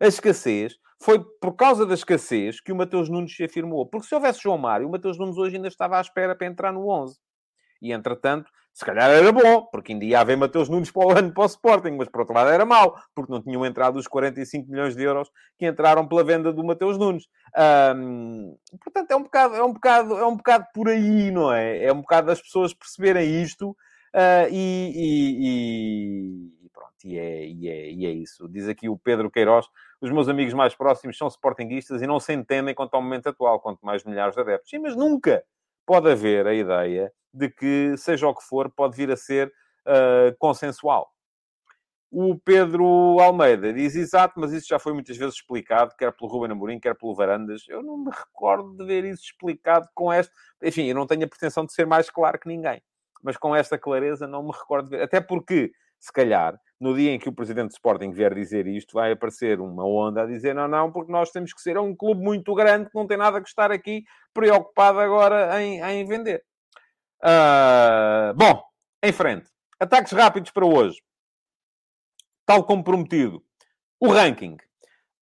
A 0.00 0.06
escassez 0.06 0.76
foi 1.02 1.18
por 1.40 1.56
causa 1.56 1.84
da 1.84 1.94
escassez 1.94 2.60
que 2.60 2.70
o 2.70 2.76
Mateus 2.76 3.08
Nunes 3.08 3.34
se 3.34 3.42
afirmou. 3.42 3.84
Porque 3.84 4.06
se 4.06 4.14
houvesse 4.14 4.40
João 4.40 4.56
Mário, 4.56 4.86
o 4.86 4.90
Mateus 4.92 5.18
Nunes 5.18 5.36
hoje 5.36 5.56
ainda 5.56 5.66
estava 5.66 5.98
à 5.98 6.00
espera 6.00 6.36
para 6.36 6.46
entrar 6.46 6.72
no 6.72 6.88
11. 6.88 7.18
E, 7.82 7.90
entretanto, 7.90 8.48
se 8.76 8.84
calhar 8.84 9.08
era 9.08 9.32
bom, 9.32 9.62
porque 9.72 9.92
ainda 9.92 10.04
ia 10.04 10.20
haver 10.20 10.36
Mateus 10.36 10.68
Nunes 10.68 10.90
para 10.90 11.06
o 11.06 11.10
ano 11.10 11.32
para 11.32 11.44
o 11.44 11.46
Sporting, 11.46 11.92
mas 11.92 12.10
por 12.10 12.20
outro 12.20 12.34
lado 12.34 12.50
era 12.50 12.66
mau, 12.66 12.94
porque 13.14 13.32
não 13.32 13.40
tinham 13.40 13.64
entrado 13.64 13.96
os 13.96 14.06
45 14.06 14.70
milhões 14.70 14.94
de 14.94 15.02
euros 15.02 15.30
que 15.58 15.66
entraram 15.66 16.06
pela 16.06 16.22
venda 16.22 16.52
do 16.52 16.62
Mateus 16.62 16.98
Nunes. 16.98 17.26
portanto, 18.84 19.10
é 19.10 19.16
um, 19.16 19.22
bocado, 19.22 19.54
é, 19.54 19.64
um 19.64 19.72
bocado, 19.72 20.18
é 20.18 20.26
um 20.26 20.36
bocado 20.36 20.66
por 20.74 20.90
aí, 20.90 21.30
não 21.30 21.50
é? 21.50 21.84
É 21.84 21.90
um 21.90 22.02
bocado 22.02 22.26
das 22.26 22.42
pessoas 22.42 22.74
perceberem 22.74 23.40
isto 23.42 23.70
uh, 23.70 24.46
e, 24.50 24.92
e, 24.94 26.66
e, 26.66 26.68
pronto, 26.68 26.96
e 27.02 27.18
é, 27.18 27.46
e, 27.46 27.68
é, 27.70 27.90
e 27.92 28.04
é 28.04 28.10
isso. 28.10 28.46
Diz 28.46 28.68
aqui 28.68 28.90
o 28.90 28.98
Pedro 28.98 29.30
Queiroz, 29.30 29.66
os 30.02 30.10
meus 30.10 30.28
amigos 30.28 30.52
mais 30.52 30.74
próximos 30.74 31.16
são 31.16 31.28
sportinguistas 31.28 32.02
e 32.02 32.06
não 32.06 32.20
se 32.20 32.34
entendem 32.34 32.74
quanto 32.74 32.92
ao 32.92 33.00
momento 33.00 33.30
atual, 33.30 33.58
quanto 33.58 33.80
mais 33.86 34.04
milhares 34.04 34.34
de 34.34 34.40
adeptos. 34.42 34.68
Sim, 34.68 34.80
mas 34.80 34.94
nunca 34.94 35.42
pode 35.86 36.10
haver 36.10 36.46
a 36.46 36.52
ideia 36.52 37.12
de 37.32 37.48
que, 37.48 37.96
seja 37.96 38.26
o 38.26 38.34
que 38.34 38.42
for, 38.42 38.70
pode 38.70 38.96
vir 38.96 39.10
a 39.10 39.16
ser 39.16 39.52
uh, 39.86 40.36
consensual. 40.38 41.10
O 42.10 42.38
Pedro 42.38 43.18
Almeida 43.20 43.72
diz 43.72 43.94
exato, 43.94 44.38
mas 44.40 44.52
isso 44.52 44.68
já 44.68 44.78
foi 44.78 44.92
muitas 44.92 45.16
vezes 45.16 45.34
explicado, 45.34 45.94
quer 45.98 46.12
pelo 46.12 46.30
Ruben 46.30 46.52
Amorim, 46.52 46.80
quer 46.80 46.94
pelo 46.94 47.14
Varandas. 47.14 47.64
Eu 47.68 47.82
não 47.82 47.98
me 47.98 48.10
recordo 48.10 48.76
de 48.76 48.84
ver 48.84 49.04
isso 49.04 49.24
explicado 49.24 49.88
com 49.94 50.12
este. 50.12 50.32
Enfim, 50.62 50.84
eu 50.86 50.94
não 50.94 51.06
tenho 51.06 51.24
a 51.24 51.28
pretensão 51.28 51.66
de 51.66 51.72
ser 51.72 51.86
mais 51.86 52.08
claro 52.08 52.38
que 52.38 52.48
ninguém, 52.48 52.80
mas 53.22 53.36
com 53.36 53.54
esta 53.54 53.76
clareza 53.76 54.26
não 54.26 54.42
me 54.42 54.52
recordo 54.52 54.88
de 54.88 54.96
ver. 54.96 55.02
Até 55.02 55.20
porque, 55.20 55.72
se 56.06 56.12
calhar, 56.12 56.58
no 56.80 56.94
dia 56.94 57.10
em 57.10 57.18
que 57.18 57.28
o 57.28 57.32
presidente 57.32 57.68
do 57.68 57.72
Sporting 57.72 58.12
vier 58.12 58.32
dizer 58.32 58.66
isto, 58.66 58.94
vai 58.94 59.12
aparecer 59.12 59.60
uma 59.60 59.84
onda 59.84 60.22
a 60.22 60.26
dizer 60.26 60.54
não, 60.54 60.68
não, 60.68 60.92
porque 60.92 61.10
nós 61.10 61.30
temos 61.30 61.52
que 61.52 61.60
ser 61.60 61.76
um 61.78 61.94
clube 61.96 62.22
muito 62.22 62.54
grande 62.54 62.88
que 62.88 62.94
não 62.94 63.06
tem 63.06 63.16
nada 63.16 63.40
que 63.40 63.48
estar 63.48 63.72
aqui 63.72 64.04
preocupado 64.32 65.00
agora 65.00 65.60
em, 65.60 65.80
em 65.80 66.06
vender. 66.06 66.44
Uh, 67.22 68.34
bom, 68.36 68.62
em 69.02 69.12
frente. 69.12 69.48
Ataques 69.80 70.12
rápidos 70.12 70.52
para 70.52 70.64
hoje. 70.64 71.02
Tal 72.46 72.62
como 72.64 72.84
prometido. 72.84 73.42
O 73.98 74.08
ranking. 74.08 74.56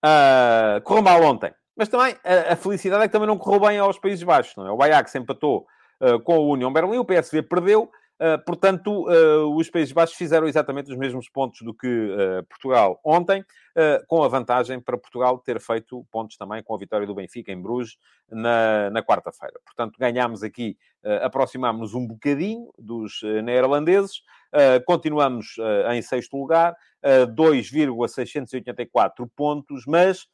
Uh, 0.05 0.83
correu 0.83 1.03
mal 1.03 1.23
ontem. 1.23 1.53
Mas 1.75 1.89
também 1.89 2.15
a, 2.23 2.53
a, 2.53 2.57
felicidade 2.57 3.05
é 3.05 3.09
que 3.09 3.13
também 3.13 3.27
não 3.27 3.39
correu 3.39 3.61
bem 3.61 3.79
aos 3.79 3.99
Países 3.99 4.23
Baixos. 4.23 4.55
Não 4.57 4.67
é? 4.67 4.73
O 4.73 4.83
Ajax 4.83 5.15
empatou 5.15 5.67
uh, 6.03 6.21
com 6.21 6.39
o 6.39 6.53
União 6.53 6.73
Berlim, 6.73 6.99
o 6.99 7.05
PSV 7.05 7.43
perdeu. 7.43 7.91
Uh, 8.21 8.39
portanto, 8.45 9.09
uh, 9.09 9.57
os 9.57 9.69
Países 9.69 9.93
Baixos 9.93 10.17
fizeram 10.17 10.47
exatamente 10.47 10.91
os 10.91 10.97
mesmos 10.97 11.29
pontos 11.29 11.63
do 11.63 11.75
que 11.75 11.87
uh, 11.89 12.45
Portugal 12.45 13.01
ontem, 13.05 13.45
com 14.07 14.23
a 14.23 14.29
vantagem 14.29 14.81
para 14.81 14.97
Portugal 14.97 15.37
ter 15.37 15.61
feito 15.61 16.07
pontos 16.09 16.37
também 16.37 16.63
com 16.63 16.77
a 16.77 16.79
vitória 16.79 17.05
do 17.09 17.15
Benfica 17.15 17.51
em 17.51 17.61
Bruges 17.61 17.97
na, 18.31 18.89
na 18.89 19.03
quarta-feira. 19.03 19.59
Portanto, 19.65 19.99
ganhámos 19.99 20.45
aqui, 20.45 20.79
aproximámos-nos 21.23 21.93
um 21.93 22.07
bocadinho 22.07 22.73
dos 22.79 23.21
neerlandeses, 23.43 24.23
continuamos 24.87 25.57
em 25.93 26.01
sexto 26.03 26.37
lugar, 26.37 26.77
2,684 27.35 29.29
pontos, 29.35 29.83
mas 29.89 30.29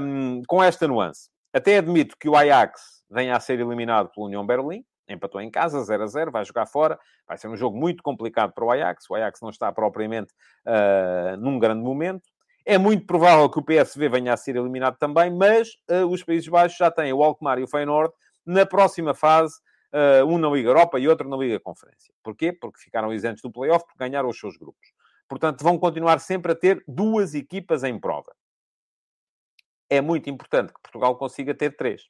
um, 0.00 0.42
com 0.46 0.62
esta 0.62 0.86
nuance. 0.86 1.28
Até 1.52 1.78
admito 1.78 2.16
que 2.16 2.28
o 2.28 2.36
Ajax 2.36 3.02
venha 3.10 3.34
a 3.34 3.40
ser 3.40 3.58
eliminado 3.58 4.10
pela 4.10 4.26
União 4.26 4.46
Berlim, 4.46 4.84
empatou 5.08 5.40
em 5.40 5.50
casa, 5.50 5.82
0 5.82 6.02
a 6.02 6.06
0, 6.06 6.30
vai 6.30 6.44
jogar 6.44 6.66
fora. 6.66 6.98
Vai 7.26 7.38
ser 7.38 7.48
um 7.48 7.56
jogo 7.56 7.76
muito 7.76 8.02
complicado 8.02 8.52
para 8.52 8.64
o 8.64 8.70
Ajax. 8.70 9.08
O 9.08 9.14
Ajax 9.14 9.40
não 9.40 9.50
está 9.50 9.70
propriamente 9.72 10.32
uh, 10.66 11.36
num 11.38 11.58
grande 11.58 11.82
momento. 11.82 12.28
É 12.64 12.78
muito 12.78 13.06
provável 13.06 13.48
que 13.48 13.58
o 13.60 13.62
PSV 13.62 14.08
venha 14.08 14.32
a 14.32 14.36
ser 14.36 14.56
eliminado 14.56 14.96
também, 14.98 15.30
mas 15.30 15.68
uh, 15.88 16.06
os 16.06 16.24
Países 16.24 16.48
Baixos 16.48 16.76
já 16.76 16.90
têm 16.90 17.12
o 17.12 17.22
Alkmaar 17.22 17.60
e 17.60 17.62
o 17.62 17.68
Feyenoord 17.68 18.12
na 18.44 18.66
próxima 18.66 19.14
fase, 19.14 19.54
uh, 19.92 20.26
um 20.26 20.36
na 20.36 20.48
Liga 20.48 20.70
Europa 20.70 20.98
e 20.98 21.06
outro 21.06 21.28
na 21.28 21.36
Liga 21.36 21.60
Conferência. 21.60 22.12
Porquê? 22.22 22.52
Porque 22.52 22.80
ficaram 22.80 23.12
isentos 23.12 23.42
do 23.42 23.52
playoff, 23.52 23.84
porque 23.84 23.98
ganharam 23.98 24.28
os 24.28 24.38
seus 24.38 24.56
grupos. 24.56 24.92
Portanto, 25.28 25.62
vão 25.62 25.78
continuar 25.78 26.18
sempre 26.20 26.52
a 26.52 26.54
ter 26.54 26.82
duas 26.86 27.34
equipas 27.34 27.84
em 27.84 27.98
prova. 27.98 28.34
É 29.88 30.00
muito 30.00 30.28
importante 30.28 30.72
que 30.72 30.80
Portugal 30.80 31.16
consiga 31.16 31.54
ter 31.54 31.76
três. 31.76 32.02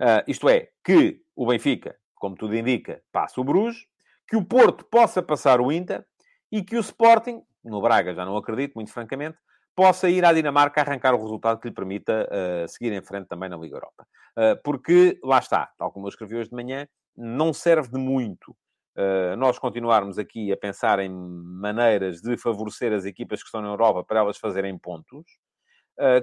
Uh, 0.00 0.22
isto 0.26 0.48
é, 0.48 0.68
que 0.84 1.20
o 1.34 1.46
Benfica 1.46 1.96
como 2.22 2.36
tudo 2.36 2.54
indica, 2.54 3.02
passa 3.10 3.40
o 3.40 3.44
Bruges, 3.44 3.84
que 4.28 4.36
o 4.36 4.44
Porto 4.44 4.84
possa 4.84 5.20
passar 5.20 5.60
o 5.60 5.72
Inter 5.72 6.06
e 6.52 6.62
que 6.62 6.76
o 6.76 6.80
Sporting, 6.80 7.42
no 7.64 7.82
Braga 7.82 8.14
já 8.14 8.24
não 8.24 8.36
acredito, 8.36 8.74
muito 8.76 8.92
francamente, 8.92 9.36
possa 9.74 10.08
ir 10.08 10.24
à 10.24 10.32
Dinamarca 10.32 10.80
arrancar 10.80 11.14
o 11.14 11.20
resultado 11.20 11.58
que 11.58 11.66
lhe 11.66 11.74
permita 11.74 12.28
uh, 12.30 12.68
seguir 12.68 12.92
em 12.92 13.02
frente 13.02 13.26
também 13.26 13.48
na 13.48 13.56
Liga 13.56 13.74
Europa. 13.74 14.06
Uh, 14.38 14.56
porque, 14.62 15.18
lá 15.24 15.40
está, 15.40 15.72
tal 15.76 15.90
como 15.90 16.06
eu 16.06 16.10
escrevi 16.10 16.36
hoje 16.36 16.50
de 16.50 16.54
manhã, 16.54 16.86
não 17.16 17.52
serve 17.52 17.88
de 17.90 17.98
muito 17.98 18.52
uh, 18.96 19.36
nós 19.36 19.58
continuarmos 19.58 20.16
aqui 20.16 20.52
a 20.52 20.56
pensar 20.56 21.00
em 21.00 21.10
maneiras 21.10 22.20
de 22.20 22.36
favorecer 22.36 22.92
as 22.92 23.04
equipas 23.04 23.40
que 23.40 23.46
estão 23.46 23.60
na 23.60 23.68
Europa 23.68 24.04
para 24.04 24.20
elas 24.20 24.38
fazerem 24.38 24.78
pontos, 24.78 25.26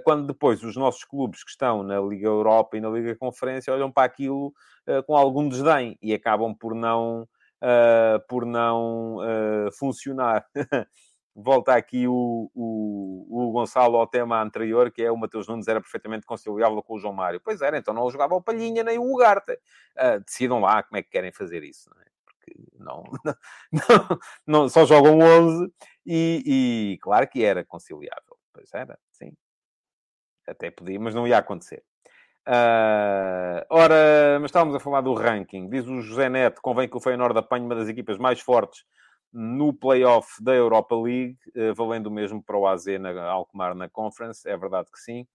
quando 0.03 0.28
depois 0.28 0.63
os 0.63 0.76
nossos 0.76 1.03
clubes 1.03 1.43
que 1.43 1.51
estão 1.51 1.84
na 1.84 1.99
Liga 1.99 2.28
Europa 2.28 2.78
e 2.78 2.82
na 2.82 2.89
Liga 2.89 3.15
Conferência 3.15 3.74
olham 3.74 3.91
para 3.91 4.05
aquilo 4.05 4.53
eh, 4.89 5.01
com 5.03 5.15
algum 5.15 5.47
desdém 5.47 5.97
e 6.01 6.13
acabam 6.13 6.55
por 6.55 6.74
não, 6.74 7.28
eh, 7.61 8.20
por 8.28 8.45
não 8.45 9.17
funcionar. 9.78 10.45
Volta 11.36 11.74
aqui 11.76 12.07
o, 12.07 12.51
o, 12.53 13.28
o, 13.30 13.51
Gonçalo 13.51 13.95
ao 13.97 14.07
tema 14.07 14.41
anterior, 14.41 14.91
que 14.91 15.03
é 15.03 15.11
o 15.11 15.15
Mateus 15.15 15.47
Nunes 15.47 15.67
era 15.67 15.80
perfeitamente 15.80 16.26
conciliável 16.26 16.82
com 16.84 16.95
o 16.95 16.99
João 16.99 17.13
Mário. 17.13 17.39
Pois 17.39 17.61
era, 17.61 17.78
então 17.78 17.93
não 17.93 18.09
jogava 18.09 18.36
o 18.36 18.41
Palhinha 18.41 18.84
nem 18.84 18.97
o 18.97 19.13
Ugarte. 19.13 19.57
Decidam 20.26 20.59
lá 20.59 20.84
como 20.84 20.97
é 20.97 21.03
que 21.03 21.09
querem 21.09 21.32
fazer 21.32 21.63
isso, 21.63 21.89
não 21.93 22.01
é? 22.01 22.05
Porque 22.26 22.55
não, 22.78 23.03
não, 23.72 24.20
não 24.45 24.70
só 24.70 24.86
jogam 24.86 25.20
11 25.20 25.72
e, 26.05 26.43
e 26.45 26.97
claro 26.99 27.28
que 27.28 27.43
era 27.43 27.63
conciliável. 27.63 28.38
Pois 28.51 28.74
era. 28.74 28.99
Até 30.50 30.72
podia, 30.72 31.00
mas 31.00 31.14
não 31.14 31.28
ia 31.28 31.38
acontecer. 31.38 31.84
Uh, 32.47 33.62
ora, 33.70 34.39
mas 34.39 34.50
estávamos 34.50 34.76
a 34.76 34.80
falar 34.80 35.02
do 35.02 35.14
ranking. 35.14 35.70
Diz 35.70 35.88
o 35.88 36.02
José 36.02 36.30
Neto, 36.30 36.62
convém 36.62 36.88
que 36.88 36.97
o 36.97 37.00
Feyenoord 37.00 37.38
apanhe 37.38 37.66
uma 37.66 37.76
das 37.76 37.88
equipas 37.88 38.18
mais 38.18 38.39
fortes 38.39 38.84
no 39.32 39.72
playoff 39.72 40.43
da 40.43 40.56
Europa 40.56 40.95
League, 40.95 41.38
uh, 41.56 41.74
valendo 41.76 42.08
o 42.08 42.12
mesmo 42.12 42.41
para 42.41 42.58
o 42.58 42.68
AZ 42.68 42.86
na 43.00 43.24
Alkmaar 43.24 43.76
na 43.76 43.88
Conference. 43.88 44.50
É 44.50 44.58
verdade 44.58 44.89
que 44.91 45.00
sim. 45.00 45.28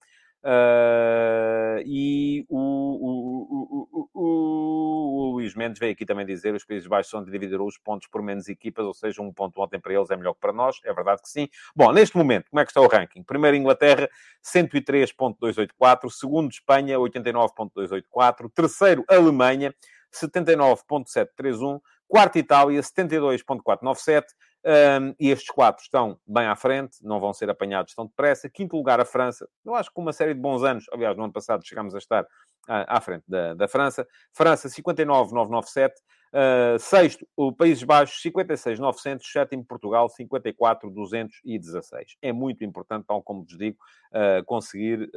Uh, 0.45 1.81
e 1.87 2.45
o, 2.47 2.59
o, 2.59 4.07
o, 4.13 4.19
o, 4.21 5.31
Luís 5.31 5.55
Mendes 5.55 5.79
veio 5.79 5.93
aqui 5.93 6.05
também 6.05 6.23
dizer 6.23 6.53
os 6.53 6.63
Países 6.63 6.87
Baixos 6.87 7.09
são 7.09 7.23
de 7.23 7.31
dividir 7.31 7.59
os 7.59 7.79
pontos 7.79 8.07
por 8.07 8.21
menos 8.21 8.47
equipas, 8.47 8.85
ou 8.85 8.93
seja, 8.93 9.23
um 9.23 9.33
ponto 9.33 9.59
ontem 9.59 9.79
para 9.79 9.95
eles 9.95 10.11
é 10.11 10.15
melhor 10.15 10.35
que 10.35 10.39
para 10.39 10.53
nós. 10.53 10.79
É 10.85 10.93
verdade 10.93 11.23
que 11.23 11.29
sim. 11.29 11.49
Bom, 11.75 11.91
neste 11.91 12.15
momento, 12.15 12.51
como 12.51 12.59
é 12.59 12.63
que 12.63 12.69
está 12.69 12.79
o 12.79 12.87
ranking? 12.87 13.23
Primeiro, 13.23 13.57
Inglaterra, 13.57 14.07
103.284. 14.43 16.11
Segundo, 16.11 16.51
Espanha, 16.51 16.95
89.284. 16.99 18.47
Terceiro, 18.53 19.03
Alemanha, 19.09 19.73
79.731. 20.13 21.81
Quarto, 22.07 22.37
Itália, 22.37 22.79
72.497. 22.81 24.25
Um, 24.67 25.13
e 25.19 25.29
estes 25.29 25.51
quatro 25.51 25.83
estão 25.83 26.19
bem 26.25 26.47
à 26.47 26.55
frente, 26.55 26.97
não 27.03 27.19
vão 27.19 27.31
ser 27.31 27.47
apanhados 27.51 27.93
tão 27.93 28.07
depressa. 28.07 28.49
Quinto 28.49 28.75
lugar, 28.75 28.99
a 28.99 29.05
França. 29.05 29.47
Eu 29.63 29.75
acho 29.75 29.89
que 29.89 29.93
com 29.93 30.01
uma 30.01 30.11
série 30.11 30.33
de 30.33 30.39
bons 30.39 30.63
anos, 30.63 30.85
aliás, 30.91 31.15
no 31.15 31.23
ano 31.23 31.31
passado 31.31 31.63
chegámos 31.63 31.93
a 31.93 31.99
estar 31.99 32.23
uh, 32.23 32.87
à 32.87 32.99
frente 32.99 33.23
da, 33.27 33.53
da 33.53 33.67
França. 33.67 34.07
França, 34.33 34.67
59,997. 34.67 35.93
Uh, 36.33 36.79
sexto, 36.79 37.27
o 37.37 37.53
Países 37.53 37.83
Baixos, 37.83 38.19
56,900. 38.23 39.31
Sétimo, 39.31 39.63
Portugal, 39.63 40.09
54,216. 40.09 42.17
É 42.19 42.33
muito 42.33 42.63
importante, 42.63 43.05
tal 43.05 43.21
como 43.21 43.43
vos 43.43 43.55
digo, 43.55 43.77
uh, 44.13 44.43
conseguir 44.45 45.11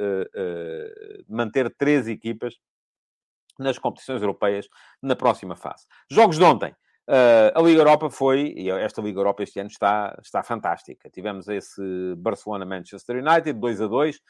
manter 1.27 1.73
três 1.75 2.07
equipas 2.07 2.53
nas 3.57 3.79
competições 3.79 4.21
europeias 4.21 4.69
na 5.01 5.15
próxima 5.15 5.55
fase. 5.55 5.87
Jogos 6.09 6.37
de 6.37 6.43
ontem. 6.43 6.75
Uh, 7.09 7.49
a 7.55 7.61
Liga 7.63 7.81
Europa 7.81 8.07
foi, 8.07 8.53
e 8.55 8.69
esta 8.69 9.01
Liga 9.01 9.19
Europa 9.19 9.41
este 9.41 9.59
ano 9.59 9.67
está, 9.67 10.15
está 10.21 10.43
fantástica. 10.43 11.09
Tivemos 11.09 11.47
esse 11.47 11.81
Barcelona-Manchester 12.17 13.15
United, 13.15 13.53
2 13.53 13.81
a 13.81 13.87
2, 13.87 14.15
uh, 14.17 14.21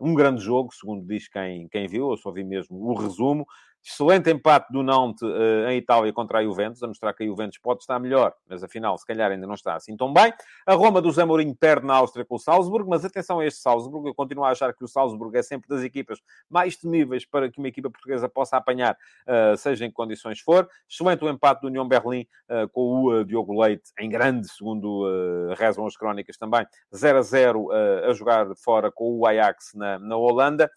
um 0.00 0.14
grande 0.14 0.40
jogo, 0.40 0.72
segundo 0.72 1.06
diz 1.06 1.28
quem, 1.28 1.68
quem 1.68 1.86
viu, 1.86 2.10
eu 2.10 2.16
só 2.16 2.32
vi 2.32 2.42
mesmo 2.42 2.78
o 2.78 2.94
resumo. 2.94 3.46
Excelente 3.90 4.30
empate 4.30 4.70
do 4.70 4.82
Nantes 4.82 5.22
uh, 5.22 5.66
em 5.70 5.78
Itália 5.78 6.12
contra 6.12 6.40
a 6.40 6.44
Juventus, 6.44 6.82
a 6.82 6.86
mostrar 6.86 7.14
que 7.14 7.22
a 7.24 7.26
Juventus 7.26 7.56
pode 7.56 7.80
estar 7.80 7.98
melhor, 7.98 8.34
mas 8.46 8.62
afinal, 8.62 8.98
se 8.98 9.06
calhar 9.06 9.30
ainda 9.30 9.46
não 9.46 9.54
está 9.54 9.76
assim 9.76 9.96
tão 9.96 10.12
bem. 10.12 10.30
A 10.66 10.74
Roma 10.74 11.00
do 11.00 11.10
Zamorim 11.10 11.54
perde 11.54 11.86
na 11.86 11.94
Áustria 11.94 12.22
com 12.22 12.34
o 12.34 12.38
Salzburgo, 12.38 12.90
mas 12.90 13.02
atenção 13.02 13.40
a 13.40 13.46
este 13.46 13.60
Salzburgo, 13.60 14.06
eu 14.06 14.14
continuo 14.14 14.44
a 14.44 14.50
achar 14.50 14.74
que 14.74 14.84
o 14.84 14.88
Salzburgo 14.88 15.34
é 15.38 15.42
sempre 15.42 15.70
das 15.70 15.82
equipas 15.82 16.18
mais 16.50 16.76
temíveis 16.76 17.24
para 17.24 17.50
que 17.50 17.58
uma 17.58 17.68
equipa 17.68 17.88
portuguesa 17.88 18.28
possa 18.28 18.58
apanhar, 18.58 18.94
uh, 19.26 19.56
seja 19.56 19.86
em 19.86 19.88
que 19.88 19.94
condições 19.94 20.38
for. 20.38 20.68
Excelente 20.86 21.24
o 21.24 21.28
empate 21.30 21.62
do 21.62 21.68
União 21.68 21.88
Berlim 21.88 22.26
uh, 22.50 22.68
com 22.68 23.04
o 23.04 23.24
Diogo 23.24 23.58
Leite, 23.58 23.90
em 23.98 24.10
grande, 24.10 24.48
segundo 24.48 25.08
rezam 25.56 25.86
as 25.86 25.96
crónicas 25.96 26.36
também, 26.36 26.66
0 26.94 27.18
a 27.18 27.22
0 27.22 27.68
a 27.72 28.12
jogar 28.12 28.46
fora 28.56 28.92
com 28.92 29.18
o 29.18 29.26
Ajax 29.26 29.72
na, 29.74 29.98
na 29.98 30.16
Holanda. 30.16 30.70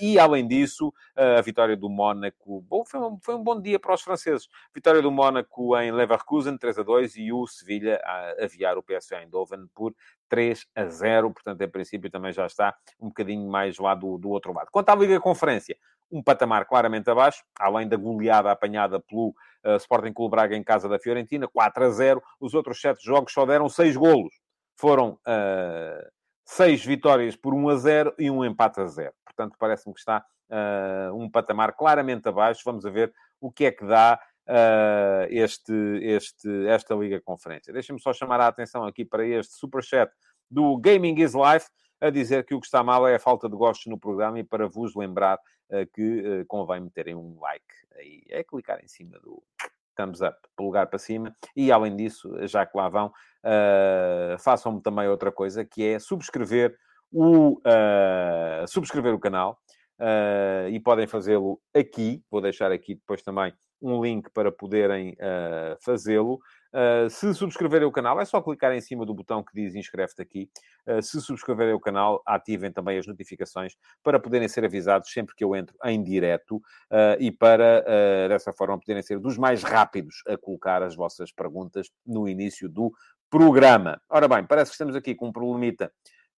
e, 0.00 0.18
além 0.18 0.46
disso, 0.46 0.92
a 1.16 1.40
vitória 1.40 1.76
do 1.76 1.88
Mónaco. 1.88 2.39
Bom, 2.46 2.84
foi 2.84 3.00
um, 3.00 3.18
foi 3.20 3.34
um 3.34 3.42
bom 3.42 3.60
dia 3.60 3.78
para 3.78 3.94
os 3.94 4.02
franceses. 4.02 4.48
Vitória 4.74 5.02
do 5.02 5.10
Mónaco 5.10 5.76
em 5.78 5.92
Leverkusen, 5.92 6.56
3 6.56 6.78
a 6.78 6.82
2, 6.82 7.16
e 7.16 7.32
o 7.32 7.46
Sevilha 7.46 8.00
a 8.04 8.44
aviar 8.44 8.78
o 8.78 8.82
PSV 8.82 9.16
Eindhoven 9.16 9.66
por 9.74 9.94
3 10.28 10.66
a 10.74 10.86
0. 10.86 11.30
Portanto, 11.32 11.60
em 11.60 11.68
princípio, 11.68 12.10
também 12.10 12.32
já 12.32 12.46
está 12.46 12.74
um 13.00 13.08
bocadinho 13.08 13.48
mais 13.50 13.78
lá 13.78 13.94
do, 13.94 14.18
do 14.18 14.30
outro 14.30 14.52
lado. 14.52 14.68
Quanto 14.70 14.88
à 14.88 14.94
Liga 14.94 15.20
Conferência, 15.20 15.76
um 16.10 16.22
patamar 16.22 16.66
claramente 16.66 17.08
abaixo, 17.08 17.44
além 17.58 17.88
da 17.88 17.96
goleada 17.96 18.50
apanhada 18.50 18.98
pelo 19.00 19.28
uh, 19.64 19.76
Sporting 19.76 20.12
Clube 20.12 20.32
Braga 20.32 20.56
em 20.56 20.64
casa 20.64 20.88
da 20.88 20.98
Fiorentina, 20.98 21.46
4 21.46 21.84
a 21.84 21.90
0. 21.90 22.22
Os 22.40 22.54
outros 22.54 22.80
sete 22.80 23.04
jogos 23.04 23.32
só 23.32 23.46
deram 23.46 23.68
6 23.68 23.96
golos. 23.96 24.34
Foram 24.76 25.18
uh, 25.26 26.10
6 26.44 26.84
vitórias 26.84 27.36
por 27.36 27.54
1 27.54 27.68
a 27.68 27.76
0 27.76 28.14
e 28.18 28.30
um 28.30 28.44
empate 28.44 28.80
a 28.80 28.86
0. 28.86 29.12
Portanto, 29.24 29.56
parece-me 29.58 29.94
que 29.94 30.00
está 30.00 30.24
um 31.14 31.30
patamar 31.30 31.74
claramente 31.74 32.28
abaixo. 32.28 32.62
Vamos 32.64 32.84
ver 32.84 33.12
o 33.40 33.50
que 33.50 33.66
é 33.66 33.70
que 33.70 33.84
dá 33.84 34.20
uh, 34.50 35.26
este, 35.30 35.72
este, 36.02 36.66
esta 36.66 36.94
Liga 36.94 37.20
Conferência. 37.20 37.72
Deixem-me 37.72 38.00
só 38.00 38.12
chamar 38.12 38.40
a 38.40 38.48
atenção 38.48 38.84
aqui 38.84 39.04
para 39.04 39.26
este 39.26 39.54
superchat 39.54 40.12
do 40.50 40.76
Gaming 40.78 41.20
is 41.20 41.34
Life, 41.34 41.68
a 42.00 42.10
dizer 42.10 42.44
que 42.44 42.54
o 42.54 42.60
que 42.60 42.66
está 42.66 42.82
mal 42.82 43.06
é 43.06 43.14
a 43.14 43.20
falta 43.20 43.48
de 43.48 43.56
gostos 43.56 43.86
no 43.86 43.98
programa 43.98 44.38
e 44.38 44.44
para 44.44 44.66
vos 44.66 44.94
lembrar 44.96 45.36
uh, 45.36 45.86
que 45.94 46.20
uh, 46.20 46.46
convém 46.46 46.80
meterem 46.80 47.14
um 47.14 47.38
like 47.40 47.64
aí. 47.96 48.22
É 48.28 48.42
clicar 48.42 48.82
em 48.82 48.88
cima 48.88 49.18
do 49.20 49.42
thumbs 49.94 50.20
up, 50.20 50.36
lugar 50.58 50.86
para 50.86 50.98
cima. 50.98 51.34
E, 51.54 51.70
além 51.70 51.94
disso, 51.94 52.34
já 52.46 52.64
que 52.64 52.76
lá 52.76 52.88
vão, 52.88 53.08
uh, 53.08 54.38
façam-me 54.38 54.80
também 54.80 55.08
outra 55.08 55.30
coisa, 55.30 55.64
que 55.64 55.86
é 55.86 55.98
subscrever 55.98 56.76
o, 57.12 57.60
subscrever 58.68 59.12
o 59.12 59.18
canal. 59.18 59.58
Uh, 60.00 60.70
e 60.70 60.80
podem 60.80 61.06
fazê-lo 61.06 61.60
aqui. 61.74 62.22
Vou 62.30 62.40
deixar 62.40 62.72
aqui 62.72 62.94
depois 62.94 63.22
também 63.22 63.52
um 63.82 64.02
link 64.02 64.30
para 64.30 64.52
poderem 64.52 65.12
uh, 65.12 65.76
fazê-lo. 65.80 66.40
Uh, 66.72 67.10
se 67.10 67.34
subscreverem 67.34 67.86
o 67.86 67.90
canal, 67.90 68.20
é 68.20 68.24
só 68.24 68.40
clicar 68.40 68.72
em 68.72 68.80
cima 68.80 69.04
do 69.04 69.14
botão 69.14 69.42
que 69.42 69.52
diz 69.54 69.74
inscreve-te 69.74 70.22
aqui. 70.22 70.50
Uh, 70.86 71.02
se 71.02 71.20
subscreverem 71.20 71.74
o 71.74 71.80
canal, 71.80 72.22
ativem 72.26 72.70
também 72.70 72.98
as 72.98 73.06
notificações 73.06 73.74
para 74.02 74.20
poderem 74.20 74.48
ser 74.48 74.64
avisados 74.64 75.10
sempre 75.12 75.34
que 75.34 75.42
eu 75.42 75.56
entro 75.56 75.76
em 75.84 76.02
direto 76.02 76.56
uh, 76.56 77.16
e 77.18 77.30
para, 77.30 77.80
dessa 78.28 78.52
forma, 78.52 78.78
poderem 78.78 79.02
ser 79.02 79.18
dos 79.18 79.36
mais 79.36 79.62
rápidos 79.62 80.22
a 80.28 80.36
colocar 80.36 80.82
as 80.82 80.94
vossas 80.94 81.32
perguntas 81.32 81.88
no 82.06 82.28
início 82.28 82.68
do 82.68 82.92
programa. 83.30 84.00
Ora 84.08 84.28
bem, 84.28 84.44
parece 84.44 84.70
que 84.70 84.74
estamos 84.74 84.94
aqui 84.94 85.14
com 85.14 85.28
um 85.28 85.32
problemita 85.32 85.90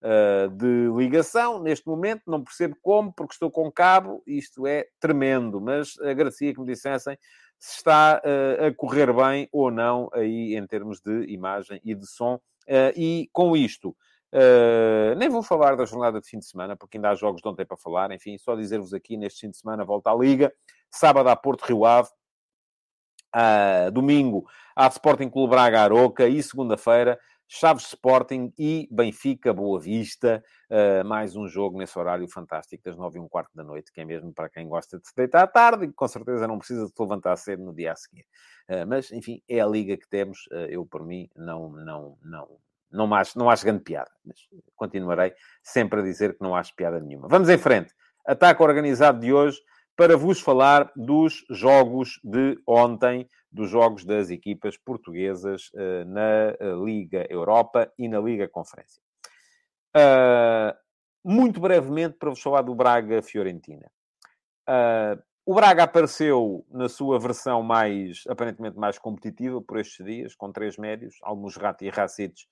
uh, 0.02 0.48
de 0.50 0.90
ligação. 0.96 1.62
Neste 1.62 1.86
momento, 1.86 2.22
não 2.26 2.42
percebo 2.42 2.76
como, 2.82 3.12
porque 3.12 3.34
estou 3.34 3.50
com 3.50 3.70
cabo, 3.70 4.22
isto 4.26 4.66
é 4.66 4.86
tremendo, 5.00 5.60
mas 5.60 5.98
agradecia 6.00 6.52
que 6.52 6.60
me 6.60 6.66
dissessem 6.66 7.16
se 7.58 7.76
está 7.76 8.20
uh, 8.24 8.66
a 8.66 8.74
correr 8.74 9.12
bem 9.12 9.48
ou 9.52 9.70
não 9.70 10.10
aí 10.12 10.56
em 10.56 10.66
termos 10.66 11.00
de 11.00 11.26
imagem 11.32 11.80
e 11.84 11.94
de 11.94 12.06
som. 12.06 12.34
Uh, 12.68 12.92
e 12.96 13.28
com 13.32 13.56
isto, 13.56 13.96
Uh, 14.34 15.14
nem 15.18 15.28
vou 15.28 15.42
falar 15.42 15.76
da 15.76 15.84
jornada 15.84 16.18
de 16.18 16.26
fim 16.26 16.38
de 16.38 16.46
semana, 16.46 16.74
porque 16.74 16.96
ainda 16.96 17.10
há 17.10 17.14
jogos 17.14 17.42
de 17.42 17.48
ontem 17.48 17.66
para 17.66 17.76
falar. 17.76 18.10
Enfim, 18.12 18.38
só 18.38 18.56
dizer-vos 18.56 18.94
aqui, 18.94 19.16
neste 19.16 19.40
fim 19.40 19.50
de 19.50 19.58
semana, 19.58 19.84
volta 19.84 20.10
à 20.10 20.14
Liga. 20.14 20.52
Sábado 20.90 21.28
a 21.28 21.36
Porto 21.36 21.62
Rio 21.62 21.84
Ave. 21.84 22.08
Uh, 23.34 23.90
domingo 23.90 24.46
há 24.76 24.86
Sporting 24.88 25.28
Clube 25.28 25.50
Braga 25.50 25.82
Aroca. 25.82 26.26
E 26.26 26.42
segunda-feira 26.42 27.18
Chaves 27.54 27.84
Sporting 27.88 28.50
e 28.58 28.88
Benfica 28.90 29.52
Boa 29.52 29.78
Vista. 29.78 30.42
Uh, 30.70 31.06
mais 31.06 31.36
um 31.36 31.46
jogo 31.46 31.76
nesse 31.76 31.98
horário 31.98 32.26
fantástico 32.26 32.82
das 32.82 32.96
nove 32.96 33.18
e 33.18 33.20
um 33.20 33.28
quarto 33.28 33.50
da 33.54 33.62
noite, 33.62 33.92
que 33.92 34.00
é 34.00 34.06
mesmo 34.06 34.32
para 34.32 34.48
quem 34.48 34.66
gosta 34.66 34.98
de 34.98 35.06
se 35.06 35.14
deitar 35.14 35.42
à 35.42 35.46
tarde 35.46 35.84
e 35.84 35.92
com 35.92 36.08
certeza 36.08 36.48
não 36.48 36.56
precisa 36.56 36.86
de 36.86 36.88
se 36.90 37.02
levantar 37.02 37.36
cedo 37.36 37.62
no 37.62 37.74
dia 37.74 37.92
a 37.92 37.94
seguir. 37.94 38.24
Uh, 38.70 38.86
mas, 38.88 39.12
enfim, 39.12 39.42
é 39.46 39.60
a 39.60 39.66
liga 39.66 39.98
que 39.98 40.08
temos. 40.08 40.46
Uh, 40.46 40.64
eu, 40.70 40.86
por 40.86 41.04
mim, 41.04 41.28
não, 41.36 41.68
não, 41.72 42.16
não, 42.22 42.48
não 42.90 43.14
acho, 43.14 43.38
não 43.38 43.50
acho 43.50 43.66
grande 43.66 43.82
piada. 43.82 44.10
Mas 44.24 44.38
continuarei 44.74 45.34
sempre 45.62 46.00
a 46.00 46.02
dizer 46.02 46.32
que 46.32 46.42
não 46.42 46.56
acho 46.56 46.74
piada 46.74 46.98
nenhuma. 47.00 47.28
Vamos 47.28 47.50
em 47.50 47.58
frente. 47.58 47.92
Ataque 48.26 48.62
organizado 48.62 49.20
de 49.20 49.30
hoje 49.30 49.60
para 49.96 50.16
vos 50.16 50.40
falar 50.40 50.90
dos 50.96 51.44
jogos 51.50 52.18
de 52.24 52.58
ontem, 52.66 53.28
dos 53.50 53.68
jogos 53.68 54.04
das 54.04 54.30
equipas 54.30 54.76
portuguesas 54.76 55.70
uh, 55.74 56.04
na 56.06 56.56
eh, 56.58 56.74
Liga 56.82 57.26
Europa 57.28 57.92
e 57.98 58.08
na 58.08 58.18
Liga 58.18 58.48
Conferência. 58.48 59.02
Uh, 59.94 60.74
muito 61.22 61.60
brevemente, 61.60 62.16
para 62.18 62.30
vos 62.30 62.40
falar 62.40 62.62
do 62.62 62.74
Braga-Fiorentina. 62.74 63.90
O 65.44 65.54
Braga 65.54 65.84
apareceu 65.84 66.64
na 66.70 66.88
sua 66.88 67.18
versão 67.18 67.62
mais, 67.62 68.24
aparentemente 68.28 68.76
mais 68.76 68.98
competitiva 68.98 69.60
por 69.60 69.78
estes 69.78 70.04
dias, 70.04 70.34
com 70.34 70.50
três 70.50 70.76
médios, 70.76 71.16
Almusrati 71.22 71.84
e 71.84 71.90
Racites 71.90 72.46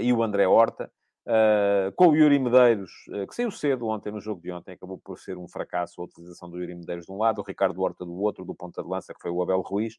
e 0.00 0.12
o 0.12 0.22
André 0.22 0.46
Horta. 0.46 0.90
Uh, 1.24 1.92
com 1.94 2.08
o 2.08 2.16
Yuri 2.16 2.36
Medeiros, 2.36 2.90
uh, 3.10 3.24
que 3.28 3.34
saiu 3.36 3.50
cedo 3.52 3.86
ontem 3.86 4.10
no 4.10 4.20
jogo 4.20 4.42
de 4.42 4.50
ontem, 4.50 4.72
acabou 4.72 4.98
por 4.98 5.16
ser 5.20 5.38
um 5.38 5.46
fracasso 5.46 6.00
a 6.00 6.04
utilização 6.04 6.50
do 6.50 6.58
Yuri 6.58 6.74
Medeiros 6.74 7.06
de 7.06 7.12
um 7.12 7.16
lado, 7.16 7.40
o 7.40 7.44
Ricardo 7.44 7.80
Horta 7.80 8.04
do 8.04 8.20
outro, 8.20 8.44
do 8.44 8.52
ponta 8.56 8.82
de 8.82 8.88
lança, 8.88 9.14
que 9.14 9.20
foi 9.22 9.30
o 9.30 9.40
Abel 9.40 9.60
Ruiz. 9.60 9.94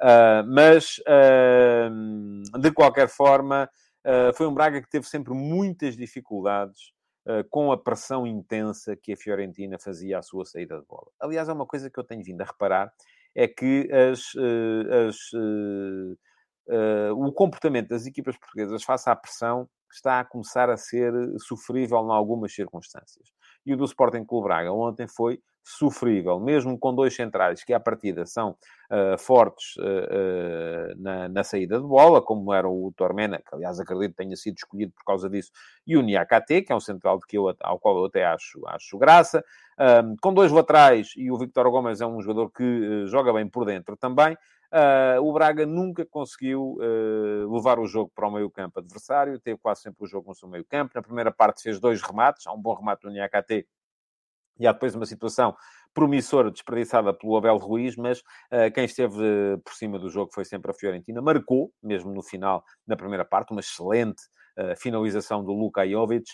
Uh, 0.00 0.42
mas, 0.48 0.96
de 2.60 2.72
qualquer 2.72 3.08
forma, 3.08 3.70
foi 4.34 4.46
um 4.48 4.52
Braga 4.52 4.82
que 4.82 4.90
teve 4.90 5.06
sempre 5.06 5.32
muitas 5.32 5.96
dificuldades 5.96 6.92
com 7.50 7.72
a 7.72 7.78
pressão 7.78 8.26
intensa 8.26 8.96
que 8.96 9.12
a 9.12 9.16
Fiorentina 9.16 9.78
fazia 9.78 10.18
à 10.18 10.22
sua 10.22 10.44
saída 10.44 10.78
de 10.78 10.84
bola. 10.86 11.06
Aliás, 11.20 11.48
é 11.48 11.52
uma 11.52 11.64
coisa 11.64 11.88
que 11.88 11.98
eu 11.98 12.04
tenho 12.04 12.22
vindo 12.22 12.42
a 12.42 12.44
reparar, 12.44 12.92
é 13.34 13.48
que 13.48 13.88
as, 13.90 14.32
as 15.08 15.16
o 17.16 17.32
comportamento 17.32 17.88
das 17.88 18.04
equipas 18.04 18.36
portuguesas 18.36 18.82
face 18.82 19.08
à 19.08 19.16
pressão 19.16 19.68
está 19.94 20.20
a 20.20 20.24
começar 20.24 20.68
a 20.70 20.76
ser 20.76 21.12
sofrível 21.38 21.98
em 21.98 22.12
algumas 22.12 22.54
circunstâncias. 22.54 23.28
E 23.64 23.72
o 23.72 23.76
do 23.76 23.84
Sporting 23.84 24.24
Clube 24.24 24.48
Braga 24.48 24.72
ontem 24.72 25.06
foi 25.08 25.40
sofrível, 25.64 26.38
mesmo 26.38 26.78
com 26.78 26.94
dois 26.94 27.16
centrais 27.16 27.64
que 27.64 27.72
à 27.72 27.80
partida 27.80 28.26
são 28.26 28.50
uh, 28.50 29.16
fortes 29.18 29.76
uh, 29.76 29.80
uh, 29.80 31.02
na, 31.02 31.28
na, 31.30 31.42
saída 31.42 31.80
de 31.80 31.86
bola, 31.86 32.20
como 32.20 32.52
era 32.52 32.68
o 32.68 32.92
Tormena, 32.94 33.38
que 33.38 33.54
aliás 33.54 33.80
acredito 33.80 34.14
tenha 34.14 34.36
sido 34.36 34.56
escolhido 34.58 34.92
por 34.92 35.04
causa 35.04 35.30
disso, 35.30 35.50
e 35.86 35.96
o 35.96 36.02
Niakate, 36.02 36.60
que 36.60 36.72
é 36.72 36.76
um 36.76 36.80
central 36.80 37.18
que 37.18 37.38
eu, 37.38 37.54
ao 37.60 37.78
qual 37.78 37.96
eu 37.96 38.04
até 38.04 38.26
acho, 38.26 38.60
acho 38.68 38.98
graça, 38.98 39.42
com 40.20 40.34
dois 40.34 40.52
laterais, 40.52 41.14
e 41.16 41.30
o 41.30 41.38
Victor 41.38 41.70
Gomes 41.70 42.02
é 42.02 42.06
um 42.06 42.20
jogador 42.20 42.50
que 42.50 43.06
joga 43.06 43.32
bem 43.32 43.48
por 43.48 43.64
dentro 43.64 43.96
também, 43.96 44.36
Uh, 44.74 45.22
o 45.22 45.32
Braga 45.32 45.64
nunca 45.64 46.04
conseguiu 46.04 46.78
uh, 46.80 47.54
levar 47.54 47.78
o 47.78 47.86
jogo 47.86 48.10
para 48.12 48.26
o 48.26 48.32
meio-campo 48.32 48.80
adversário, 48.80 49.38
teve 49.38 49.56
quase 49.56 49.82
sempre 49.82 50.02
o 50.04 50.06
jogo 50.08 50.28
no 50.28 50.34
seu 50.34 50.48
meio-campo. 50.48 50.90
Na 50.96 51.02
primeira 51.02 51.30
parte 51.30 51.62
fez 51.62 51.78
dois 51.78 52.02
remates, 52.02 52.44
há 52.44 52.52
um 52.52 52.60
bom 52.60 52.74
remate 52.74 53.02
do 53.02 53.10
Niakate 53.10 53.68
e 54.58 54.66
há 54.66 54.72
depois 54.72 54.96
uma 54.96 55.06
situação 55.06 55.54
promissora 55.94 56.50
desperdiçada 56.50 57.14
pelo 57.14 57.36
Abel 57.36 57.56
Ruiz, 57.56 57.94
mas 57.94 58.18
uh, 58.18 58.68
quem 58.74 58.84
esteve 58.84 59.16
por 59.64 59.74
cima 59.74 59.96
do 59.96 60.10
jogo 60.10 60.32
foi 60.34 60.44
sempre 60.44 60.72
a 60.72 60.74
Fiorentina. 60.74 61.22
Marcou, 61.22 61.72
mesmo 61.80 62.12
no 62.12 62.22
final, 62.22 62.64
na 62.84 62.96
primeira 62.96 63.24
parte, 63.24 63.52
uma 63.52 63.60
excelente 63.60 64.24
uh, 64.58 64.76
finalização 64.76 65.44
do 65.44 65.52
Luka 65.52 65.86
Jovic. 65.88 66.24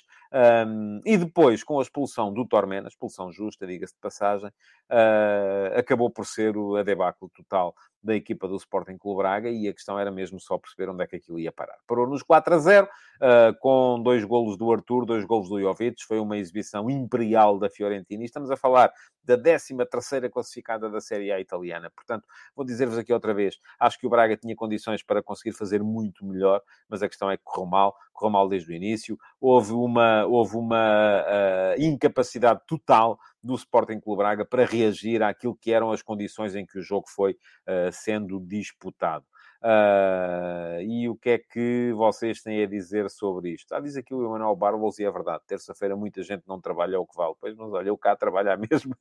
Um, 0.66 1.00
e 1.04 1.16
depois, 1.16 1.62
com 1.64 1.78
a 1.78 1.82
expulsão 1.82 2.32
do 2.32 2.46
Tormena, 2.46 2.88
expulsão 2.88 3.32
justa, 3.32 3.66
diga-se 3.66 3.94
de 3.94 4.00
passagem, 4.00 4.50
uh, 4.90 5.78
acabou 5.78 6.10
por 6.10 6.26
ser 6.26 6.56
o 6.56 6.76
a 6.76 6.82
debacle 6.82 7.28
total 7.34 7.74
da 8.02 8.14
equipa 8.14 8.48
do 8.48 8.56
Sporting 8.56 8.96
Clube 8.96 9.18
Braga 9.18 9.50
e 9.50 9.68
a 9.68 9.72
questão 9.72 9.98
era 9.98 10.10
mesmo 10.10 10.40
só 10.40 10.56
perceber 10.56 10.90
onde 10.90 11.04
é 11.04 11.06
que 11.06 11.16
aquilo 11.16 11.38
ia 11.38 11.52
parar. 11.52 11.76
Parou 11.86 12.06
nos 12.06 12.22
4 12.22 12.54
a 12.54 12.58
0, 12.58 12.86
uh, 12.86 13.58
com 13.60 14.02
dois 14.02 14.24
golos 14.24 14.56
do 14.56 14.72
Arthur, 14.72 15.04
dois 15.04 15.24
golos 15.24 15.48
do 15.48 15.60
Jovic, 15.60 16.02
foi 16.04 16.18
uma 16.18 16.38
exibição 16.38 16.88
imperial 16.88 17.58
da 17.58 17.68
Fiorentina 17.68 18.22
e 18.22 18.26
estamos 18.26 18.50
a 18.50 18.56
falar 18.56 18.90
da 19.22 19.36
13 19.36 19.76
terceira 19.90 20.30
classificada 20.30 20.88
da 20.88 21.00
Série 21.00 21.30
A 21.30 21.38
italiana. 21.38 21.90
Portanto, 21.94 22.26
vou 22.56 22.64
dizer-vos 22.64 22.96
aqui 22.96 23.12
outra 23.12 23.34
vez, 23.34 23.58
acho 23.78 23.98
que 23.98 24.06
o 24.06 24.10
Braga 24.10 24.36
tinha 24.36 24.56
condições 24.56 25.02
para 25.02 25.22
conseguir 25.22 25.52
fazer 25.52 25.82
muito 25.82 26.24
melhor, 26.24 26.62
mas 26.88 27.02
a 27.02 27.08
questão 27.08 27.30
é 27.30 27.36
que 27.36 27.44
correu 27.44 27.66
mal, 27.66 27.94
correu 28.14 28.32
mal 28.32 28.48
desde 28.48 28.72
o 28.72 28.74
início. 28.74 29.18
houve 29.38 29.72
uma, 29.72 30.24
houve 30.26 30.56
uma 30.56 31.22
uh, 31.22 31.80
incapacidade 31.80 32.60
total 32.66 33.18
do 33.42 33.54
Sporting 33.54 34.00
Clube 34.00 34.18
Braga 34.18 34.44
para 34.44 34.64
reagir 34.64 35.22
àquilo 35.22 35.56
que 35.56 35.72
eram 35.72 35.90
as 35.90 36.02
condições 36.02 36.54
em 36.54 36.66
que 36.66 36.78
o 36.78 36.82
jogo 36.82 37.08
foi 37.08 37.32
uh, 37.32 37.92
sendo 37.92 38.40
disputado. 38.40 39.24
Uh, 39.62 40.80
e 40.80 41.06
o 41.06 41.14
que 41.14 41.30
é 41.30 41.38
que 41.38 41.92
vocês 41.94 42.40
têm 42.40 42.62
a 42.62 42.66
dizer 42.66 43.10
sobre 43.10 43.50
isto? 43.50 43.74
Ah, 43.74 43.80
diz 43.80 43.94
aqui 43.94 44.14
o 44.14 44.24
Emanuel 44.24 44.56
Barbols 44.56 44.98
e 44.98 45.04
é 45.04 45.10
verdade. 45.10 45.42
Terça-feira 45.46 45.94
muita 45.94 46.22
gente 46.22 46.44
não 46.46 46.60
trabalha 46.60 46.98
o 46.98 47.06
que 47.06 47.16
vale. 47.16 47.34
Pois, 47.38 47.54
mas 47.54 47.70
olha, 47.72 47.88
eu 47.88 47.98
cá 47.98 48.16
trabalho 48.16 48.50
mesmo. 48.70 48.96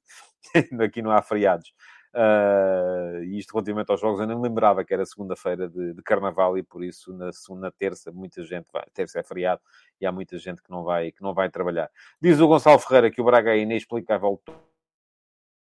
Aqui 0.84 1.02
não 1.02 1.12
há 1.12 1.22
feriados. 1.22 1.74
Uh, 2.14 3.24
e 3.24 3.38
isto 3.38 3.54
relativamente 3.54 3.92
aos 3.92 4.02
jogos, 4.02 4.20
eu 4.20 4.26
nem 4.26 4.40
lembrava 4.40 4.84
que 4.84 4.94
era 4.94 5.06
segunda-feira 5.06 5.70
de, 5.70 5.94
de, 5.94 6.02
carnaval 6.02 6.58
e 6.58 6.64
por 6.64 6.84
isso 6.84 7.14
na 7.14 7.32
segunda, 7.32 7.72
terça, 7.72 8.12
muita 8.12 8.44
gente 8.44 8.68
vai. 8.74 8.86
Terça 8.94 9.20
é 9.20 9.24
feriado 9.24 9.62
e 10.02 10.06
há 10.06 10.12
muita 10.12 10.38
gente 10.38 10.62
que 10.62 10.72
não 10.72 10.84
vai, 10.84 11.12
que 11.12 11.22
não 11.22 11.34
vai 11.34 11.50
trabalhar. 11.50 11.90
Diz 12.20 12.40
o 12.40 12.48
Gonçalo 12.48 12.80
Ferreira 12.80 13.12
que 13.12 13.22
o 13.22 13.24
Braga 13.24 13.52
é 13.56 13.60
inexplicável 13.60 14.42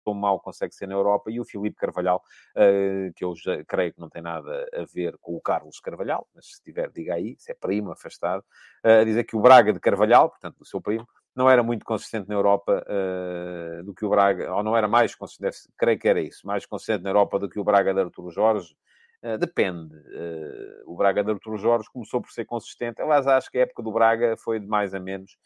tão 0.05 0.13
mal 0.13 0.39
consegue 0.39 0.73
ser 0.73 0.87
na 0.87 0.93
Europa, 0.93 1.31
e 1.31 1.39
o 1.39 1.43
Filipe 1.43 1.75
Carvalhal, 1.75 2.23
uh, 2.55 3.11
que 3.15 3.25
eu 3.25 3.33
já 3.35 3.63
creio 3.65 3.91
que 3.91 3.99
não 3.99 4.07
tem 4.07 4.21
nada 4.21 4.69
a 4.71 4.85
ver 4.85 5.17
com 5.19 5.35
o 5.35 5.41
Carlos 5.41 5.79
Carvalhal, 5.79 6.27
mas 6.33 6.45
se 6.45 6.61
tiver, 6.61 6.91
diga 6.91 7.15
aí, 7.15 7.35
se 7.39 7.51
é 7.51 7.55
primo, 7.55 7.91
afastado, 7.91 8.41
uh, 8.85 9.01
a 9.01 9.03
dizer 9.03 9.23
que 9.23 9.35
o 9.35 9.41
Braga 9.41 9.73
de 9.73 9.79
Carvalhal, 9.79 10.29
portanto, 10.29 10.59
do 10.59 10.65
seu 10.65 10.79
primo, 10.79 11.07
não 11.35 11.49
era 11.49 11.61
muito 11.61 11.85
consistente 11.85 12.29
na 12.29 12.35
Europa 12.35 12.85
uh, 12.87 13.83
do 13.83 13.93
que 13.93 14.05
o 14.05 14.09
Braga, 14.09 14.53
ou 14.55 14.63
não 14.63 14.75
era 14.75 14.87
mais 14.87 15.13
consistente, 15.13 15.57
creio 15.77 15.99
que 15.99 16.07
era 16.07 16.21
isso, 16.21 16.47
mais 16.47 16.65
consistente 16.65 17.03
na 17.03 17.09
Europa 17.09 17.37
do 17.37 17.49
que 17.49 17.59
o 17.59 17.63
Braga 17.63 17.93
de 17.93 17.99
Arturo 17.99 18.31
Jorge. 18.31 18.75
Uh, 19.21 19.37
depende. 19.37 19.93
Uh, 19.95 20.83
o 20.85 20.95
Braga 20.95 21.23
de 21.23 21.31
Arturo 21.31 21.57
Jorge 21.57 21.89
começou 21.91 22.21
por 22.21 22.31
ser 22.31 22.45
consistente. 22.45 23.01
Aliás, 23.01 23.27
acho 23.27 23.51
que 23.51 23.57
a 23.57 23.61
época 23.61 23.83
do 23.83 23.91
Braga 23.91 24.37
foi 24.37 24.59
de 24.59 24.67
mais 24.67 24.93
a 24.93 24.99
menos. 24.99 25.37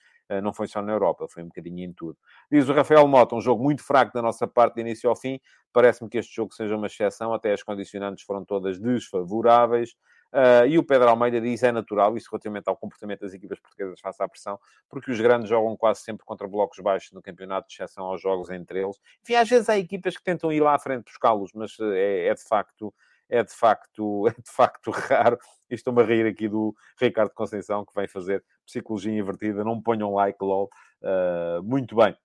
não 0.43 0.53
foi 0.53 0.67
só 0.67 0.79
na 0.79 0.91
Europa, 0.91 1.27
foi 1.27 1.41
um 1.41 1.47
bocadinho 1.47 1.83
em 1.83 1.91
tudo. 1.91 2.15
Diz 2.51 2.69
o 2.69 2.73
Rafael 2.73 3.07
Mota, 3.07 3.35
um 3.35 3.41
jogo 3.41 3.63
muito 3.63 3.83
fraco 3.83 4.13
da 4.13 4.21
nossa 4.21 4.47
parte 4.47 4.75
de 4.75 4.81
início 4.81 5.09
ao 5.09 5.15
fim. 5.15 5.39
Parece-me 5.73 6.07
que 6.07 6.19
este 6.19 6.35
jogo 6.35 6.53
seja 6.53 6.75
uma 6.75 6.85
exceção, 6.85 7.33
até 7.33 7.51
as 7.51 7.63
condicionantes 7.63 8.23
foram 8.23 8.45
todas 8.45 8.79
desfavoráveis. 8.79 9.95
Uh, 10.31 10.67
e 10.67 10.77
o 10.77 10.83
Pedro 10.83 11.09
Almeida 11.09 11.41
diz 11.41 11.63
é 11.63 11.71
natural, 11.71 12.15
isso 12.15 12.29
relativamente 12.31 12.67
ao 12.67 12.77
comportamento 12.77 13.21
das 13.21 13.33
equipas 13.33 13.59
portuguesas 13.59 13.99
face 13.99 14.21
à 14.21 14.27
pressão, 14.27 14.59
porque 14.87 15.11
os 15.11 15.19
grandes 15.19 15.49
jogam 15.49 15.75
quase 15.75 16.01
sempre 16.01 16.23
contra 16.23 16.47
blocos 16.47 16.77
baixos 16.79 17.11
no 17.11 17.21
campeonato, 17.21 17.67
de 17.67 17.73
exceção 17.73 18.05
aos 18.05 18.21
jogos 18.21 18.49
entre 18.51 18.81
eles. 18.81 18.97
Enfim, 19.23 19.35
às 19.35 19.49
vezes 19.49 19.67
há 19.69 19.77
equipas 19.77 20.15
que 20.15 20.23
tentam 20.23 20.51
ir 20.51 20.61
lá 20.61 20.75
à 20.75 20.79
frente 20.79 21.05
buscá-los, 21.05 21.51
mas 21.53 21.75
eh, 21.79 22.25
é, 22.25 22.27
é, 22.27 22.33
de 22.33 22.43
facto. 22.43 22.93
É 23.31 23.43
de, 23.43 23.53
facto, 23.53 24.27
é 24.29 24.31
de 24.31 24.51
facto 24.51 24.91
raro. 24.91 25.37
Estou-me 25.69 26.01
a 26.01 26.05
rir 26.05 26.25
aqui 26.25 26.47
do 26.47 26.75
Ricardo 26.99 27.31
Conceição, 27.31 27.85
que 27.85 27.93
vem 27.93 28.07
fazer 28.07 28.43
psicologia 28.65 29.11
invertida. 29.11 29.63
Não 29.63 29.81
ponham 29.81 30.13
like, 30.15 30.37
lol. 30.41 30.69
Uh, 31.01 31.61
muito 31.63 31.95
bem. 31.95 32.15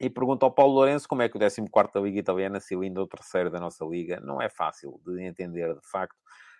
E 0.00 0.10
pergunta 0.10 0.44
ao 0.44 0.50
Paulo 0.50 0.74
Lourenço 0.74 1.08
como 1.08 1.22
é 1.22 1.28
que 1.28 1.36
o 1.36 1.40
14 1.40 1.62
da 1.94 2.00
Liga 2.00 2.18
Italiana 2.18 2.58
se 2.58 2.74
linda 2.74 3.00
o 3.00 3.06
terceiro 3.06 3.50
da 3.50 3.60
nossa 3.60 3.84
Liga. 3.84 4.20
Não 4.20 4.42
é 4.42 4.48
fácil 4.48 5.00
de 5.06 5.22
entender, 5.22 5.72
de 5.72 5.88
facto. 5.88 6.16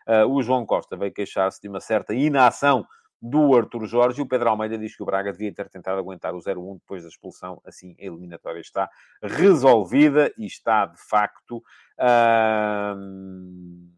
Uh, 0.07 0.27
o 0.29 0.43
João 0.43 0.67
Costa 0.67 0.97
veio 0.97 1.13
queixar-se 1.13 1.61
de 1.61 1.69
uma 1.69 1.81
certa 1.81 2.15
inação 2.15 2.87
do 3.23 3.57
Arthur 3.57 3.87
Jorge 3.87 4.19
e 4.21 4.23
o 4.23 4.27
Pedro 4.27 4.51
Almeida 4.51 4.77
diz 4.77 4.97
que 4.97 5.03
o 5.03 5.07
Braga 5.07 5.31
devia 5.31 5.55
ter 5.55 5.69
tentado 5.69 5.97
aguentar 6.01 6.35
o 6.35 6.39
0-1 6.39 6.81
depois 6.81 7.05
da 7.05 7.09
expulsão. 7.09 7.63
Assim, 7.65 7.95
a 8.01 8.05
eliminatória 8.05 8.59
está 8.59 8.91
resolvida 9.23 10.33
e 10.37 10.45
está, 10.45 10.87
de 10.87 11.01
facto, 11.01 11.59
uh, 11.99 12.97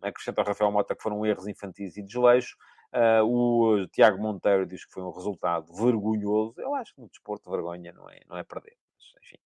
acrescenta 0.03 0.43
ao 0.43 0.47
Rafael 0.47 0.71
Mota 0.71 0.95
que 0.95 1.03
foram 1.03 1.25
erros 1.25 1.49
infantis 1.49 1.97
e 1.97 2.03
desleixo. 2.03 2.55
Uh, 2.93 3.25
o 3.25 3.89
Tiago 3.89 4.23
Monteiro 4.23 4.67
diz 4.67 4.85
que 4.85 4.93
foi 4.93 5.03
um 5.03 5.11
resultado 5.11 5.73
vergonhoso. 5.75 6.61
Eu 6.61 6.75
acho 6.75 6.95
que 6.95 7.01
no 7.01 7.09
desporto 7.09 7.51
vergonha 7.51 7.93
não 7.93 8.11
é, 8.11 8.21
não 8.29 8.37
é 8.37 8.45
perder. 8.45 8.77
Mas, 8.95 9.25
enfim, 9.25 9.39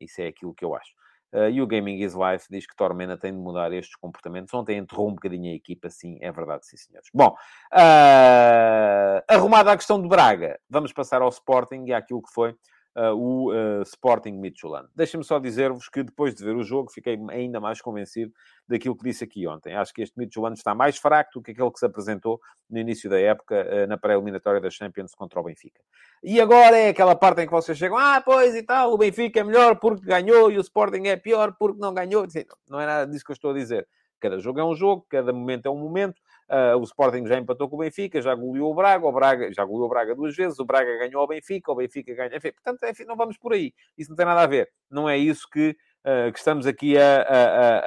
isso 0.00 0.20
é 0.20 0.28
aquilo 0.28 0.54
que 0.54 0.64
eu 0.64 0.72
acho. 0.72 0.94
Uh, 1.32 1.50
e 1.50 1.60
o 1.60 1.66
Gaming 1.66 2.00
is 2.02 2.14
Life 2.14 2.46
diz 2.50 2.66
que 2.66 2.76
Tormenta 2.76 3.16
tem 3.16 3.32
de 3.32 3.38
mudar 3.38 3.72
estes 3.72 3.96
comportamentos. 3.96 4.54
Ontem 4.54 4.78
enterrou 4.78 5.08
um 5.08 5.14
bocadinho 5.14 5.52
a 5.52 5.54
equipa, 5.54 5.90
sim, 5.90 6.18
é 6.20 6.30
verdade, 6.30 6.66
sim, 6.66 6.76
senhores. 6.76 7.08
Bom, 7.12 7.36
uh, 7.72 9.22
arrumada 9.28 9.72
a 9.72 9.76
questão 9.76 10.00
de 10.00 10.08
Braga, 10.08 10.58
vamos 10.70 10.92
passar 10.92 11.22
ao 11.22 11.28
Sporting 11.28 11.84
e 11.86 11.92
àquilo 11.92 12.22
que 12.22 12.32
foi 12.32 12.56
uh, 12.96 13.14
o 13.14 13.52
uh, 13.52 13.82
Sporting 13.82 14.32
Midtjylland. 14.32 14.88
Deixem-me 14.94 15.24
só 15.24 15.38
dizer-vos 15.38 15.88
que 15.88 16.02
depois 16.02 16.34
de 16.34 16.42
ver 16.42 16.56
o 16.56 16.62
jogo 16.62 16.90
fiquei 16.90 17.18
ainda 17.30 17.60
mais 17.60 17.80
convencido 17.80 18.32
daquilo 18.66 18.96
que 18.96 19.04
disse 19.04 19.22
aqui 19.22 19.46
ontem. 19.46 19.74
Acho 19.74 19.92
que 19.92 20.02
este 20.02 20.18
Midtjylland 20.18 20.56
está 20.56 20.74
mais 20.74 20.96
fraco 20.96 21.30
do 21.34 21.42
que 21.42 21.50
aquele 21.50 21.70
que 21.70 21.78
se 21.78 21.86
apresentou 21.86 22.40
no 22.68 22.78
início 22.78 23.08
da 23.10 23.20
época 23.20 23.54
uh, 23.54 23.86
na 23.86 23.98
pré-eliminatória 23.98 24.60
da 24.60 24.70
Champions 24.70 25.14
contra 25.14 25.38
o 25.38 25.42
Benfica. 25.44 25.80
E 26.22 26.40
agora 26.40 26.76
é 26.76 26.88
aquela 26.88 27.14
parte 27.14 27.42
em 27.42 27.46
que 27.46 27.52
vocês 27.52 27.76
chegam, 27.76 27.98
ah, 27.98 28.20
pois 28.24 28.54
e 28.54 28.62
tal, 28.62 28.92
o 28.92 28.98
Benfica 28.98 29.40
é 29.40 29.44
melhor 29.44 29.78
porque 29.78 30.06
ganhou 30.06 30.50
e 30.50 30.56
o 30.56 30.60
Sporting 30.60 31.06
é 31.06 31.16
pior 31.16 31.54
porque 31.58 31.78
não 31.78 31.92
ganhou. 31.92 32.26
Não 32.68 32.80
é 32.80 32.86
nada 32.86 33.10
disso 33.10 33.24
que 33.24 33.30
eu 33.30 33.34
estou 33.34 33.50
a 33.50 33.54
dizer. 33.54 33.86
Cada 34.18 34.38
jogo 34.38 34.58
é 34.58 34.64
um 34.64 34.74
jogo, 34.74 35.06
cada 35.08 35.32
momento 35.32 35.66
é 35.66 35.70
um 35.70 35.78
momento. 35.78 36.20
Uh, 36.48 36.78
o 36.78 36.84
Sporting 36.84 37.26
já 37.26 37.36
empatou 37.36 37.68
com 37.68 37.74
o 37.74 37.78
Benfica, 37.80 38.22
já 38.22 38.34
goleou 38.34 38.70
o 38.70 38.74
Braga, 38.74 39.04
o 39.04 39.12
Braga 39.12 39.52
já 39.52 39.64
goleou 39.64 39.86
o 39.86 39.88
Braga 39.88 40.14
duas 40.14 40.36
vezes, 40.36 40.58
o 40.60 40.64
Braga 40.64 40.96
ganhou 40.98 41.20
ao 41.20 41.26
Benfica, 41.26 41.72
o 41.72 41.74
Benfica 41.74 42.14
ganha. 42.14 42.36
Enfim, 42.36 42.52
portanto, 42.52 42.84
enfim, 42.88 43.04
não 43.04 43.16
vamos 43.16 43.36
por 43.36 43.52
aí. 43.52 43.72
Isso 43.98 44.10
não 44.10 44.16
tem 44.16 44.26
nada 44.26 44.42
a 44.42 44.46
ver. 44.46 44.70
Não 44.88 45.08
é 45.08 45.18
isso 45.18 45.48
que, 45.50 45.70
uh, 46.04 46.32
que 46.32 46.38
estamos 46.38 46.66
aqui 46.66 46.96
a, 46.96 47.22
a, 47.22 47.78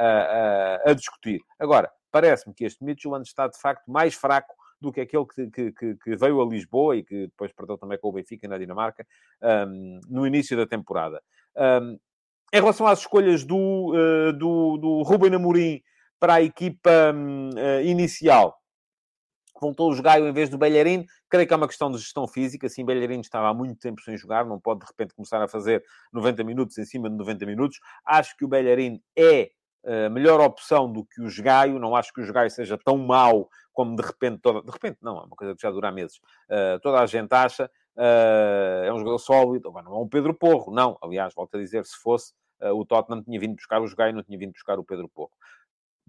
a, 0.87 0.91
a 0.91 0.93
discutir. 0.93 1.39
Agora, 1.57 1.89
parece-me 2.11 2.53
que 2.53 2.65
este 2.65 2.83
Midtjylland 2.83 3.25
está 3.25 3.47
de 3.47 3.57
facto 3.59 3.89
mais 3.89 4.13
fraco 4.13 4.53
do 4.81 4.91
que 4.91 5.01
aquele 5.01 5.25
que, 5.25 5.71
que, 5.71 5.95
que, 5.95 6.15
veio 6.15 6.41
a 6.41 6.45
Lisboa 6.45 6.95
e 6.95 7.03
que 7.03 7.27
depois 7.27 7.51
perdeu 7.51 7.77
também 7.77 7.97
com 7.97 8.09
o 8.09 8.13
Benfica 8.13 8.47
na 8.47 8.57
Dinamarca 8.57 9.05
um, 9.67 9.99
no 10.07 10.25
início 10.25 10.55
da 10.55 10.65
temporada. 10.65 11.21
Um, 11.55 11.99
em 12.51 12.59
relação 12.59 12.87
às 12.87 12.99
escolhas 12.99 13.43
do, 13.43 13.93
uh, 13.93 14.33
do, 14.33 14.77
do 14.77 15.01
Ruben 15.03 15.35
Amorim 15.35 15.81
para 16.19 16.35
a 16.35 16.41
equipa 16.41 16.91
uh, 17.13 17.81
inicial. 17.83 18.59
Voltou 19.59 19.91
o 19.91 20.01
Gaio 20.01 20.27
em 20.27 20.31
vez 20.31 20.49
do 20.49 20.57
Belharino. 20.57 21.05
Creio 21.29 21.45
que 21.45 21.53
é 21.53 21.57
uma 21.57 21.67
questão 21.67 21.91
de 21.91 21.97
gestão 21.97 22.27
física. 22.27 22.69
Sim, 22.69 22.85
Belharino 22.85 23.21
estava 23.21 23.49
há 23.49 23.53
muito 23.53 23.77
tempo 23.77 24.01
sem 24.01 24.15
jogar. 24.17 24.45
Não 24.45 24.59
pode, 24.59 24.79
de 24.81 24.85
repente, 24.85 25.13
começar 25.13 25.41
a 25.41 25.47
fazer 25.47 25.83
90 26.13 26.43
minutos 26.43 26.77
em 26.77 26.85
cima 26.85 27.09
de 27.09 27.17
90 27.17 27.45
minutos. 27.45 27.79
Acho 28.05 28.35
que 28.37 28.45
o 28.45 28.47
Belharino 28.47 28.99
é 29.17 29.51
a 29.85 29.91
eh, 29.91 30.09
melhor 30.09 30.39
opção 30.39 30.91
do 30.91 31.03
que 31.05 31.21
o 31.21 31.43
Gaio. 31.43 31.77
Não 31.77 31.95
acho 31.95 32.13
que 32.13 32.21
o 32.21 32.33
Gaio 32.33 32.49
seja 32.49 32.77
tão 32.77 32.97
mau 32.97 33.49
como, 33.73 33.95
de 33.95 34.01
repente, 34.01 34.39
toda... 34.41 34.61
De 34.61 34.71
repente, 34.71 34.97
não. 35.01 35.17
É 35.17 35.25
uma 35.25 35.35
coisa 35.35 35.53
que 35.53 35.61
já 35.61 35.71
dura 35.71 35.91
meses. 35.91 36.17
Uh, 36.49 36.79
toda 36.81 37.01
a 37.01 37.05
gente 37.05 37.33
acha. 37.33 37.69
Uh, 37.97 38.85
é 38.85 38.93
um 38.93 38.99
jogador 38.99 39.19
sólido. 39.19 39.71
não 39.71 39.93
é 39.93 39.99
um 39.99 40.07
Pedro 40.07 40.33
Porro. 40.33 40.73
Não. 40.73 40.97
Aliás, 41.01 41.33
volto 41.33 41.55
a 41.55 41.59
dizer, 41.59 41.85
se 41.85 41.97
fosse... 41.97 42.33
Uh, 42.61 42.73
o 42.73 42.85
Tottenham 42.85 43.23
tinha 43.23 43.39
vindo 43.39 43.55
buscar 43.55 43.81
o 43.81 43.95
Gaio, 43.95 44.13
não 44.13 44.21
tinha 44.23 44.37
vindo 44.37 44.51
buscar 44.51 44.77
o 44.77 44.83
Pedro 44.83 45.07
Porro. 45.07 45.31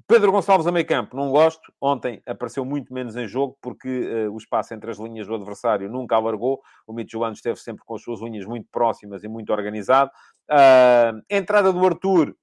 Pedro 0.06 0.32
Gonçalves 0.32 0.66
a 0.66 0.72
meio 0.72 0.86
campo, 0.86 1.16
não 1.16 1.30
gosto. 1.30 1.72
Ontem 1.80 2.22
apareceu 2.26 2.64
muito 2.64 2.92
menos 2.92 3.16
em 3.16 3.26
jogo 3.26 3.56
porque 3.60 3.88
uh, 3.88 4.32
o 4.32 4.38
espaço 4.38 4.74
entre 4.74 4.90
as 4.90 4.98
linhas 4.98 5.26
do 5.26 5.34
adversário 5.34 5.90
nunca 5.90 6.16
alargou. 6.16 6.60
O 6.86 6.92
Mitchell 6.92 7.30
esteve 7.32 7.58
sempre 7.58 7.84
com 7.84 7.94
as 7.94 8.02
suas 8.02 8.20
linhas 8.20 8.44
muito 8.46 8.68
próximas 8.70 9.24
e 9.24 9.28
muito 9.28 9.52
organizado. 9.52 10.10
Uh, 10.50 11.20
entrada 11.28 11.72
do 11.72 11.84
Arthur. 11.84 12.34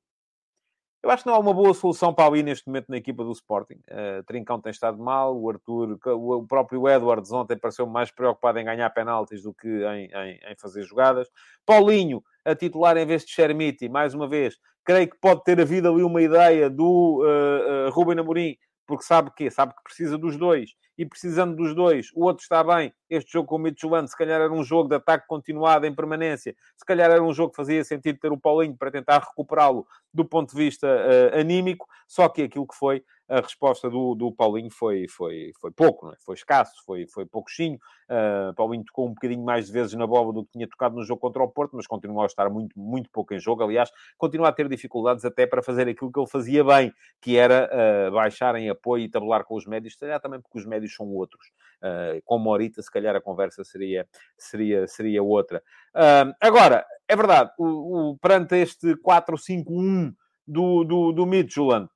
Eu 1.03 1.11
acho 1.11 1.23
que 1.23 1.29
não 1.29 1.35
há 1.35 1.39
uma 1.39 1.53
boa 1.53 1.73
solução 1.73 2.13
para 2.13 2.25
ali 2.25 2.43
neste 2.43 2.67
momento 2.67 2.89
na 2.89 2.97
equipa 2.97 3.23
do 3.23 3.31
Sporting. 3.31 3.79
Uh, 3.89 4.23
Trincão 4.25 4.59
tem 4.59 4.71
estado 4.71 4.97
mal, 4.97 5.39
o 5.39 5.49
Arthur, 5.49 5.97
o 6.05 6.45
próprio 6.45 6.89
Edwards 6.89 7.31
ontem 7.31 7.57
pareceu 7.57 7.85
mais 7.85 8.11
preocupado 8.11 8.59
em 8.59 8.65
ganhar 8.65 8.89
penaltis 8.89 9.43
do 9.43 9.53
que 9.53 9.67
em, 9.67 10.09
em, 10.11 10.39
em 10.51 10.55
fazer 10.57 10.83
jogadas. 10.83 11.29
Paulinho, 11.65 12.21
a 12.43 12.55
titular 12.55 12.97
em 12.97 13.05
vez 13.05 13.23
de 13.23 13.31
Chermiti, 13.31 13.87
mais 13.87 14.13
uma 14.13 14.27
vez, 14.27 14.57
creio 14.87 15.09
que 15.09 15.17
pode 15.19 15.43
ter 15.43 15.59
havido 15.59 15.89
ali 15.89 16.01
uma 16.01 16.21
ideia 16.21 16.69
do 16.69 17.21
uh, 17.21 17.87
uh, 17.87 17.91
Ruben 17.91 18.17
Amorim, 18.17 18.55
porque 18.87 19.03
sabe 19.03 19.29
que 19.35 19.51
Sabe 19.51 19.73
que 19.75 19.83
precisa 19.83 20.17
dos 20.17 20.37
dois. 20.37 20.71
E 20.97 21.05
precisando 21.05 21.57
dos 21.57 21.75
dois, 21.75 22.09
o 22.15 22.23
outro 22.23 22.41
está 22.41 22.63
bem. 22.63 22.93
Este 23.09 23.31
jogo 23.31 23.47
com 23.47 23.55
o 23.55 23.59
Mitchell 23.59 24.07
se 24.07 24.17
calhar 24.17 24.41
era 24.41 24.51
um 24.51 24.63
jogo 24.63 24.89
de 24.89 24.95
ataque 24.95 25.25
continuado 25.27 25.85
em 25.85 25.93
permanência. 25.93 26.55
Se 26.75 26.85
calhar 26.85 27.09
era 27.09 27.23
um 27.23 27.33
jogo 27.33 27.51
que 27.51 27.57
fazia 27.57 27.83
sentido 27.83 28.19
ter 28.19 28.31
o 28.31 28.37
Paulinho 28.37 28.75
para 28.75 28.91
tentar 28.91 29.19
recuperá-lo 29.19 29.85
do 30.13 30.25
ponto 30.25 30.51
de 30.51 30.57
vista 30.57 30.87
uh, 30.87 31.39
anímico. 31.39 31.87
Só 32.07 32.27
que 32.29 32.43
aquilo 32.43 32.67
que 32.67 32.75
foi 32.75 33.03
a 33.29 33.41
resposta 33.41 33.89
do, 33.89 34.15
do 34.15 34.31
Paulinho 34.31 34.71
foi, 34.71 35.05
foi, 35.07 35.51
foi 35.59 35.71
pouco, 35.71 36.09
é? 36.11 36.15
foi 36.25 36.35
escasso, 36.35 36.73
foi, 36.85 37.05
foi 37.07 37.25
pouquinho. 37.25 37.77
Uh, 38.09 38.53
Paulinho 38.53 38.85
tocou 38.85 39.05
um 39.05 39.13
bocadinho 39.13 39.43
mais 39.43 39.69
vezes 39.69 39.93
na 39.95 40.07
bola 40.07 40.31
do 40.31 40.45
que 40.45 40.51
tinha 40.53 40.67
tocado 40.67 40.95
no 40.95 41.03
jogo 41.03 41.19
contra 41.19 41.43
o 41.43 41.47
Porto, 41.49 41.75
mas 41.75 41.85
continuou 41.85 42.23
a 42.23 42.25
estar 42.25 42.49
muito, 42.49 42.79
muito 42.79 43.09
pouco 43.11 43.33
em 43.33 43.39
jogo. 43.39 43.63
Aliás, 43.63 43.91
continua 44.17 44.47
a 44.47 44.51
ter 44.53 44.69
dificuldades 44.69 45.25
até 45.25 45.45
para 45.45 45.61
fazer 45.61 45.89
aquilo 45.89 46.11
que 46.11 46.19
ele 46.19 46.29
fazia 46.29 46.63
bem, 46.63 46.93
que 47.21 47.35
era 47.35 47.69
uh, 47.69 48.11
baixar 48.13 48.55
em 48.55 48.69
apoio 48.69 49.03
e 49.03 49.09
tabular 49.09 49.43
com 49.43 49.55
os 49.55 49.65
médios, 49.65 49.93
se 49.93 49.99
calhar 49.99 50.21
também 50.21 50.39
porque 50.39 50.57
os 50.57 50.65
médios 50.65 50.95
são 50.95 51.07
outros. 51.07 51.47
Uh, 51.81 52.21
com 52.23 52.39
Morita, 52.39 52.81
se 52.81 52.89
calhar 52.97 53.15
a 53.15 53.21
conversa 53.21 53.63
seria, 53.63 54.07
seria, 54.37 54.87
seria 54.87 55.23
outra. 55.23 55.61
Uh, 55.95 56.33
agora, 56.41 56.85
é 57.07 57.15
verdade, 57.15 57.51
o, 57.57 58.11
o, 58.11 58.17
perante 58.17 58.55
este 58.55 58.95
4-5-1 58.95 60.13
do, 60.47 60.83
do, 60.83 61.11
do 61.11 61.25
Midtjylland, 61.25 61.89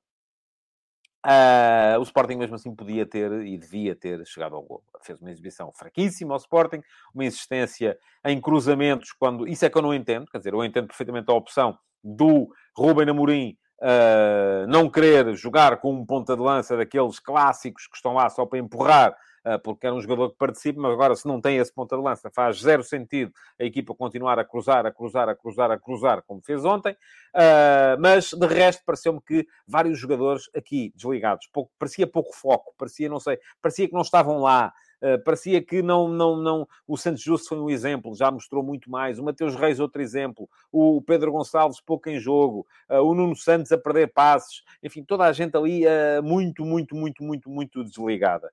Uh, 1.24 2.00
o 2.00 2.02
Sporting 2.02 2.34
mesmo 2.34 2.56
assim 2.56 2.74
podia 2.74 3.06
ter 3.06 3.30
e 3.46 3.56
devia 3.56 3.94
ter 3.94 4.26
chegado 4.26 4.56
ao 4.56 4.62
gol. 4.62 4.82
fez 5.02 5.20
uma 5.20 5.30
exibição 5.30 5.70
fraquíssima 5.72 6.34
ao 6.34 6.38
Sporting, 6.38 6.82
uma 7.14 7.24
insistência 7.24 7.96
em 8.24 8.40
cruzamentos, 8.40 9.12
quando... 9.12 9.46
Isso 9.46 9.64
é 9.64 9.70
que 9.70 9.78
eu 9.78 9.82
não 9.82 9.94
entendo, 9.94 10.26
quer 10.26 10.38
dizer, 10.38 10.52
eu 10.52 10.64
entendo 10.64 10.88
perfeitamente 10.88 11.30
a 11.30 11.34
opção 11.34 11.78
do 12.02 12.48
Ruben 12.76 13.08
Amorim 13.08 13.56
uh, 13.80 14.66
não 14.66 14.90
querer 14.90 15.32
jogar 15.34 15.76
com 15.76 15.92
um 15.92 16.04
ponta 16.04 16.34
de 16.34 16.42
lança 16.42 16.76
daqueles 16.76 17.20
clássicos 17.20 17.86
que 17.86 17.96
estão 17.96 18.14
lá 18.14 18.28
só 18.28 18.44
para 18.44 18.58
empurrar 18.58 19.16
porque 19.62 19.86
era 19.86 19.94
um 19.94 20.00
jogador 20.00 20.30
que 20.30 20.36
participa, 20.36 20.80
mas 20.80 20.92
agora, 20.92 21.14
se 21.14 21.26
não 21.26 21.40
tem 21.40 21.56
esse 21.56 21.72
ponta 21.72 21.96
de 21.96 22.02
lança, 22.02 22.30
faz 22.30 22.60
zero 22.60 22.82
sentido 22.82 23.32
a 23.60 23.64
equipa 23.64 23.94
continuar 23.94 24.38
a 24.38 24.44
cruzar, 24.44 24.86
a 24.86 24.92
cruzar, 24.92 25.28
a 25.28 25.34
cruzar, 25.34 25.70
a 25.70 25.78
cruzar, 25.78 26.22
como 26.22 26.40
fez 26.42 26.64
ontem. 26.64 26.96
Ah, 27.34 27.96
mas, 27.98 28.32
de 28.32 28.46
resto, 28.46 28.82
pareceu-me 28.84 29.20
que 29.20 29.46
vários 29.66 29.98
jogadores 29.98 30.48
aqui 30.54 30.92
desligados, 30.94 31.48
pouco, 31.52 31.70
parecia 31.78 32.06
pouco 32.06 32.32
foco, 32.34 32.74
parecia, 32.78 33.08
não 33.08 33.20
sei, 33.20 33.38
parecia 33.60 33.88
que 33.88 33.94
não 33.94 34.02
estavam 34.02 34.38
lá. 34.38 34.72
Uh, 35.02 35.22
parecia 35.24 35.60
que 35.60 35.82
não, 35.82 36.08
não, 36.08 36.36
não. 36.36 36.68
O 36.86 36.96
Santos 36.96 37.22
Justo 37.22 37.48
foi 37.48 37.58
um 37.58 37.68
exemplo, 37.68 38.14
já 38.14 38.30
mostrou 38.30 38.62
muito 38.62 38.90
mais. 38.90 39.18
O 39.18 39.24
Mateus 39.24 39.56
Reis, 39.56 39.80
outro 39.80 40.00
exemplo. 40.00 40.48
O 40.70 41.02
Pedro 41.02 41.32
Gonçalves, 41.32 41.80
pouco 41.80 42.08
em 42.08 42.18
jogo. 42.18 42.66
Uh, 42.88 43.02
o 43.02 43.14
Nuno 43.14 43.34
Santos 43.34 43.72
a 43.72 43.78
perder 43.78 44.12
passes. 44.12 44.62
Enfim, 44.82 45.02
toda 45.02 45.24
a 45.24 45.32
gente 45.32 45.56
ali 45.56 45.84
uh, 45.84 46.22
muito, 46.22 46.64
muito, 46.64 46.94
muito, 46.94 47.22
muito, 47.24 47.50
muito 47.50 47.82
desligada. 47.82 48.52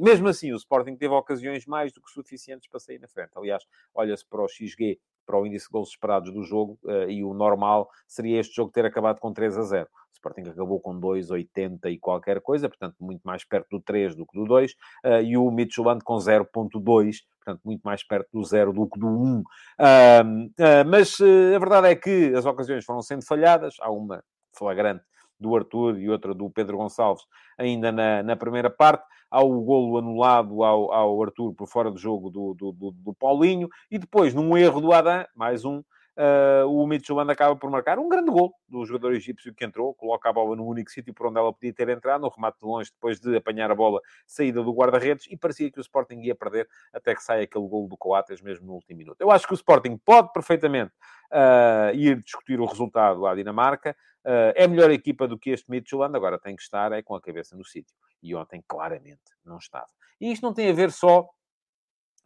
mesmo 0.00 0.28
assim, 0.28 0.52
o 0.52 0.56
Sporting 0.56 0.96
teve 0.96 1.14
ocasiões 1.14 1.66
mais 1.66 1.92
do 1.92 2.00
que 2.00 2.10
suficientes 2.10 2.68
para 2.68 2.80
sair 2.80 2.98
na 2.98 3.08
frente. 3.08 3.30
Aliás, 3.34 3.64
olha-se 3.94 4.26
para 4.26 4.42
o 4.42 4.48
XG 4.48 4.98
para 5.24 5.38
o 5.38 5.46
índice 5.46 5.66
de 5.66 5.72
gols 5.72 5.90
esperados 5.90 6.32
do 6.32 6.42
jogo 6.42 6.78
uh, 6.84 7.08
e 7.08 7.24
o 7.24 7.34
normal 7.34 7.90
seria 8.06 8.40
este 8.40 8.54
jogo 8.54 8.70
ter 8.70 8.84
acabado 8.84 9.18
com 9.18 9.32
3 9.32 9.58
a 9.58 9.62
0. 9.62 9.88
Sporting 10.24 10.48
acabou 10.48 10.80
com 10.80 10.98
2,80 10.98 11.92
e 11.92 11.98
qualquer 11.98 12.40
coisa, 12.40 12.68
portanto, 12.68 12.96
muito 12.98 13.22
mais 13.22 13.44
perto 13.44 13.68
do 13.70 13.80
3 13.80 14.14
do 14.14 14.26
que 14.26 14.38
do 14.38 14.46
2, 14.46 14.72
uh, 14.72 14.76
eh, 15.04 15.22
e 15.24 15.36
o 15.36 15.50
Midtjylland 15.50 16.02
com 16.02 16.16
0,2, 16.16 17.16
portanto, 17.44 17.60
muito 17.64 17.82
mais 17.82 18.02
perto 18.02 18.28
do 18.32 18.42
0 18.42 18.72
do 18.72 18.88
que 18.88 18.98
do 18.98 19.06
1. 19.06 19.40
Uh, 19.40 19.44
mas 20.86 21.18
a 21.20 21.58
verdade 21.58 21.88
é 21.88 21.94
que 21.94 22.32
as 22.34 22.46
ocasiões 22.46 22.84
foram 22.84 23.02
sendo 23.02 23.24
falhadas, 23.24 23.74
há 23.80 23.90
uma 23.90 24.22
flagrante 24.56 25.04
do 25.38 25.54
Arthur 25.54 25.98
e 25.98 26.08
outra 26.08 26.32
do 26.32 26.48
Pedro 26.48 26.78
Gonçalves 26.78 27.24
ainda 27.58 27.92
na, 27.92 28.22
na 28.22 28.36
primeira 28.36 28.70
parte. 28.70 29.04
Há 29.30 29.42
o 29.42 29.62
golo 29.62 29.98
anulado 29.98 30.62
ao, 30.62 30.92
ao 30.92 31.22
Arthur 31.22 31.52
por 31.54 31.66
fora 31.66 31.90
do 31.90 31.98
jogo 31.98 32.30
do, 32.30 32.54
do, 32.54 32.72
do, 32.72 32.90
do 32.92 33.14
Paulinho. 33.14 33.68
E 33.90 33.98
depois, 33.98 34.32
num 34.32 34.56
erro 34.56 34.80
do 34.80 34.92
Adam, 34.92 35.26
mais 35.34 35.64
um, 35.64 35.82
uh, 36.16 36.68
o 36.68 36.86
Midtjylland 36.86 37.30
acaba 37.30 37.56
por 37.56 37.70
marcar 37.70 37.98
um 37.98 38.08
grande 38.08 38.30
gol 38.30 38.54
do 38.68 38.84
jogador 38.84 39.14
egípcio 39.14 39.54
que 39.54 39.64
entrou, 39.64 39.94
coloca 39.94 40.28
a 40.28 40.32
bola 40.32 40.56
no 40.56 40.66
único 40.66 40.90
sítio 40.90 41.14
por 41.14 41.26
onde 41.26 41.38
ela 41.38 41.52
podia 41.52 41.72
ter 41.72 41.88
entrado, 41.88 42.22
no 42.22 42.28
remate 42.28 42.58
de 42.60 42.66
longe, 42.66 42.90
depois 42.92 43.20
de 43.20 43.36
apanhar 43.36 43.70
a 43.70 43.74
bola 43.74 44.00
saída 44.26 44.62
do 44.62 44.72
guarda-redes, 44.72 45.26
e 45.30 45.36
parecia 45.36 45.70
que 45.70 45.78
o 45.78 45.82
Sporting 45.82 46.20
ia 46.20 46.34
perder 46.34 46.68
até 46.92 47.14
que 47.14 47.22
sai 47.22 47.42
aquele 47.42 47.66
gol 47.66 47.88
do 47.88 47.96
Coates 47.96 48.40
mesmo 48.40 48.66
no 48.66 48.74
último 48.74 48.98
minuto. 48.98 49.20
Eu 49.20 49.30
acho 49.30 49.46
que 49.46 49.52
o 49.52 49.56
Sporting 49.56 49.96
pode 50.04 50.32
perfeitamente 50.32 50.92
uh, 51.32 51.94
ir 51.94 52.22
discutir 52.22 52.60
o 52.60 52.64
resultado 52.64 53.26
à 53.26 53.34
Dinamarca, 53.34 53.96
Uh, 54.24 54.56
é 54.56 54.66
melhor 54.66 54.90
equipa 54.90 55.28
do 55.28 55.38
que 55.38 55.50
este 55.50 55.70
Midtjylland, 55.70 56.16
agora 56.16 56.38
tem 56.38 56.56
que 56.56 56.62
estar 56.62 56.90
é 56.92 57.02
com 57.02 57.14
a 57.14 57.20
cabeça 57.20 57.54
no 57.54 57.62
sítio. 57.62 57.94
E 58.22 58.34
ontem, 58.34 58.64
claramente, 58.66 59.20
não 59.44 59.58
estava. 59.58 59.86
E 60.18 60.32
isto 60.32 60.42
não 60.42 60.54
tem 60.54 60.70
a 60.70 60.72
ver 60.72 60.90
só 60.90 61.28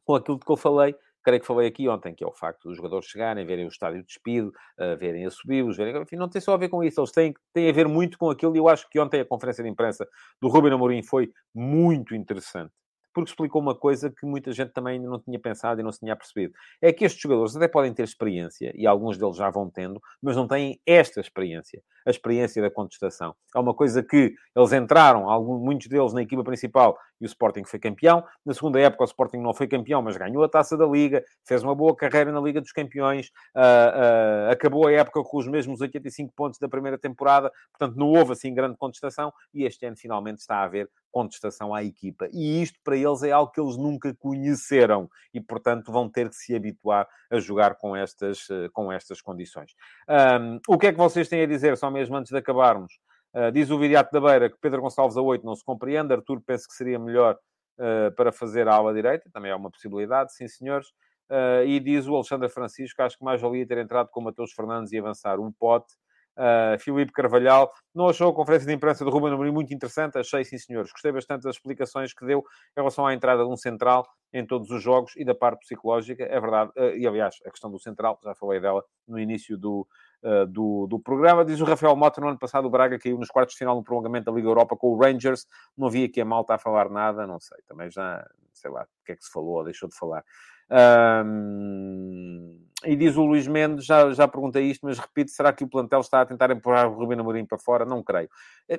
com 0.04 0.14
aquilo 0.14 0.38
de 0.38 0.44
que 0.46 0.52
eu 0.52 0.56
falei, 0.56 0.94
creio 1.28 1.40
que 1.40 1.46
falei 1.46 1.68
aqui 1.68 1.88
ontem, 1.88 2.14
que 2.14 2.24
é 2.24 2.26
o 2.26 2.32
facto 2.32 2.68
dos 2.68 2.76
jogadores 2.76 3.06
chegarem, 3.06 3.44
verem 3.44 3.66
o 3.66 3.68
estádio 3.68 4.02
despido, 4.02 4.48
uh, 4.78 4.96
verem 4.98 5.26
a 5.26 5.30
subir, 5.30 5.64
verem... 5.74 6.02
Enfim, 6.02 6.16
não 6.16 6.28
tem 6.28 6.40
só 6.40 6.54
a 6.54 6.56
ver 6.56 6.68
com 6.68 6.82
isso. 6.82 7.00
Eles 7.00 7.12
têm, 7.12 7.34
têm 7.52 7.68
a 7.68 7.72
ver 7.72 7.86
muito 7.86 8.16
com 8.16 8.30
aquilo. 8.30 8.56
E 8.56 8.58
eu 8.58 8.68
acho 8.68 8.88
que 8.88 8.98
ontem 8.98 9.20
a 9.20 9.24
conferência 9.24 9.62
de 9.62 9.68
imprensa 9.68 10.08
do 10.40 10.48
Ruben 10.48 10.72
Amorim 10.72 11.02
foi 11.02 11.30
muito 11.54 12.14
interessante 12.14 12.72
porque 13.12 13.30
explicou 13.30 13.60
uma 13.60 13.74
coisa 13.74 14.10
que 14.10 14.26
muita 14.26 14.52
gente 14.52 14.72
também 14.72 14.98
não 14.98 15.18
tinha 15.18 15.38
pensado 15.38 15.80
e 15.80 15.84
não 15.84 15.92
se 15.92 16.00
tinha 16.00 16.16
percebido. 16.16 16.54
É 16.80 16.92
que 16.92 17.04
estes 17.04 17.20
jogadores 17.20 17.56
até 17.56 17.68
podem 17.68 17.92
ter 17.92 18.02
experiência, 18.02 18.72
e 18.74 18.86
alguns 18.86 19.18
deles 19.18 19.36
já 19.36 19.50
vão 19.50 19.70
tendo, 19.70 20.00
mas 20.22 20.36
não 20.36 20.46
têm 20.46 20.80
esta 20.86 21.20
experiência, 21.20 21.82
a 22.06 22.10
experiência 22.10 22.62
da 22.62 22.70
contestação. 22.70 23.34
É 23.54 23.58
uma 23.58 23.74
coisa 23.74 24.02
que 24.02 24.34
eles 24.54 24.72
entraram, 24.72 25.28
alguns, 25.28 25.60
muitos 25.60 25.88
deles 25.88 26.12
na 26.12 26.22
equipa 26.22 26.44
principal, 26.44 26.98
e 27.20 27.24
o 27.24 27.26
Sporting 27.26 27.64
foi 27.64 27.78
campeão. 27.78 28.24
Na 28.44 28.54
segunda 28.54 28.80
época, 28.80 29.02
o 29.02 29.06
Sporting 29.06 29.38
não 29.38 29.52
foi 29.52 29.66
campeão, 29.66 30.00
mas 30.00 30.16
ganhou 30.16 30.42
a 30.42 30.48
taça 30.48 30.76
da 30.76 30.86
Liga, 30.86 31.24
fez 31.46 31.62
uma 31.62 31.74
boa 31.74 31.94
carreira 31.94 32.30
na 32.30 32.40
Liga 32.40 32.60
dos 32.60 32.72
Campeões, 32.72 33.28
uh, 33.56 34.48
uh, 34.48 34.50
acabou 34.52 34.86
a 34.86 34.92
época 34.92 35.22
com 35.22 35.38
os 35.38 35.46
mesmos 35.48 35.80
85 35.80 36.32
pontos 36.34 36.58
da 36.58 36.68
primeira 36.68 36.98
temporada, 36.98 37.50
portanto, 37.72 37.96
não 37.98 38.08
houve 38.08 38.32
assim 38.32 38.54
grande 38.54 38.76
contestação, 38.76 39.32
e 39.52 39.64
este 39.64 39.86
ano 39.86 39.96
finalmente 39.96 40.38
está 40.38 40.56
a 40.56 40.64
haver 40.64 40.88
contestação 41.10 41.74
à 41.74 41.82
equipa. 41.82 42.28
E 42.32 42.62
isto 42.62 42.78
para 42.84 42.96
eles 42.96 43.22
é 43.22 43.30
algo 43.30 43.50
que 43.52 43.60
eles 43.60 43.76
nunca 43.76 44.14
conheceram 44.14 45.08
e, 45.32 45.40
portanto, 45.40 45.92
vão 45.92 46.08
ter 46.08 46.28
que 46.28 46.36
se 46.36 46.54
habituar 46.54 47.08
a 47.30 47.38
jogar 47.38 47.74
com 47.76 47.96
estas, 47.96 48.48
eh, 48.50 48.68
com 48.72 48.92
estas 48.92 49.20
condições. 49.20 49.74
Um, 50.08 50.60
o 50.68 50.78
que 50.78 50.88
é 50.88 50.92
que 50.92 50.98
vocês 50.98 51.28
têm 51.28 51.42
a 51.42 51.46
dizer, 51.46 51.76
só 51.76 51.90
mesmo 51.90 52.16
antes 52.16 52.30
de 52.30 52.38
acabarmos? 52.38 52.98
Uh, 53.34 53.52
diz 53.52 53.70
o 53.70 53.78
Viriato 53.78 54.10
da 54.12 54.20
Beira 54.20 54.48
que 54.48 54.56
Pedro 54.60 54.80
Gonçalves 54.80 55.16
a 55.16 55.22
8 55.22 55.44
não 55.44 55.54
se 55.54 55.64
compreende. 55.64 56.14
Arthur 56.14 56.40
pensa 56.40 56.66
que 56.66 56.74
seria 56.74 56.98
melhor 56.98 57.38
uh, 57.78 58.14
para 58.14 58.32
fazer 58.32 58.68
a 58.68 58.74
ala 58.74 58.94
direita, 58.94 59.28
também 59.32 59.50
é 59.50 59.54
uma 59.54 59.70
possibilidade, 59.70 60.34
sim 60.34 60.48
senhores. 60.48 60.88
Uh, 61.30 61.62
e 61.66 61.78
diz 61.78 62.06
o 62.06 62.14
Alexandre 62.14 62.48
Francisco, 62.48 63.02
acho 63.02 63.18
que 63.18 63.24
mais 63.24 63.40
valia 63.40 63.66
ter 63.66 63.76
entrado 63.78 64.08
com 64.08 64.20
o 64.20 64.24
Mateus 64.24 64.52
Fernandes 64.52 64.92
e 64.92 64.98
avançar 64.98 65.38
um 65.38 65.52
pote 65.52 65.92
Uh, 66.38 66.78
Filipe 66.78 67.10
Carvalhal, 67.10 67.72
não 67.92 68.08
achou 68.08 68.30
a 68.30 68.34
conferência 68.34 68.64
de 68.64 68.72
imprensa 68.72 69.04
do 69.04 69.10
Ruben 69.10 69.32
Amorim 69.32 69.50
muito 69.50 69.74
interessante? 69.74 70.18
Achei, 70.18 70.44
sim, 70.44 70.56
senhores. 70.56 70.92
Gostei 70.92 71.10
bastante 71.10 71.42
das 71.42 71.56
explicações 71.56 72.14
que 72.14 72.24
deu 72.24 72.38
em 72.38 72.80
relação 72.80 73.04
à 73.04 73.12
entrada 73.12 73.42
de 73.42 73.50
um 73.50 73.56
central 73.56 74.06
em 74.32 74.46
todos 74.46 74.70
os 74.70 74.80
jogos 74.80 75.14
e 75.16 75.24
da 75.24 75.34
parte 75.34 75.60
psicológica. 75.60 76.22
É 76.22 76.40
verdade. 76.40 76.70
Uh, 76.76 76.96
e, 76.96 77.08
aliás, 77.08 77.34
a 77.44 77.50
questão 77.50 77.68
do 77.68 77.80
central, 77.80 78.20
já 78.22 78.36
falei 78.36 78.60
dela 78.60 78.84
no 79.08 79.18
início 79.18 79.58
do, 79.58 79.84
uh, 80.22 80.46
do, 80.46 80.86
do, 80.86 81.00
programa. 81.00 81.44
Diz 81.44 81.60
o 81.60 81.64
Rafael 81.64 81.96
Mota, 81.96 82.20
no 82.20 82.28
ano 82.28 82.38
passado 82.38 82.66
o 82.66 82.70
Braga 82.70 83.00
caiu 83.00 83.18
nos 83.18 83.30
quartos 83.30 83.54
de 83.54 83.58
final 83.58 83.74
no 83.74 83.82
prolongamento 83.82 84.26
da 84.26 84.32
Liga 84.32 84.48
Europa 84.48 84.76
com 84.76 84.88
o 84.88 84.96
Rangers. 84.96 85.44
Não 85.76 85.90
vi 85.90 86.04
aqui 86.04 86.20
a 86.20 86.24
malta 86.24 86.54
a 86.54 86.58
falar 86.58 86.88
nada, 86.88 87.26
não 87.26 87.40
sei. 87.40 87.58
Também 87.66 87.90
já, 87.90 88.24
sei 88.52 88.70
lá, 88.70 88.82
o 88.82 89.04
que 89.04 89.10
é 89.12 89.16
que 89.16 89.24
se 89.24 89.32
falou 89.32 89.56
ou 89.56 89.64
deixou 89.64 89.88
de 89.88 89.96
falar. 89.96 90.22
Um, 90.70 92.60
e 92.84 92.94
diz 92.94 93.16
o 93.16 93.24
Luís 93.24 93.48
Mendes, 93.48 93.84
já, 93.84 94.12
já 94.12 94.28
perguntei 94.28 94.64
isto, 94.64 94.86
mas 94.86 94.98
repito, 94.98 95.32
será 95.32 95.52
que 95.52 95.64
o 95.64 95.68
plantel 95.68 96.00
está 96.00 96.20
a 96.20 96.26
tentar 96.26 96.50
empurrar 96.52 96.88
o 96.88 96.94
Rubino 96.94 97.22
Amorim 97.22 97.44
para 97.44 97.58
fora? 97.58 97.84
Não 97.84 98.04
creio. 98.04 98.30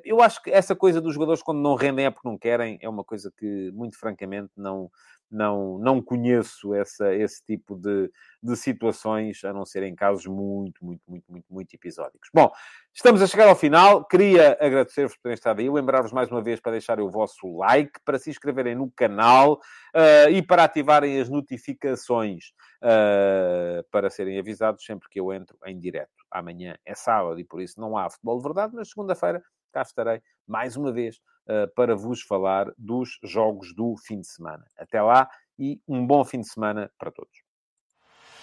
Eu 0.06 0.22
acho 0.22 0.42
que 0.42 0.50
essa 0.50 0.74
coisa 0.74 1.02
dos 1.02 1.14
jogadores 1.14 1.44
quando 1.44 1.60
não 1.60 1.76
rendem 1.76 2.06
é 2.06 2.10
porque 2.10 2.28
não 2.28 2.38
querem, 2.38 2.80
é 2.82 2.88
uma 2.88 3.04
coisa 3.04 3.30
que, 3.38 3.72
muito 3.74 4.00
francamente, 4.00 4.52
não, 4.56 4.90
não, 5.30 5.78
não 5.80 6.02
conheço 6.02 6.74
essa, 6.74 7.14
esse 7.14 7.44
tipo 7.44 7.76
de, 7.76 8.10
de 8.42 8.56
situações, 8.56 9.44
a 9.44 9.54
não 9.54 9.66
ser 9.66 9.84
em 9.84 9.94
casos 9.94 10.26
muito, 10.26 10.84
muito, 10.84 11.02
muito, 11.08 11.26
muito, 11.30 11.46
muito 11.50 11.74
episódicos. 11.74 12.30
Bom, 12.34 12.50
estamos 12.94 13.22
a 13.22 13.28
chegar 13.28 13.48
ao 13.48 13.56
final. 13.56 14.06
Queria 14.06 14.58
agradecer-vos 14.62 15.16
por 15.16 15.24
terem 15.24 15.36
estado 15.36 15.60
aí. 15.60 15.70
Lembrar-vos 15.70 16.12
mais 16.12 16.32
uma 16.32 16.42
vez 16.42 16.60
para 16.60 16.72
deixarem 16.72 17.06
o 17.06 17.12
vosso 17.12 17.58
like, 17.58 18.00
para 18.04 18.18
se 18.18 18.30
inscreverem 18.30 18.76
no 18.76 18.90
canal 18.90 19.56
uh, 19.94 20.30
e 20.32 20.42
para 20.42 20.64
ativarem 20.64 21.20
as 21.20 21.30
notificações 21.30 22.54
uh, 22.84 23.84
para 23.92 24.10
serem 24.10 24.40
avisados 24.40 24.84
sempre 24.84 25.10
que 25.10 25.20
eu 25.20 25.34
entro 25.34 25.58
em 25.66 25.80
direto. 25.80 26.12
Amanhã 26.32 26.78
é 26.86 26.96
sábado 26.96 27.40
e 27.40 27.44
por 27.44 27.62
isso 27.62 27.80
não 27.80 27.98
há 27.98 28.10
futebol 28.10 28.38
de 28.38 28.44
verdade, 28.44 28.74
mas 28.76 28.90
segunda-feira 28.90 29.42
cá 29.72 29.82
estarei 29.82 30.22
mais 30.48 30.76
uma 30.76 30.92
vez 30.92 31.18
uh, 31.18 31.74
para 31.76 31.96
vos 31.96 32.22
falar 32.22 32.72
dos 32.78 33.20
jogos 33.24 33.74
do 33.76 33.96
fim 33.98 34.22
de 34.22 34.28
semana. 34.28 34.66
Até 34.78 35.02
lá 35.02 35.30
e 35.58 35.82
um 35.88 36.06
bom 36.06 36.24
fim 36.24 36.42
de 36.42 36.50
semana 36.50 36.92
para 36.98 37.12
todos. 37.12 37.34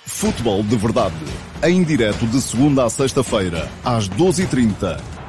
Futebol 0.04 0.62
de 0.62 0.76
verdade, 0.76 1.16
em 1.64 1.82
direto 1.82 2.26
de 2.28 2.40
segunda 2.40 2.84
a 2.84 2.90
sexta-feira, 2.90 3.62
às 3.84 4.08
12h30 4.08 5.25